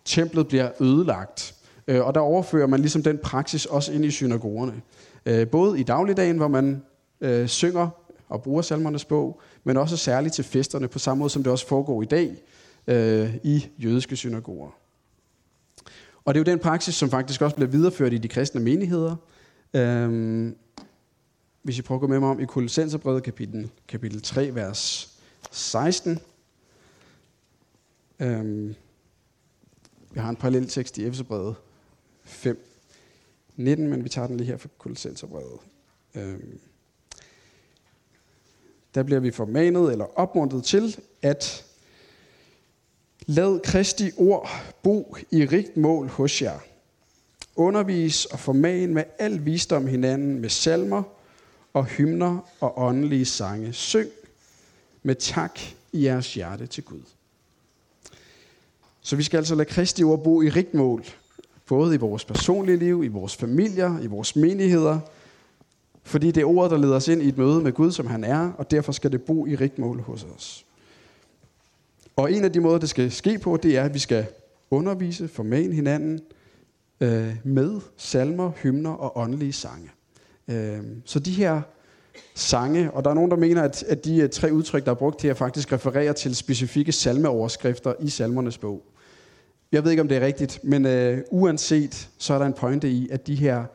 templet 0.05 0.47
bliver 0.47 0.69
ødelagt. 0.81 1.55
Øh, 1.88 2.05
og 2.05 2.13
der 2.15 2.19
overfører 2.21 2.67
man 2.67 2.79
ligesom 2.79 3.03
den 3.03 3.17
praksis 3.17 3.65
også 3.65 3.93
ind 3.93 4.05
i 4.05 4.12
synagogerne. 4.12 4.81
Øh, 5.25 5.47
både 5.47 5.79
i 5.79 5.84
dagligdagen, 5.84 6.38
hvor 6.38 6.47
man 6.47 6.84
øh, 7.21 7.47
synger 7.47 7.89
og 8.29 8.43
bruger 8.43 8.62
salmernes 8.62 9.05
bog, 9.05 9.41
men 9.63 9.77
også 9.77 9.97
særligt 9.97 10.36
til 10.36 10.43
festerne, 10.43 10.88
på 10.88 10.99
samme 10.99 11.19
måde 11.19 11.29
som 11.29 11.43
det 11.43 11.51
også 11.51 11.67
foregår 11.67 12.01
i 12.01 12.05
dag 12.05 12.36
øh, 12.88 13.36
i 13.43 13.67
jødiske 13.77 14.15
synagoger. 14.15 14.69
Og 16.25 16.34
det 16.34 16.39
er 16.39 16.43
jo 16.47 16.51
den 16.51 16.60
praksis, 16.60 16.95
som 16.95 17.10
faktisk 17.10 17.41
også 17.41 17.55
bliver 17.55 17.69
videreført 17.69 18.13
i 18.13 18.17
de 18.17 18.27
kristne 18.27 18.62
menigheder. 18.62 19.15
Øh, 19.73 20.51
hvis 21.65 21.80
I 21.80 21.82
prøver 21.82 21.97
at 21.97 22.01
gå 22.01 22.08
med 22.08 22.19
mig 22.19 22.30
om 22.30 22.39
i 22.39 22.45
Kolossenserbrevet 22.45 23.23
kapitel, 23.23 23.71
kapitel 23.88 24.21
3, 24.21 24.56
vers 24.56 25.13
16. 25.51 26.19
Øhm, 28.19 28.75
vi 30.12 30.19
har 30.19 30.30
en 30.30 30.36
parallel 30.36 30.67
tekst 30.67 30.97
i 30.97 31.06
Efeserbrevet 31.06 31.56
5, 32.23 32.65
19, 33.56 33.88
men 33.88 34.04
vi 34.04 34.10
tager 34.10 34.28
den 34.28 34.38
lige 34.38 34.47
her 34.47 34.58
fra 34.58 34.69
Kolossenserbrevet. 34.78 35.60
Øhm, 36.15 36.60
der 38.95 39.04
bliver 39.04 39.19
vi 39.19 39.32
formanet 39.32 39.91
eller 39.91 40.19
opmuntret 40.19 40.63
til, 40.63 40.99
at 41.21 41.65
lad 43.25 43.60
Kristi 43.60 44.12
ord 44.17 44.49
bo 44.84 45.15
i 45.32 45.45
rigt 45.45 45.78
mål 45.78 46.08
hos 46.08 46.41
jer. 46.41 46.60
Undervis 47.56 48.25
og 48.25 48.39
forman 48.39 48.93
med 48.93 49.04
al 49.19 49.45
visdom 49.45 49.88
hinanden 49.88 50.39
med 50.39 50.49
salmer 50.49 51.14
og 51.75 51.85
hymner 51.85 52.39
og 52.59 52.81
åndelige 52.81 53.25
sange. 53.25 53.73
Syng 53.73 54.09
med 55.03 55.15
tak 55.15 55.59
i 55.91 56.05
jeres 56.05 56.33
hjerte 56.33 56.67
til 56.67 56.83
Gud. 56.83 57.01
Så 59.01 59.15
vi 59.15 59.23
skal 59.23 59.38
altså 59.38 59.55
lade 59.55 59.69
Kristi 59.69 60.03
ord 60.03 60.23
bo 60.23 60.41
i 60.41 60.49
rigt 60.49 60.73
mål, 60.73 61.05
både 61.67 61.95
i 61.95 61.97
vores 61.97 62.25
personlige 62.25 62.77
liv, 62.77 63.03
i 63.03 63.07
vores 63.07 63.35
familier, 63.35 63.99
i 63.99 64.07
vores 64.07 64.35
menigheder, 64.35 64.99
fordi 66.03 66.31
det 66.31 66.41
er 66.41 66.45
ordet, 66.45 66.71
der 66.71 66.77
leder 66.77 66.95
os 66.95 67.07
ind 67.07 67.21
i 67.21 67.27
et 67.27 67.38
møde 67.38 67.61
med 67.61 67.71
Gud, 67.71 67.91
som 67.91 68.07
han 68.07 68.23
er, 68.23 68.51
og 68.57 68.71
derfor 68.71 68.91
skal 68.91 69.11
det 69.11 69.23
bo 69.23 69.45
i 69.45 69.55
rigt 69.55 69.79
mål 69.79 70.01
hos 70.01 70.23
os. 70.23 70.65
Og 72.15 72.31
en 72.31 72.43
af 72.43 72.53
de 72.53 72.59
måder, 72.59 72.77
det 72.77 72.89
skal 72.89 73.11
ske 73.11 73.39
på, 73.39 73.57
det 73.57 73.77
er, 73.77 73.83
at 73.83 73.93
vi 73.93 73.99
skal 73.99 74.25
undervise, 74.71 75.27
formane 75.27 75.75
hinanden 75.75 76.21
øh, 77.01 77.35
med 77.43 77.81
salmer, 77.97 78.51
hymner 78.61 78.91
og 78.91 79.17
åndelige 79.17 79.53
sange. 79.53 79.89
Øh, 80.47 80.84
så 81.05 81.19
de 81.19 81.31
her 81.31 81.62
sange, 82.36 82.91
og 82.91 83.03
der 83.03 83.10
er 83.10 83.13
nogen, 83.13 83.31
der 83.31 83.38
mener, 83.38 83.63
at, 83.63 83.84
at 83.84 84.05
de 84.05 84.17
øh, 84.17 84.29
tre 84.29 84.53
udtryk, 84.53 84.86
der 84.86 84.91
er 84.91 84.95
brugt 84.95 85.21
her, 85.21 85.34
faktisk 85.34 85.71
refererer 85.71 86.13
til 86.13 86.35
specifikke 86.35 86.91
salmeoverskrifter 86.91 87.93
i 88.00 88.10
salmernes 88.10 88.58
bog. 88.58 88.83
Jeg 89.71 89.83
ved 89.83 89.91
ikke, 89.91 90.02
om 90.02 90.08
det 90.08 90.17
er 90.17 90.25
rigtigt, 90.25 90.60
men 90.63 90.85
øh, 90.85 91.21
uanset, 91.31 92.10
så 92.17 92.33
er 92.33 92.39
der 92.39 92.46
en 92.46 92.54
pointe 92.54 92.89
i, 92.89 93.10
at 93.10 93.27
de 93.27 93.35
her 93.35 93.65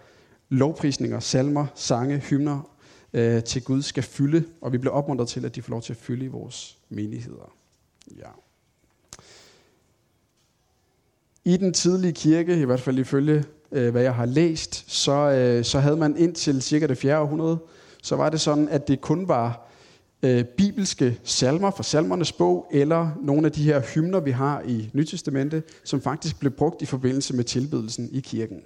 lovprisninger, 0.49 1.21
salmer, 1.21 1.66
sange, 1.75 2.18
hymner 2.18 2.71
øh, 3.12 3.45
til 3.45 3.64
Gud 3.64 3.83
skal 3.83 4.03
fylde, 4.03 4.45
og 4.61 4.73
vi 4.73 4.79
bliver 4.79 4.95
opmuntret 4.95 5.29
til, 5.29 5.45
at 5.45 5.55
de 5.55 5.62
får 5.62 5.71
lov 5.71 5.83
til 5.83 5.93
at 5.93 5.97
fylde 5.97 6.25
i 6.25 6.29
vores 6.29 6.79
menigheder. 6.89 7.53
Ja. 8.16 8.29
I 11.45 11.57
den 11.57 11.73
tidlige 11.73 12.12
kirke, 12.12 12.61
i 12.61 12.64
hvert 12.64 12.81
fald 12.81 12.99
ifølge 12.99 13.45
øh, 13.73 13.91
hvad 13.91 14.03
jeg 14.03 14.14
har 14.14 14.27
læst, 14.27 14.91
så, 14.91 15.12
øh, 15.12 15.64
så 15.64 15.79
havde 15.79 15.97
man 15.97 16.16
indtil 16.16 16.62
cirka 16.62 16.87
det 16.87 16.99
4. 16.99 17.18
århundrede, 17.18 17.59
så 18.03 18.16
var 18.16 18.31
det 18.31 18.41
sådan, 18.41 18.68
at 18.68 18.89
det 18.89 19.01
kun 19.01 19.29
var 19.29 19.71
øh, 20.23 20.45
bibelske 20.45 21.18
salmer 21.25 21.71
fra 21.71 21.83
salmernes 21.83 22.33
bog, 22.33 22.66
eller 22.73 23.11
nogle 23.23 23.47
af 23.47 23.53
de 23.53 23.62
her 23.62 23.81
hymner, 23.95 24.21
vi 24.21 24.31
har 24.31 24.62
i 24.66 24.91
Nytestamentet, 24.93 25.62
som 25.85 26.01
faktisk 26.01 26.41
blev 26.41 26.53
brugt 26.53 26.83
i 26.83 26.87
forbindelse 26.87 27.37
med 27.37 27.45
tilbedelsen 27.45 28.09
i 28.12 28.21
kirken. 28.21 28.62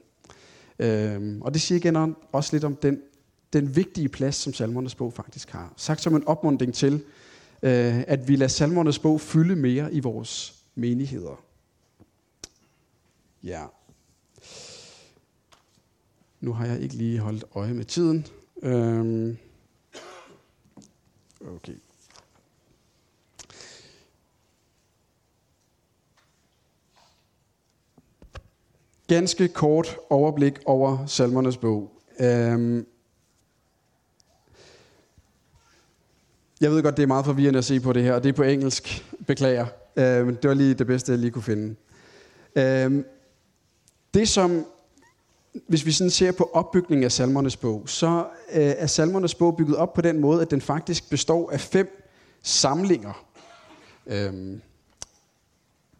Øh, 0.78 1.38
og 1.40 1.54
det 1.54 1.62
siger 1.62 1.76
igen 1.76 2.14
også 2.32 2.50
lidt 2.52 2.64
om 2.64 2.76
den, 2.76 2.98
den 3.52 3.76
vigtige 3.76 4.08
plads, 4.08 4.34
som 4.36 4.52
salmernes 4.52 4.94
bog 4.94 5.12
faktisk 5.12 5.50
har. 5.50 5.72
Sagt 5.76 6.00
som 6.00 6.16
en 6.16 6.26
opmundring 6.26 6.74
til, 6.74 6.94
øh, 7.62 8.04
at 8.06 8.28
vi 8.28 8.36
lader 8.36 8.48
salmernes 8.48 8.98
bog 8.98 9.20
fylde 9.20 9.56
mere 9.56 9.94
i 9.94 10.00
vores 10.00 10.54
menigheder. 10.74 11.44
Ja. 13.42 13.62
Nu 16.44 16.52
har 16.52 16.66
jeg 16.66 16.80
ikke 16.80 16.94
lige 16.94 17.18
holdt 17.18 17.44
øje 17.54 17.74
med 17.74 17.84
tiden. 17.84 18.26
Øhm. 18.62 19.36
Okay. 21.40 21.72
Ganske 29.06 29.48
kort 29.48 29.96
overblik 30.10 30.58
over 30.64 31.06
salmernes 31.06 31.56
bog. 31.56 31.92
Øhm. 32.20 32.86
Jeg 36.60 36.70
ved 36.70 36.82
godt, 36.82 36.96
det 36.96 37.02
er 37.02 37.06
meget 37.06 37.24
forvirrende 37.24 37.58
at 37.58 37.64
se 37.64 37.80
på 37.80 37.92
det 37.92 38.02
her, 38.02 38.14
og 38.14 38.22
det 38.22 38.28
er 38.28 38.32
på 38.32 38.42
engelsk. 38.42 39.04
Beklager. 39.26 39.66
Øh, 39.96 40.26
det 40.26 40.48
var 40.48 40.54
lige 40.54 40.74
det 40.74 40.86
bedste, 40.86 41.12
jeg 41.12 41.18
lige 41.18 41.30
kunne 41.30 41.42
finde. 41.42 41.74
Øh, 42.56 43.04
det, 44.14 44.28
som 44.28 44.66
hvis 45.66 45.86
vi 45.86 45.92
sådan 45.92 46.10
ser 46.10 46.32
på 46.32 46.50
opbygningen 46.52 47.04
af 47.04 47.12
salmernes 47.12 47.56
bog, 47.56 47.82
så 47.86 48.26
øh, 48.52 48.74
er 48.78 48.86
salmernes 48.86 49.34
bog 49.34 49.56
bygget 49.56 49.76
op 49.76 49.94
på 49.94 50.00
den 50.00 50.20
måde, 50.20 50.42
at 50.42 50.50
den 50.50 50.60
faktisk 50.60 51.10
består 51.10 51.50
af 51.50 51.60
fem 51.60 52.08
samlinger. 52.42 53.24
Øhm, 54.06 54.60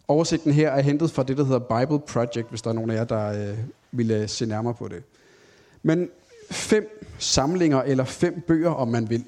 oversigten 0.08 0.52
her 0.52 0.70
er 0.70 0.82
hentet 0.82 1.10
fra 1.10 1.22
det, 1.22 1.36
der 1.36 1.44
hedder 1.44 1.58
Bible 1.58 1.98
Project, 1.98 2.50
hvis 2.50 2.62
der 2.62 2.70
er 2.70 2.74
nogen 2.74 2.90
af 2.90 2.94
jer, 2.94 3.04
der 3.04 3.50
øh, 3.50 3.58
ville 3.92 4.28
se 4.28 4.46
nærmere 4.46 4.74
på 4.74 4.88
det. 4.88 5.02
Men 5.82 6.08
fem 6.50 7.00
samlinger, 7.18 7.82
eller 7.82 8.04
fem 8.04 8.40
bøger, 8.46 8.70
om 8.70 8.88
man 8.88 9.10
vil, 9.10 9.24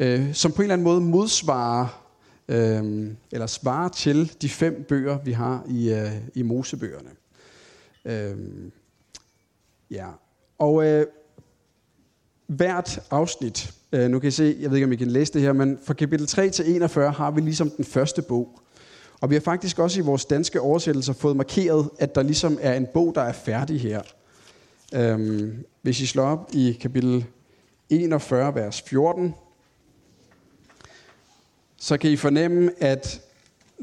øh, 0.00 0.34
som 0.34 0.52
på 0.52 0.56
en 0.56 0.62
eller 0.62 0.72
anden 0.72 0.84
måde 0.84 1.00
modsvarer, 1.00 2.02
øh, 2.48 3.10
eller 3.32 3.46
svarer 3.46 3.88
til 3.88 4.32
de 4.42 4.48
fem 4.48 4.84
bøger, 4.88 5.18
vi 5.24 5.32
har 5.32 5.64
i, 5.68 5.92
øh, 5.92 6.12
i 6.34 6.42
Mosebøgerne. 6.42 7.10
Øh, 8.04 8.36
ja, 9.90 10.06
og 10.58 10.86
øh, 10.86 11.06
hvert 12.46 13.00
afsnit, 13.10 13.74
øh, 13.92 14.10
nu 14.10 14.18
kan 14.18 14.28
I 14.28 14.30
se, 14.30 14.56
jeg 14.60 14.70
ved 14.70 14.76
ikke, 14.76 14.86
om 14.86 14.92
I 14.92 14.96
kan 14.96 15.10
læse 15.10 15.32
det 15.32 15.42
her, 15.42 15.52
men 15.52 15.78
fra 15.84 15.94
kapitel 15.94 16.26
3 16.26 16.50
til 16.50 16.74
41 16.74 17.10
har 17.12 17.30
vi 17.30 17.40
ligesom 17.40 17.70
den 17.70 17.84
første 17.84 18.22
bog. 18.22 18.60
Og 19.20 19.30
vi 19.30 19.34
har 19.34 19.40
faktisk 19.40 19.78
også 19.78 20.00
i 20.00 20.02
vores 20.02 20.24
danske 20.24 20.60
oversættelser 20.60 21.12
fået 21.12 21.36
markeret, 21.36 21.90
at 21.98 22.14
der 22.14 22.22
ligesom 22.22 22.58
er 22.60 22.74
en 22.74 22.86
bog, 22.94 23.14
der 23.14 23.22
er 23.22 23.32
færdig 23.32 23.80
her. 23.80 24.02
Øhm, 24.94 25.64
hvis 25.82 26.00
I 26.00 26.06
slår 26.06 26.24
op 26.24 26.50
i 26.52 26.78
kapitel 26.80 27.26
41, 27.90 28.54
vers 28.54 28.82
14, 28.82 29.34
så 31.76 31.96
kan 31.96 32.10
I 32.10 32.16
fornemme, 32.16 32.70
at 32.78 33.20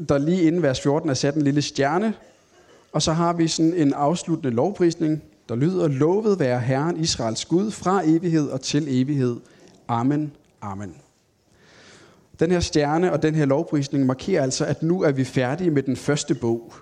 der 0.09 0.17
lige 0.17 0.43
inden 0.43 0.61
vers 0.61 0.81
14 0.81 1.09
er 1.09 1.13
sat 1.13 1.35
en 1.35 1.41
lille 1.41 1.61
stjerne, 1.61 2.13
og 2.91 3.01
så 3.01 3.13
har 3.13 3.33
vi 3.33 3.47
sådan 3.47 3.73
en 3.73 3.93
afsluttende 3.93 4.55
lovprisning, 4.55 5.23
der 5.49 5.55
lyder, 5.55 5.87
lovet 5.87 6.39
være 6.39 6.59
Herren 6.59 6.97
Israels 6.99 7.45
Gud 7.45 7.71
fra 7.71 8.01
evighed 8.05 8.49
og 8.49 8.61
til 8.61 9.01
evighed. 9.01 9.39
Amen, 9.87 10.31
amen. 10.61 10.95
Den 12.39 12.51
her 12.51 12.59
stjerne 12.59 13.11
og 13.13 13.23
den 13.23 13.35
her 13.35 13.45
lovprisning 13.45 14.05
markerer 14.05 14.43
altså, 14.43 14.65
at 14.65 14.83
nu 14.83 15.01
er 15.01 15.11
vi 15.11 15.23
færdige 15.23 15.71
med 15.71 15.83
den 15.83 15.95
første 15.95 16.35
bog. 16.35 16.73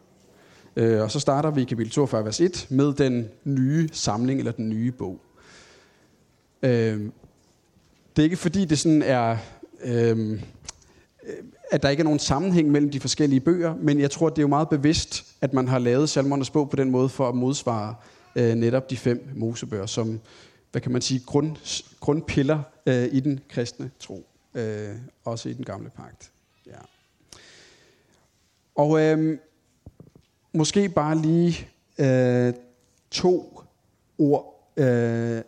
Øh, 0.76 1.02
og 1.02 1.12
så 1.12 1.20
starter 1.20 1.52
vi 1.52 1.62
i 1.62 1.66
kapitel 1.66 1.92
42, 1.92 2.26
vers 2.26 2.42
1 2.42 2.68
med 2.70 2.94
den 2.94 3.30
nye 3.44 3.90
samling, 3.92 4.40
eller 4.40 4.52
den 4.52 4.70
nye 4.70 4.92
bog. 4.92 5.20
Øh, 6.64 7.00
det 8.16 8.22
er 8.22 8.24
ikke 8.24 8.38
fordi, 8.38 8.66
det 8.66 8.80
sådan 8.80 9.02
er, 9.02 9.38
øh, 9.84 10.40
at 11.72 11.84
der 11.84 11.90
ikke 11.90 12.02
er 12.02 12.06
nogen 12.06 12.20
sammenhæng 12.20 12.72
mellem 12.72 12.92
de 12.92 13.00
forskellige 13.00 13.40
bøger, 13.40 13.76
men 13.82 14.00
jeg 14.00 14.12
tror, 14.12 14.30
det 14.30 14.38
er 14.38 14.42
jo 14.42 14.48
meget 14.48 14.70
bevidst, 14.70 15.26
at 15.42 15.54
man 15.54 15.68
har 15.68 15.80
lavet 15.80 16.10
salmernes 16.10 16.50
bog 16.50 16.70
på 16.70 16.76
den 16.76 16.92
måde 16.92 17.10
for 17.10 17.30
at 17.30 17.36
modsvare 17.36 17.96
øh, 18.36 18.56
netop 18.56 18.90
de 18.90 18.98
fem 18.98 19.30
mosebøger, 19.36 19.86
som, 19.86 20.20
hvad 20.72 20.82
kan 20.82 20.92
man 20.92 21.02
sige, 21.02 21.20
grund, 21.26 21.56
grundpiller 22.00 22.64
øh, 22.86 23.08
i 23.12 23.20
den 23.20 23.40
kristne 23.50 23.92
tro. 24.00 24.28
Øh, 24.54 24.96
også 25.26 25.50
i 25.50 25.54
den 25.54 25.66
gamle 25.66 25.90
pagt. 25.90 26.32
Ja. 26.68 26.78
Og 28.76 29.02
øh, 29.02 29.38
måske 30.54 30.90
bare 30.90 31.18
lige 31.18 31.68
øh, 31.98 32.54
to 33.12 33.64
ord 34.18 34.72
øh, 34.78 35.42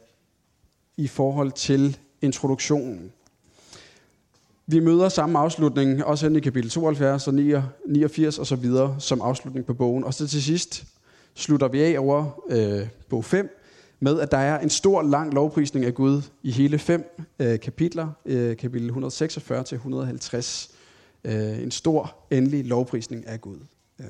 i 0.98 1.08
forhold 1.08 1.52
til 1.52 1.98
introduktionen. 2.22 3.12
Vi 4.68 4.80
møder 4.80 5.10
samme 5.10 5.40
afslutning, 5.40 6.06
også 6.06 6.28
i 6.30 6.40
kapitel 6.40 6.70
72 6.70 7.28
og 7.28 7.34
89 7.34 8.40
og 8.40 8.48
så 8.48 8.56
videre, 8.56 8.96
som 9.00 9.22
afslutning 9.22 9.66
på 9.66 9.74
bogen. 9.74 10.04
Og 10.04 10.14
så 10.14 10.28
til 10.28 10.44
sidst 10.44 10.84
slutter 11.36 11.68
vi 11.68 11.82
af 11.82 12.00
over 12.00 12.44
øh, 12.50 12.88
bog 13.10 13.26
5, 13.26 13.60
med, 14.00 14.20
at 14.20 14.32
der 14.32 14.38
er 14.38 14.60
en 14.60 14.70
stor, 14.70 15.02
lang 15.02 15.34
lovprisning 15.34 15.86
af 15.86 15.94
Gud 15.94 16.22
i 16.44 16.52
hele 16.52 16.80
fem 16.80 17.16
øh, 17.40 17.60
kapitler, 17.60 18.10
øh, 18.26 18.58
kapitel 18.58 18.88
146 18.88 19.64
til 19.64 19.76
150. 19.76 20.72
Øh, 21.24 21.64
en 21.64 21.72
stor, 21.72 22.16
endelig 22.32 22.66
lovprisning 22.66 23.28
af 23.28 23.42
Gud. 23.42 23.58
Øh. 24.00 24.06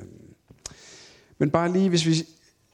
Men 1.38 1.49
bare 1.49 1.71
lige, 1.71 1.89
hvis 1.89 2.05
vi 2.05 2.15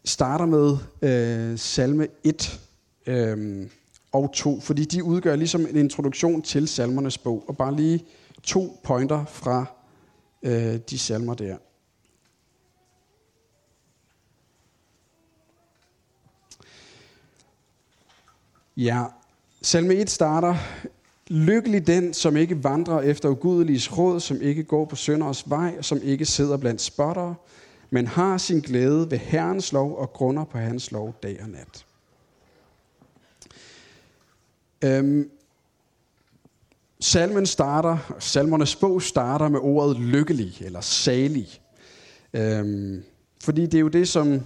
starter 0.06 0.46
med 0.46 0.78
øh, 1.02 1.60
salme 1.60 2.08
1 2.24 2.60
øh, 3.08 3.68
og 4.12 4.32
2, 4.34 4.60
fordi 4.60 4.86
de 4.86 5.04
udgør 5.04 5.36
ligesom 5.36 5.62
en 5.62 5.76
introduktion 5.76 6.42
til 6.42 6.68
salmernes 6.68 7.18
bog, 7.18 7.44
og 7.48 7.58
bare 7.58 7.76
lige 7.76 8.06
to 8.44 8.80
pointer 8.84 9.26
fra 9.26 9.66
øh, 10.44 10.80
de 10.90 11.00
salmer 11.00 11.34
der. 11.34 11.58
Ja, 18.80 19.06
salme 19.62 19.94
1 19.94 20.10
starter, 20.10 20.56
Lykkelig 21.28 21.88
den, 21.88 22.14
som 22.14 22.38
ikke 22.38 22.64
vandrer 22.64 23.02
efter 23.02 23.30
ugudeliges 23.30 23.98
råd, 23.98 24.20
som 24.20 24.42
ikke 24.42 24.64
går 24.64 24.86
på 24.86 24.96
sønderes 24.96 25.50
vej, 25.50 25.82
som 25.82 26.00
ikke 26.04 26.26
sidder 26.26 26.58
blandt 26.58 26.82
spottere, 26.82 27.36
men 27.90 28.08
har 28.08 28.38
sin 28.38 28.60
glæde 28.60 29.12
ved 29.12 29.18
Herrens 29.18 29.74
lov 29.74 29.98
og 29.98 30.14
grunder 30.14 30.44
på 30.44 30.58
hans 30.58 30.92
lov 30.92 31.16
dag 31.24 31.40
og 31.42 31.50
nat. 31.50 31.86
Øhm, 34.84 35.30
salmen 37.00 37.46
starter, 37.46 38.16
salmernes 38.20 38.76
bog 38.76 39.02
starter 39.02 39.50
med 39.50 39.60
ordet 39.60 40.00
lykkelig 40.00 40.62
eller 40.62 40.82
salig. 40.82 41.48
Øhm, 42.34 43.04
fordi 43.44 43.62
det 43.62 43.74
er 43.74 43.82
jo 43.82 43.88
det, 43.88 44.08
som 44.08 44.42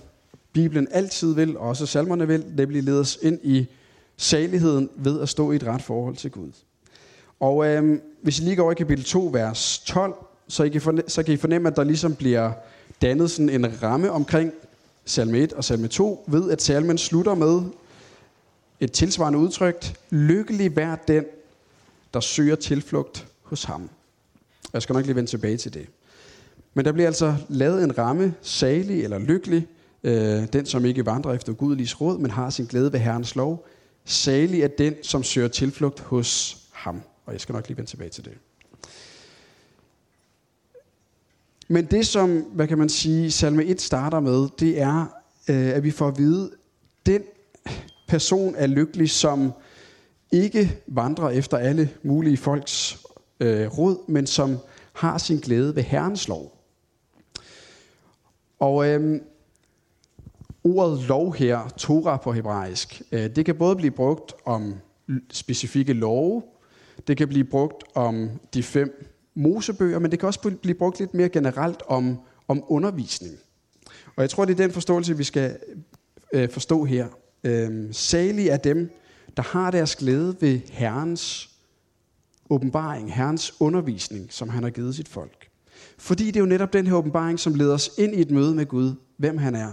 Bibelen 0.54 0.88
altid 0.92 1.34
vil, 1.34 1.58
og 1.58 1.68
også 1.68 1.86
salmerne 1.86 2.28
vil, 2.28 2.46
nemlig 2.58 2.84
ledes 2.84 3.20
ind 3.22 3.40
i 3.44 3.68
saligheden 4.18 4.90
ved 4.96 5.22
at 5.22 5.30
stå 5.30 5.52
i 5.52 5.56
et 5.56 5.64
ret 5.64 5.82
forhold 5.82 6.16
til 6.16 6.32
Gud. 6.32 6.52
Og 7.40 7.68
øhm, 7.68 8.02
hvis 8.22 8.40
I 8.40 8.44
lige 8.44 8.56
går 8.56 8.64
over 8.64 8.72
i 8.72 8.76
kapitel 8.76 9.06
2, 9.06 9.30
vers 9.34 9.84
12, 9.86 10.16
så, 10.48 10.64
I 10.64 10.70
kan 10.70 10.82
fornemme, 10.82 11.10
så 11.10 11.24
kan 11.24 11.34
I 11.34 11.38
fornemme, 11.38 11.68
at 11.70 11.76
der 11.76 11.84
ligesom 11.84 12.16
bliver 12.16 12.52
dannet 13.02 13.32
sådan 13.32 13.50
en 13.50 13.84
ramme 13.84 14.12
omkring 14.12 14.52
salme 15.06 15.38
1 15.38 15.54
og 15.54 15.64
salme 15.64 15.88
2, 15.88 16.26
ved 16.28 16.52
at 16.52 16.62
salmen 16.62 16.98
slutter 16.98 17.36
med 17.36 17.62
et 18.80 18.92
tilsvarende 18.92 19.40
udtryk, 19.40 19.96
lykkelig 20.10 20.76
vær 20.76 20.96
den, 21.08 21.26
der 22.14 22.20
søger 22.20 22.56
tilflugt 22.56 23.28
hos 23.44 23.64
ham. 23.64 23.90
Jeg 24.74 24.82
skal 24.82 24.94
nok 24.94 25.06
lige 25.06 25.16
vende 25.16 25.30
tilbage 25.30 25.58
til 25.58 25.74
det. 25.74 25.88
Men 26.74 26.86
der 26.86 26.92
bliver 26.92 27.08
altså 27.08 27.36
lavet 27.50 27.84
en 27.84 27.98
ramme, 27.98 28.34
salig 28.42 29.04
eller 29.04 29.20
lykkelig, 29.20 29.68
øh, 30.04 30.48
den 30.54 30.66
som 30.66 30.86
ikke 30.86 31.06
vandrer 31.06 31.34
efter 31.34 31.54
Guds 31.54 32.02
råd, 32.02 32.18
men 32.18 32.32
har 32.32 32.50
sin 32.50 32.66
glæde 32.66 32.94
ved 32.94 33.00
Herrens 33.00 33.36
lov, 33.36 33.66
Salig 34.06 34.62
er 34.62 34.68
den, 34.68 34.96
som 35.04 35.24
søger 35.24 35.48
tilflugt 35.48 36.00
hos 36.00 36.58
ham. 36.72 37.02
Og 37.26 37.34
jeg 37.34 37.42
skal 37.42 37.54
nok 37.54 37.68
lige 37.68 37.78
vende 37.78 37.90
tilbage 37.90 38.10
til 38.10 38.26
det. 38.26 38.34
Men 41.68 41.86
det, 41.86 42.08
som, 42.08 42.40
hvad 42.40 42.68
kan 42.68 42.78
man 42.78 42.90
sige, 42.90 43.32
salme 43.32 43.66
1 43.66 43.82
starter 43.82 44.20
med, 44.20 44.48
det 44.60 44.82
er, 44.82 45.06
øh, 45.50 45.70
at 45.70 45.84
vi 45.84 45.92
får 45.92 46.08
at 46.08 46.18
vide, 46.18 46.52
den 47.06 47.24
person 48.08 48.56
er 48.56 48.68
lykkelig, 48.68 49.10
som 49.10 49.52
ikke 50.32 50.82
vandrer 50.88 51.30
efter 51.30 51.58
alle 51.58 51.90
mulige 52.04 52.38
folks 52.38 53.00
øh, 53.40 53.78
råd, 53.78 54.10
men 54.10 54.28
som 54.28 54.58
har 54.94 55.18
sin 55.18 55.38
glæde 55.38 55.76
ved 55.76 55.84
Herrens 55.84 56.28
lov. 56.28 56.58
Og 58.60 58.88
øh, 58.88 59.22
Ordet 60.64 61.08
lov 61.08 61.36
her, 61.36 61.74
Torah 61.78 62.20
på 62.20 62.32
hebraisk, 62.32 63.02
øh, 63.12 63.36
det 63.36 63.46
kan 63.46 63.56
både 63.56 63.76
blive 63.76 63.92
brugt 63.92 64.34
om 64.46 64.76
specifikke 65.32 65.94
love, 65.94 66.44
det 67.08 67.18
kan 67.18 67.28
blive 67.28 67.44
brugt 67.44 67.84
om 67.96 68.30
de 68.54 68.64
fem 68.64 69.14
mosebøger, 69.36 70.00
men 70.00 70.12
det 70.12 70.20
kan 70.20 70.28
også 70.28 70.52
blive 70.62 70.76
brugt 70.76 71.00
lidt 71.00 71.14
mere 71.14 71.30
generelt 71.30 71.82
om, 71.88 72.20
om 72.48 72.64
undervisning. 72.68 73.36
Og 74.16 74.22
jeg 74.22 74.30
tror, 74.30 74.46
det 74.46 74.54
er 74.54 74.64
den 74.64 74.72
forståelse, 74.72 75.18
vi 75.18 75.24
skal 75.24 75.58
øh, 76.34 76.50
forstå 76.50 76.84
her. 76.84 77.08
Øh, 77.44 77.94
salige 77.94 78.50
er 78.50 78.58
dem, 78.58 78.92
der 79.38 79.44
har 79.44 79.72
deres 79.72 79.96
glæde 79.96 80.36
ved 80.40 80.60
Herrens 80.72 81.50
åbenbaring, 82.50 83.14
Herrens 83.14 83.54
undervisning, 83.60 84.28
som 84.30 84.50
han 84.50 84.64
har 84.64 84.70
givet 84.70 84.96
sit 84.96 85.08
folk. 85.08 85.48
Fordi 85.98 86.26
det 86.26 86.36
er 86.36 86.40
jo 86.40 86.46
netop 86.46 86.74
den 86.74 86.88
her 86.88 86.94
åbenbaring, 86.94 87.40
som 87.40 87.54
leder 87.54 87.74
os 87.74 87.92
ind 87.98 88.16
i 88.16 88.22
et 88.22 88.32
møde 88.32 88.56
med 88.56 88.66
Gud, 88.66 88.96
hvem 89.18 89.38
han 89.38 89.56
er, 89.56 89.72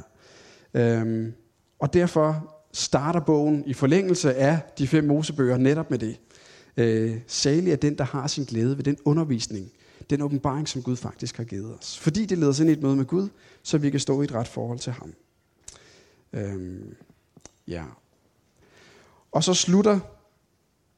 Øhm, 0.75 1.33
og 1.79 1.93
derfor 1.93 2.57
starter 2.73 3.21
bogen 3.21 3.63
i 3.67 3.75
forlængelse 3.75 4.35
af 4.35 4.61
de 4.79 4.87
fem 4.87 5.05
mosebøger 5.05 5.57
netop 5.57 5.91
med 5.91 5.99
det. 5.99 6.21
Øh, 6.77 7.21
salig 7.27 7.73
er 7.73 7.77
den, 7.77 7.99
der 7.99 8.05
har 8.05 8.27
sin 8.27 8.45
glæde 8.45 8.77
ved 8.77 8.85
den 8.85 8.99
undervisning, 9.05 9.73
den 10.11 10.23
åbenbaring, 10.23 10.69
som 10.69 10.83
Gud 10.83 10.97
faktisk 10.97 11.37
har 11.37 11.45
givet 11.45 11.79
os. 11.79 11.99
Fordi 11.99 12.27
det 12.27 12.39
leder 12.39 12.51
os 12.51 12.61
ind 12.61 12.71
i 12.71 12.73
et 12.73 12.83
møde 12.83 12.97
med 12.97 13.05
Gud, 13.05 13.29
så 13.63 13.79
vi 13.79 13.91
kan 13.91 14.01
stå 14.01 14.21
i 14.21 14.25
et 14.25 14.33
ret 14.33 14.49
forhold 14.49 14.79
til 14.79 14.93
ham. 14.93 15.15
Øhm, 16.33 16.95
ja. 17.69 17.85
Og 19.33 19.45
så 19.45 19.55
slutter, 19.55 20.01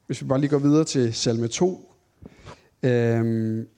hvis 0.07 0.23
vi 0.23 0.27
bare 0.27 0.41
lige 0.41 0.51
går 0.51 0.59
videre 0.59 0.85
til 0.85 1.14
salme 1.14 1.49
2. 1.49 1.93
Øhm, 2.83 3.68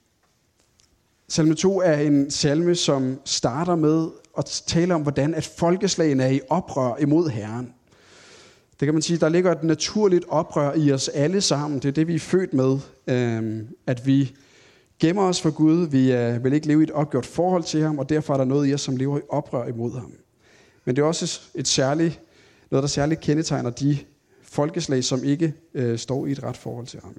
salme 1.27 1.55
2 1.55 1.81
er 1.81 1.97
en 1.97 2.31
salme, 2.31 2.75
som 2.75 3.19
starter 3.25 3.75
med 3.75 4.09
at 4.37 4.63
tale 4.67 4.95
om, 4.95 5.01
hvordan 5.01 5.33
at 5.33 5.45
folkeslagene 5.57 6.23
er 6.23 6.29
i 6.29 6.41
oprør 6.49 6.95
imod 6.99 7.29
Herren. 7.29 7.73
Det 8.79 8.85
kan 8.85 8.93
man 8.93 9.01
sige, 9.01 9.17
der 9.17 9.29
ligger 9.29 9.51
et 9.51 9.63
naturligt 9.63 10.25
oprør 10.29 10.73
i 10.73 10.91
os 10.91 11.07
alle 11.07 11.41
sammen. 11.41 11.79
Det 11.79 11.87
er 11.87 11.91
det, 11.91 12.07
vi 12.07 12.15
er 12.15 12.19
født 12.19 12.53
med. 12.53 12.79
Øhm, 13.07 13.67
at 13.87 14.07
vi 14.07 14.35
gemmer 14.99 15.23
os 15.23 15.41
for 15.41 15.51
Gud. 15.51 15.87
Vi 15.87 16.13
øh, 16.13 16.43
vil 16.43 16.53
ikke 16.53 16.67
leve 16.67 16.81
i 16.81 16.83
et 16.83 16.91
opgjort 16.91 17.25
forhold 17.25 17.63
til 17.63 17.81
ham, 17.81 17.99
og 17.99 18.09
derfor 18.09 18.33
er 18.33 18.37
der 18.37 18.45
noget 18.45 18.69
i 18.69 18.73
os, 18.73 18.81
som 18.81 18.97
lever 18.97 19.17
i 19.17 19.21
oprør 19.29 19.67
imod 19.67 19.91
ham. 19.91 20.13
Men 20.85 20.95
det 20.95 21.01
er 21.01 21.05
også 21.05 21.41
et 21.55 21.67
særligt, 21.67 22.19
noget, 22.71 22.81
der 22.81 22.87
særligt 22.87 23.21
kendetegner 23.21 23.69
de 23.69 23.97
folkeslag, 24.41 25.03
som 25.03 25.23
ikke 25.23 25.53
øh, 25.73 25.97
står 25.97 26.25
i 26.25 26.31
et 26.31 26.43
ret 26.43 26.57
forhold 26.57 26.87
til 26.87 26.99
ham. 27.03 27.15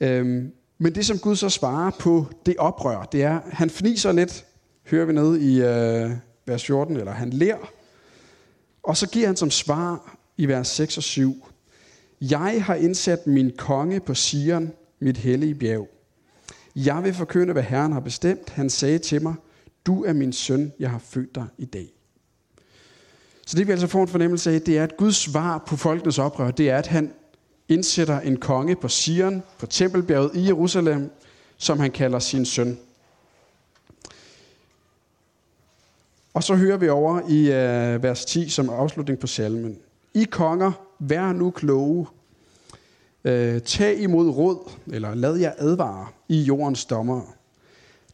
Ja. 0.00 0.08
Øhm, 0.08 0.52
men 0.78 0.94
det, 0.94 1.06
som 1.06 1.18
Gud 1.18 1.36
så 1.36 1.48
svarer 1.48 1.90
på 2.00 2.26
det 2.46 2.56
oprør, 2.58 3.04
det 3.04 3.22
er, 3.22 3.40
han 3.44 3.70
fniser 3.70 4.12
lidt, 4.12 4.44
hører 4.90 5.04
vi 5.04 5.12
nede 5.12 5.40
i 5.40 5.60
øh, 5.62 6.10
vers 6.46 6.66
14, 6.66 6.96
eller 6.96 7.12
han 7.12 7.30
ler, 7.30 7.56
og 8.82 8.96
så 8.96 9.08
giver 9.08 9.26
han 9.26 9.36
som 9.36 9.50
svar 9.50 10.16
i 10.36 10.46
vers 10.46 10.68
6 10.68 10.96
og 10.96 11.02
7, 11.02 11.46
Jeg 12.20 12.64
har 12.64 12.74
indsat 12.74 13.26
min 13.26 13.52
konge 13.58 14.00
på 14.00 14.14
Sion, 14.14 14.72
mit 15.00 15.16
hellige 15.16 15.54
bjerg. 15.54 15.88
Jeg 16.76 17.04
vil 17.04 17.14
forkynde, 17.14 17.52
hvad 17.52 17.62
Herren 17.62 17.92
har 17.92 18.00
bestemt. 18.00 18.50
Han 18.50 18.70
sagde 18.70 18.98
til 18.98 19.22
mig, 19.22 19.34
du 19.86 20.04
er 20.04 20.12
min 20.12 20.32
søn, 20.32 20.72
jeg 20.78 20.90
har 20.90 20.98
født 20.98 21.34
dig 21.34 21.46
i 21.58 21.64
dag. 21.64 21.92
Så 23.46 23.56
det 23.56 23.66
vi 23.66 23.72
altså 23.72 23.86
får 23.86 24.02
en 24.02 24.08
fornemmelse 24.08 24.50
af, 24.50 24.62
det 24.62 24.78
er, 24.78 24.82
at 24.82 24.96
Guds 24.96 25.16
svar 25.16 25.64
på 25.66 25.76
folkenes 25.76 26.18
oprør, 26.18 26.50
det 26.50 26.70
er, 26.70 26.78
at 26.78 26.86
han 26.86 27.12
indsætter 27.68 28.20
en 28.20 28.36
konge 28.36 28.76
på 28.76 28.88
Sion, 28.88 29.42
på 29.58 29.66
tempelbjerget 29.66 30.30
i 30.34 30.46
Jerusalem, 30.46 31.10
som 31.56 31.78
han 31.78 31.90
kalder 31.90 32.18
sin 32.18 32.44
søn. 32.44 32.78
Og 36.40 36.44
så 36.44 36.54
hører 36.54 36.76
vi 36.76 36.88
over 36.88 37.20
i 37.28 37.52
øh, 37.52 38.02
vers 38.02 38.24
10 38.24 38.48
som 38.48 38.70
afslutning 38.70 39.18
på 39.18 39.26
salmen. 39.26 39.78
I 40.14 40.24
konger, 40.24 40.72
vær 40.98 41.32
nu 41.32 41.50
kloge. 41.50 42.06
Øh, 43.24 43.60
tag 43.60 44.00
imod 44.00 44.28
råd, 44.28 44.70
eller 44.92 45.14
lad 45.14 45.36
jer 45.36 45.52
advare 45.58 46.06
i 46.28 46.42
jordens 46.42 46.84
dommer. 46.84 47.22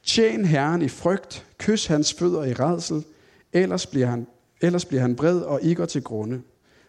Tjen 0.04 0.44
Herren 0.44 0.82
i 0.82 0.88
frygt, 0.88 1.46
kys 1.58 1.86
hans 1.86 2.14
fødder 2.14 2.44
i 2.44 2.52
redsel, 2.52 3.04
ellers 3.52 3.86
bliver 3.86 4.06
han, 4.06 4.26
ellers 4.60 4.84
bliver 4.84 5.00
han 5.00 5.16
bred 5.16 5.40
og 5.40 5.62
ikke 5.62 5.86
til 5.86 6.02
grunde. 6.02 6.40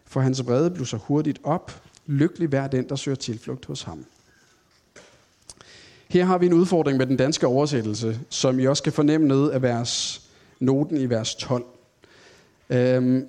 For 0.06 0.20
hans 0.20 0.42
brede 0.42 0.70
blusser 0.70 0.98
hurtigt 0.98 1.38
op, 1.44 1.82
lykkelig 2.06 2.48
hver 2.48 2.66
den, 2.66 2.88
der 2.88 2.96
søger 2.96 3.16
tilflugt 3.16 3.66
hos 3.66 3.82
ham. 3.82 4.04
Her 6.08 6.24
har 6.24 6.38
vi 6.38 6.46
en 6.46 6.52
udfordring 6.52 6.98
med 6.98 7.06
den 7.06 7.16
danske 7.16 7.46
oversættelse, 7.46 8.20
som 8.28 8.60
I 8.60 8.66
også 8.66 8.82
kan 8.82 8.92
fornemme 8.92 9.28
nede 9.28 9.54
af 9.54 9.62
vers, 9.62 10.24
noten 10.60 10.96
i 10.96 11.10
vers 11.10 11.34
12. 11.34 11.64
Øhm, 12.70 13.26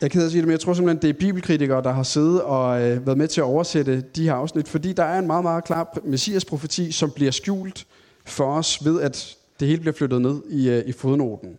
jeg 0.00 0.10
kan 0.10 0.20
sige 0.30 0.40
det, 0.40 0.44
men 0.44 0.52
jeg 0.52 0.60
tror 0.60 0.74
simpelthen, 0.74 1.02
det 1.02 1.10
er 1.10 1.18
bibelkritikere, 1.18 1.82
der 1.82 1.92
har 1.92 2.02
siddet 2.02 2.42
og 2.42 2.82
øh, 2.82 3.06
været 3.06 3.18
med 3.18 3.28
til 3.28 3.40
at 3.40 3.44
oversætte 3.44 4.00
de 4.00 4.24
her 4.24 4.34
afsnit, 4.34 4.68
fordi 4.68 4.92
der 4.92 5.04
er 5.04 5.18
en 5.18 5.26
meget, 5.26 5.42
meget 5.42 5.64
klar 5.64 5.98
messias-profeti, 6.04 6.92
som 6.92 7.10
bliver 7.10 7.30
skjult 7.30 7.86
for 8.24 8.52
os 8.52 8.84
ved, 8.84 9.00
at 9.00 9.36
det 9.60 9.68
hele 9.68 9.80
bliver 9.80 9.94
flyttet 9.94 10.22
ned 10.22 10.42
i, 10.50 10.68
øh, 10.68 10.84
i 10.86 10.92
fodnoten. 10.92 11.58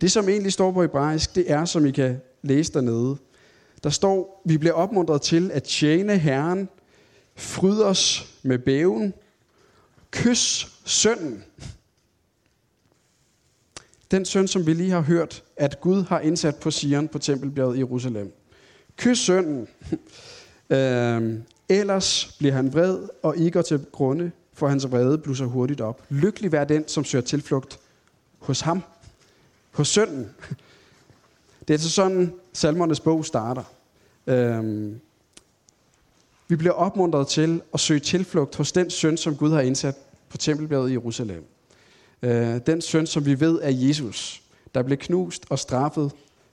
Det, 0.00 0.12
som 0.12 0.28
egentlig 0.28 0.52
står 0.52 0.72
på 0.72 0.82
hebraisk, 0.82 1.34
det 1.34 1.50
er, 1.50 1.64
som 1.64 1.86
I 1.86 1.90
kan 1.90 2.20
læse 2.42 2.72
dernede. 2.72 3.16
Der 3.82 3.90
står, 3.90 4.42
vi 4.44 4.58
bliver 4.58 4.74
opmuntret 4.74 5.22
til 5.22 5.50
at 5.50 5.62
tjene 5.62 6.18
Herren, 6.18 6.68
fryd 7.36 7.80
os 7.80 8.34
med 8.42 8.58
bæven, 8.58 9.14
kys 10.10 10.68
sønnen. 10.84 11.44
Den 14.10 14.24
søn, 14.24 14.48
som 14.48 14.66
vi 14.66 14.74
lige 14.74 14.90
har 14.90 15.00
hørt, 15.00 15.42
at 15.56 15.80
Gud 15.80 16.02
har 16.02 16.20
indsat 16.20 16.56
på 16.56 16.70
Sion 16.70 17.08
på 17.08 17.18
tempelbjerget 17.18 17.76
i 17.76 17.78
Jerusalem. 17.78 18.32
Kys 18.96 19.18
sønnen. 19.18 19.68
øhm, 20.70 21.42
ellers 21.68 22.36
bliver 22.38 22.54
han 22.54 22.72
vred, 22.72 23.08
og 23.22 23.38
I 23.38 23.50
går 23.50 23.62
til 23.62 23.86
grunde, 23.92 24.30
for 24.54 24.68
hans 24.68 24.90
vrede 24.90 25.18
blusser 25.18 25.46
hurtigt 25.46 25.80
op. 25.80 26.02
Lykkelig 26.08 26.52
vær 26.52 26.64
den, 26.64 26.88
som 26.88 27.04
søger 27.04 27.22
tilflugt 27.22 27.78
hos 28.38 28.60
ham. 28.60 28.82
Hos 29.70 29.88
sønnen. 29.88 30.30
Det 31.68 31.74
er 31.74 31.78
så 31.78 31.90
sådan, 31.90 32.32
salmernes 32.52 33.00
bog 33.00 33.24
starter. 33.24 33.62
Øhm, 34.26 35.00
vi 36.48 36.56
bliver 36.56 36.72
opmuntret 36.72 37.26
til 37.26 37.62
at 37.74 37.80
søge 37.80 38.00
tilflugt 38.00 38.56
hos 38.56 38.72
den 38.72 38.90
søn, 38.90 39.16
som 39.16 39.36
Gud 39.36 39.50
har 39.50 39.60
indsat 39.60 39.94
på 40.28 40.36
tempelbjerget 40.36 40.90
i 40.90 40.92
Jerusalem. 40.92 41.44
Øh, 42.22 42.60
den 42.66 42.80
søn, 42.80 43.06
som 43.06 43.26
vi 43.26 43.40
ved 43.40 43.60
er 43.62 43.70
Jesus, 43.70 44.42
der 44.74 44.82
blev 44.82 44.98
knust 44.98 45.46
og 45.50 45.58
straffet 45.58 46.12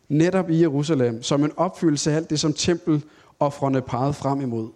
netop 0.10 0.50
i 0.50 0.62
Jerusalem, 0.62 1.24
som 1.24 1.44
en 1.44 1.52
opfyldelse 1.58 2.12
af 2.12 2.16
alt 2.16 2.30
det, 2.30 2.40
som 2.40 2.54
tempeloffrene 2.54 3.82
pegede 3.82 4.14
frem 4.14 4.42
imod. 4.42 4.70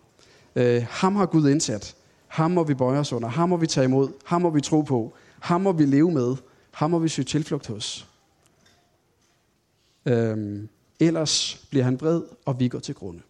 Øh, 0.56 0.86
ham 0.90 1.16
har 1.16 1.26
Gud 1.26 1.50
indsat. 1.50 1.96
Ham 2.28 2.52
må 2.52 2.64
vi 2.64 2.74
bøje 2.74 3.00
os 3.00 3.14
under. 3.14 3.30
Ham 3.30 3.50
må 3.50 3.58
vi 3.58 3.68
tage 3.68 3.86
imod. 3.86 4.10
Ham 4.26 4.42
må 4.42 4.50
vi 4.50 4.62
tro 4.62 4.82
på. 4.82 5.14
Ham 5.40 5.62
må 5.62 5.72
vi 5.72 5.86
leve 5.86 6.12
med. 6.12 6.36
Ham 6.72 6.92
må 6.92 7.00
vi 7.00 7.10
søge 7.10 7.26
tilflugt 7.26 7.68
hos. 7.68 8.08
Øhm, 10.06 10.70
ellers 11.00 11.66
bliver 11.70 11.84
han 11.84 11.98
bred, 11.98 12.22
og 12.46 12.60
vi 12.60 12.68
går 12.68 12.80
til 12.80 12.96
grunde. 12.96 13.22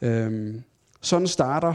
Øhm, 0.00 0.62
sådan 1.00 1.26
starter 1.26 1.74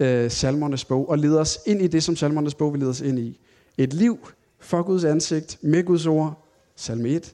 øh, 0.00 0.30
salmernes 0.30 0.84
bog, 0.84 1.08
og 1.08 1.18
leder 1.18 1.40
os 1.40 1.58
ind 1.66 1.82
i 1.82 1.86
det, 1.86 2.02
som 2.02 2.16
salmernes 2.16 2.54
bog 2.54 2.72
vil 2.72 2.80
lede 2.80 2.90
os 2.90 3.00
ind 3.00 3.18
i. 3.18 3.40
Et 3.78 3.92
liv 3.92 4.28
for 4.58 4.82
Guds 4.82 5.04
ansigt, 5.04 5.58
med 5.62 5.84
Guds 5.84 6.06
ord, 6.06 6.46
salme 6.76 7.08
1. 7.08 7.32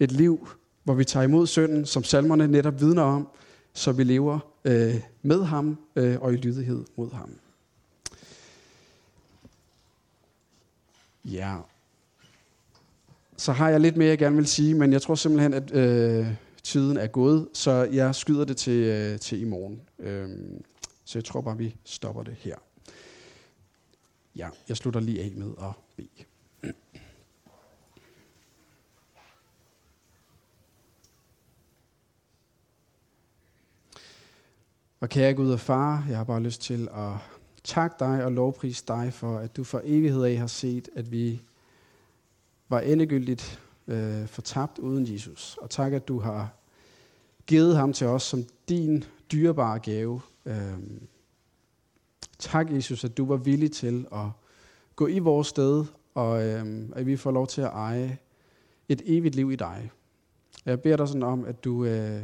Et 0.00 0.12
liv, 0.12 0.48
hvor 0.84 0.94
vi 0.94 1.04
tager 1.04 1.24
imod 1.24 1.46
synden, 1.46 1.86
som 1.86 2.04
salmerne 2.04 2.48
netop 2.48 2.80
vidner 2.80 3.02
om, 3.02 3.28
så 3.72 3.92
vi 3.92 4.04
lever 4.04 4.38
øh, 4.64 4.94
med 5.22 5.44
ham 5.44 5.78
øh, 5.96 6.20
og 6.20 6.32
i 6.32 6.36
lydighed 6.36 6.84
mod 6.96 7.10
ham. 7.12 7.30
Ja. 11.24 11.56
Så 13.36 13.52
har 13.52 13.68
jeg 13.68 13.80
lidt 13.80 13.96
mere, 13.96 14.08
jeg 14.08 14.18
gerne 14.18 14.36
vil 14.36 14.46
sige, 14.46 14.74
men 14.74 14.92
jeg 14.92 15.02
tror 15.02 15.14
simpelthen, 15.14 15.54
at 15.54 15.74
øh, 15.74 16.26
tiden 16.62 16.96
er 16.96 17.06
gået, 17.06 17.48
så 17.52 17.72
jeg 17.72 18.14
skyder 18.14 18.44
det 18.44 18.56
til, 18.56 18.82
øh, 18.82 19.18
til 19.18 19.40
i 19.40 19.44
morgen. 19.44 19.80
Øh, 19.98 20.28
så 21.04 21.18
jeg 21.18 21.24
tror 21.24 21.40
bare, 21.40 21.58
vi 21.58 21.76
stopper 21.84 22.22
det 22.22 22.34
her. 22.38 22.56
Ja, 24.36 24.48
jeg 24.68 24.76
slutter 24.76 25.00
lige 25.00 25.22
af 25.22 25.32
med 25.36 25.50
at 25.58 25.72
bede. 25.96 26.24
Og 35.00 35.08
kære 35.08 35.34
Gud 35.34 35.50
og 35.50 35.60
far, 35.60 36.06
jeg 36.08 36.16
har 36.16 36.24
bare 36.24 36.40
lyst 36.42 36.60
til 36.60 36.88
at 36.94 37.12
takke 37.64 37.96
dig 37.98 38.24
og 38.24 38.32
lovprise 38.32 38.84
dig 38.88 39.12
for, 39.12 39.38
at 39.38 39.56
du 39.56 39.64
for 39.64 39.80
evighed 39.84 40.22
af 40.24 40.36
har 40.36 40.46
set, 40.46 40.88
at 40.94 41.12
vi 41.12 41.40
var 42.68 42.80
endegyldigt 42.80 43.60
øh, 43.86 44.26
fortabt 44.26 44.78
uden 44.78 45.12
Jesus. 45.12 45.58
Og 45.62 45.70
tak, 45.70 45.92
at 45.92 46.08
du 46.08 46.18
har 46.18 46.50
givet 47.46 47.76
ham 47.76 47.92
til 47.92 48.06
os 48.06 48.22
som 48.22 48.44
din 48.68 49.04
dyrebare 49.32 49.78
gave. 49.78 50.20
Øh, 50.46 50.78
tak, 52.38 52.72
Jesus, 52.72 53.04
at 53.04 53.16
du 53.16 53.26
var 53.26 53.36
villig 53.36 53.72
til 53.72 54.06
at 54.12 54.26
gå 54.96 55.06
i 55.06 55.18
vores 55.18 55.46
sted, 55.46 55.84
og 56.14 56.44
øh, 56.44 56.88
at 56.92 57.06
vi 57.06 57.16
får 57.16 57.30
lov 57.30 57.46
til 57.46 57.60
at 57.60 57.70
eje 57.72 58.18
et 58.88 59.02
evigt 59.04 59.34
liv 59.34 59.52
i 59.52 59.56
dig. 59.56 59.90
Jeg 60.66 60.80
beder 60.80 60.96
dig 60.96 61.08
sådan 61.08 61.22
om, 61.22 61.44
at 61.44 61.64
du 61.64 61.84
øh, 61.84 62.22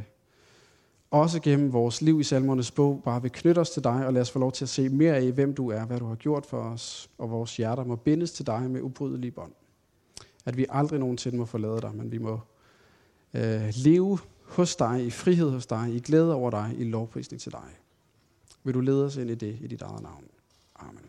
også 1.11 1.41
gennem 1.41 1.73
vores 1.73 2.03
liv 2.03 2.21
i 2.21 2.23
salmernes 2.23 2.71
bog 2.71 3.03
bare 3.05 3.23
vil 3.23 3.31
knytte 3.33 3.59
os 3.59 3.71
til 3.71 3.85
dig, 3.85 4.07
og 4.07 4.13
lad 4.13 4.23
os 4.23 4.31
få 4.31 4.39
lov 4.39 4.53
til 4.53 4.65
at 4.65 4.69
se 4.69 4.89
mere 4.89 5.17
af, 5.17 5.33
hvem 5.33 5.55
du 5.55 5.71
er, 5.71 5.85
hvad 5.85 5.99
du 5.99 6.07
har 6.07 6.15
gjort 6.15 6.47
for 6.47 6.59
os, 6.59 7.11
og 7.19 7.31
vores 7.31 7.57
hjerter 7.57 7.85
må 7.85 7.97
bindes 7.97 8.33
til 8.33 8.47
dig 8.47 8.71
med 8.71 8.81
ubrydelige 8.81 9.31
bånd. 9.31 9.53
At 10.45 10.57
vi 10.57 10.67
aldrig 10.69 11.01
nogensinde 11.01 11.39
må 11.39 11.45
forlade 11.45 11.81
dig, 11.81 11.95
men 11.95 12.13
vi 12.13 12.19
må 12.19 12.41
øh, 13.35 13.73
leve 13.75 14.19
hos 14.45 14.77
dig, 14.77 15.05
i 15.07 15.11
frihed 15.11 15.51
hos 15.51 15.67
dig, 15.67 15.95
i 15.95 16.01
glæde 16.01 16.35
over 16.35 16.51
dig, 16.51 16.75
i 16.79 16.85
lovprisning 16.85 17.41
til 17.41 17.53
dig. 17.53 17.82
Vil 18.65 18.75
du 18.75 18.81
lede 18.81 19.07
os 19.07 19.17
ind 19.17 19.31
i 19.31 19.35
det 19.35 19.59
i 19.61 19.67
dit 19.67 19.83
eget 19.83 20.03
navn? 20.03 20.25
Amen. 20.77 21.07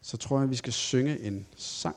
Så 0.00 0.16
tror 0.16 0.40
jeg, 0.40 0.50
vi 0.50 0.56
skal 0.56 0.72
synge 0.72 1.20
en 1.20 1.46
sang. 1.56 1.96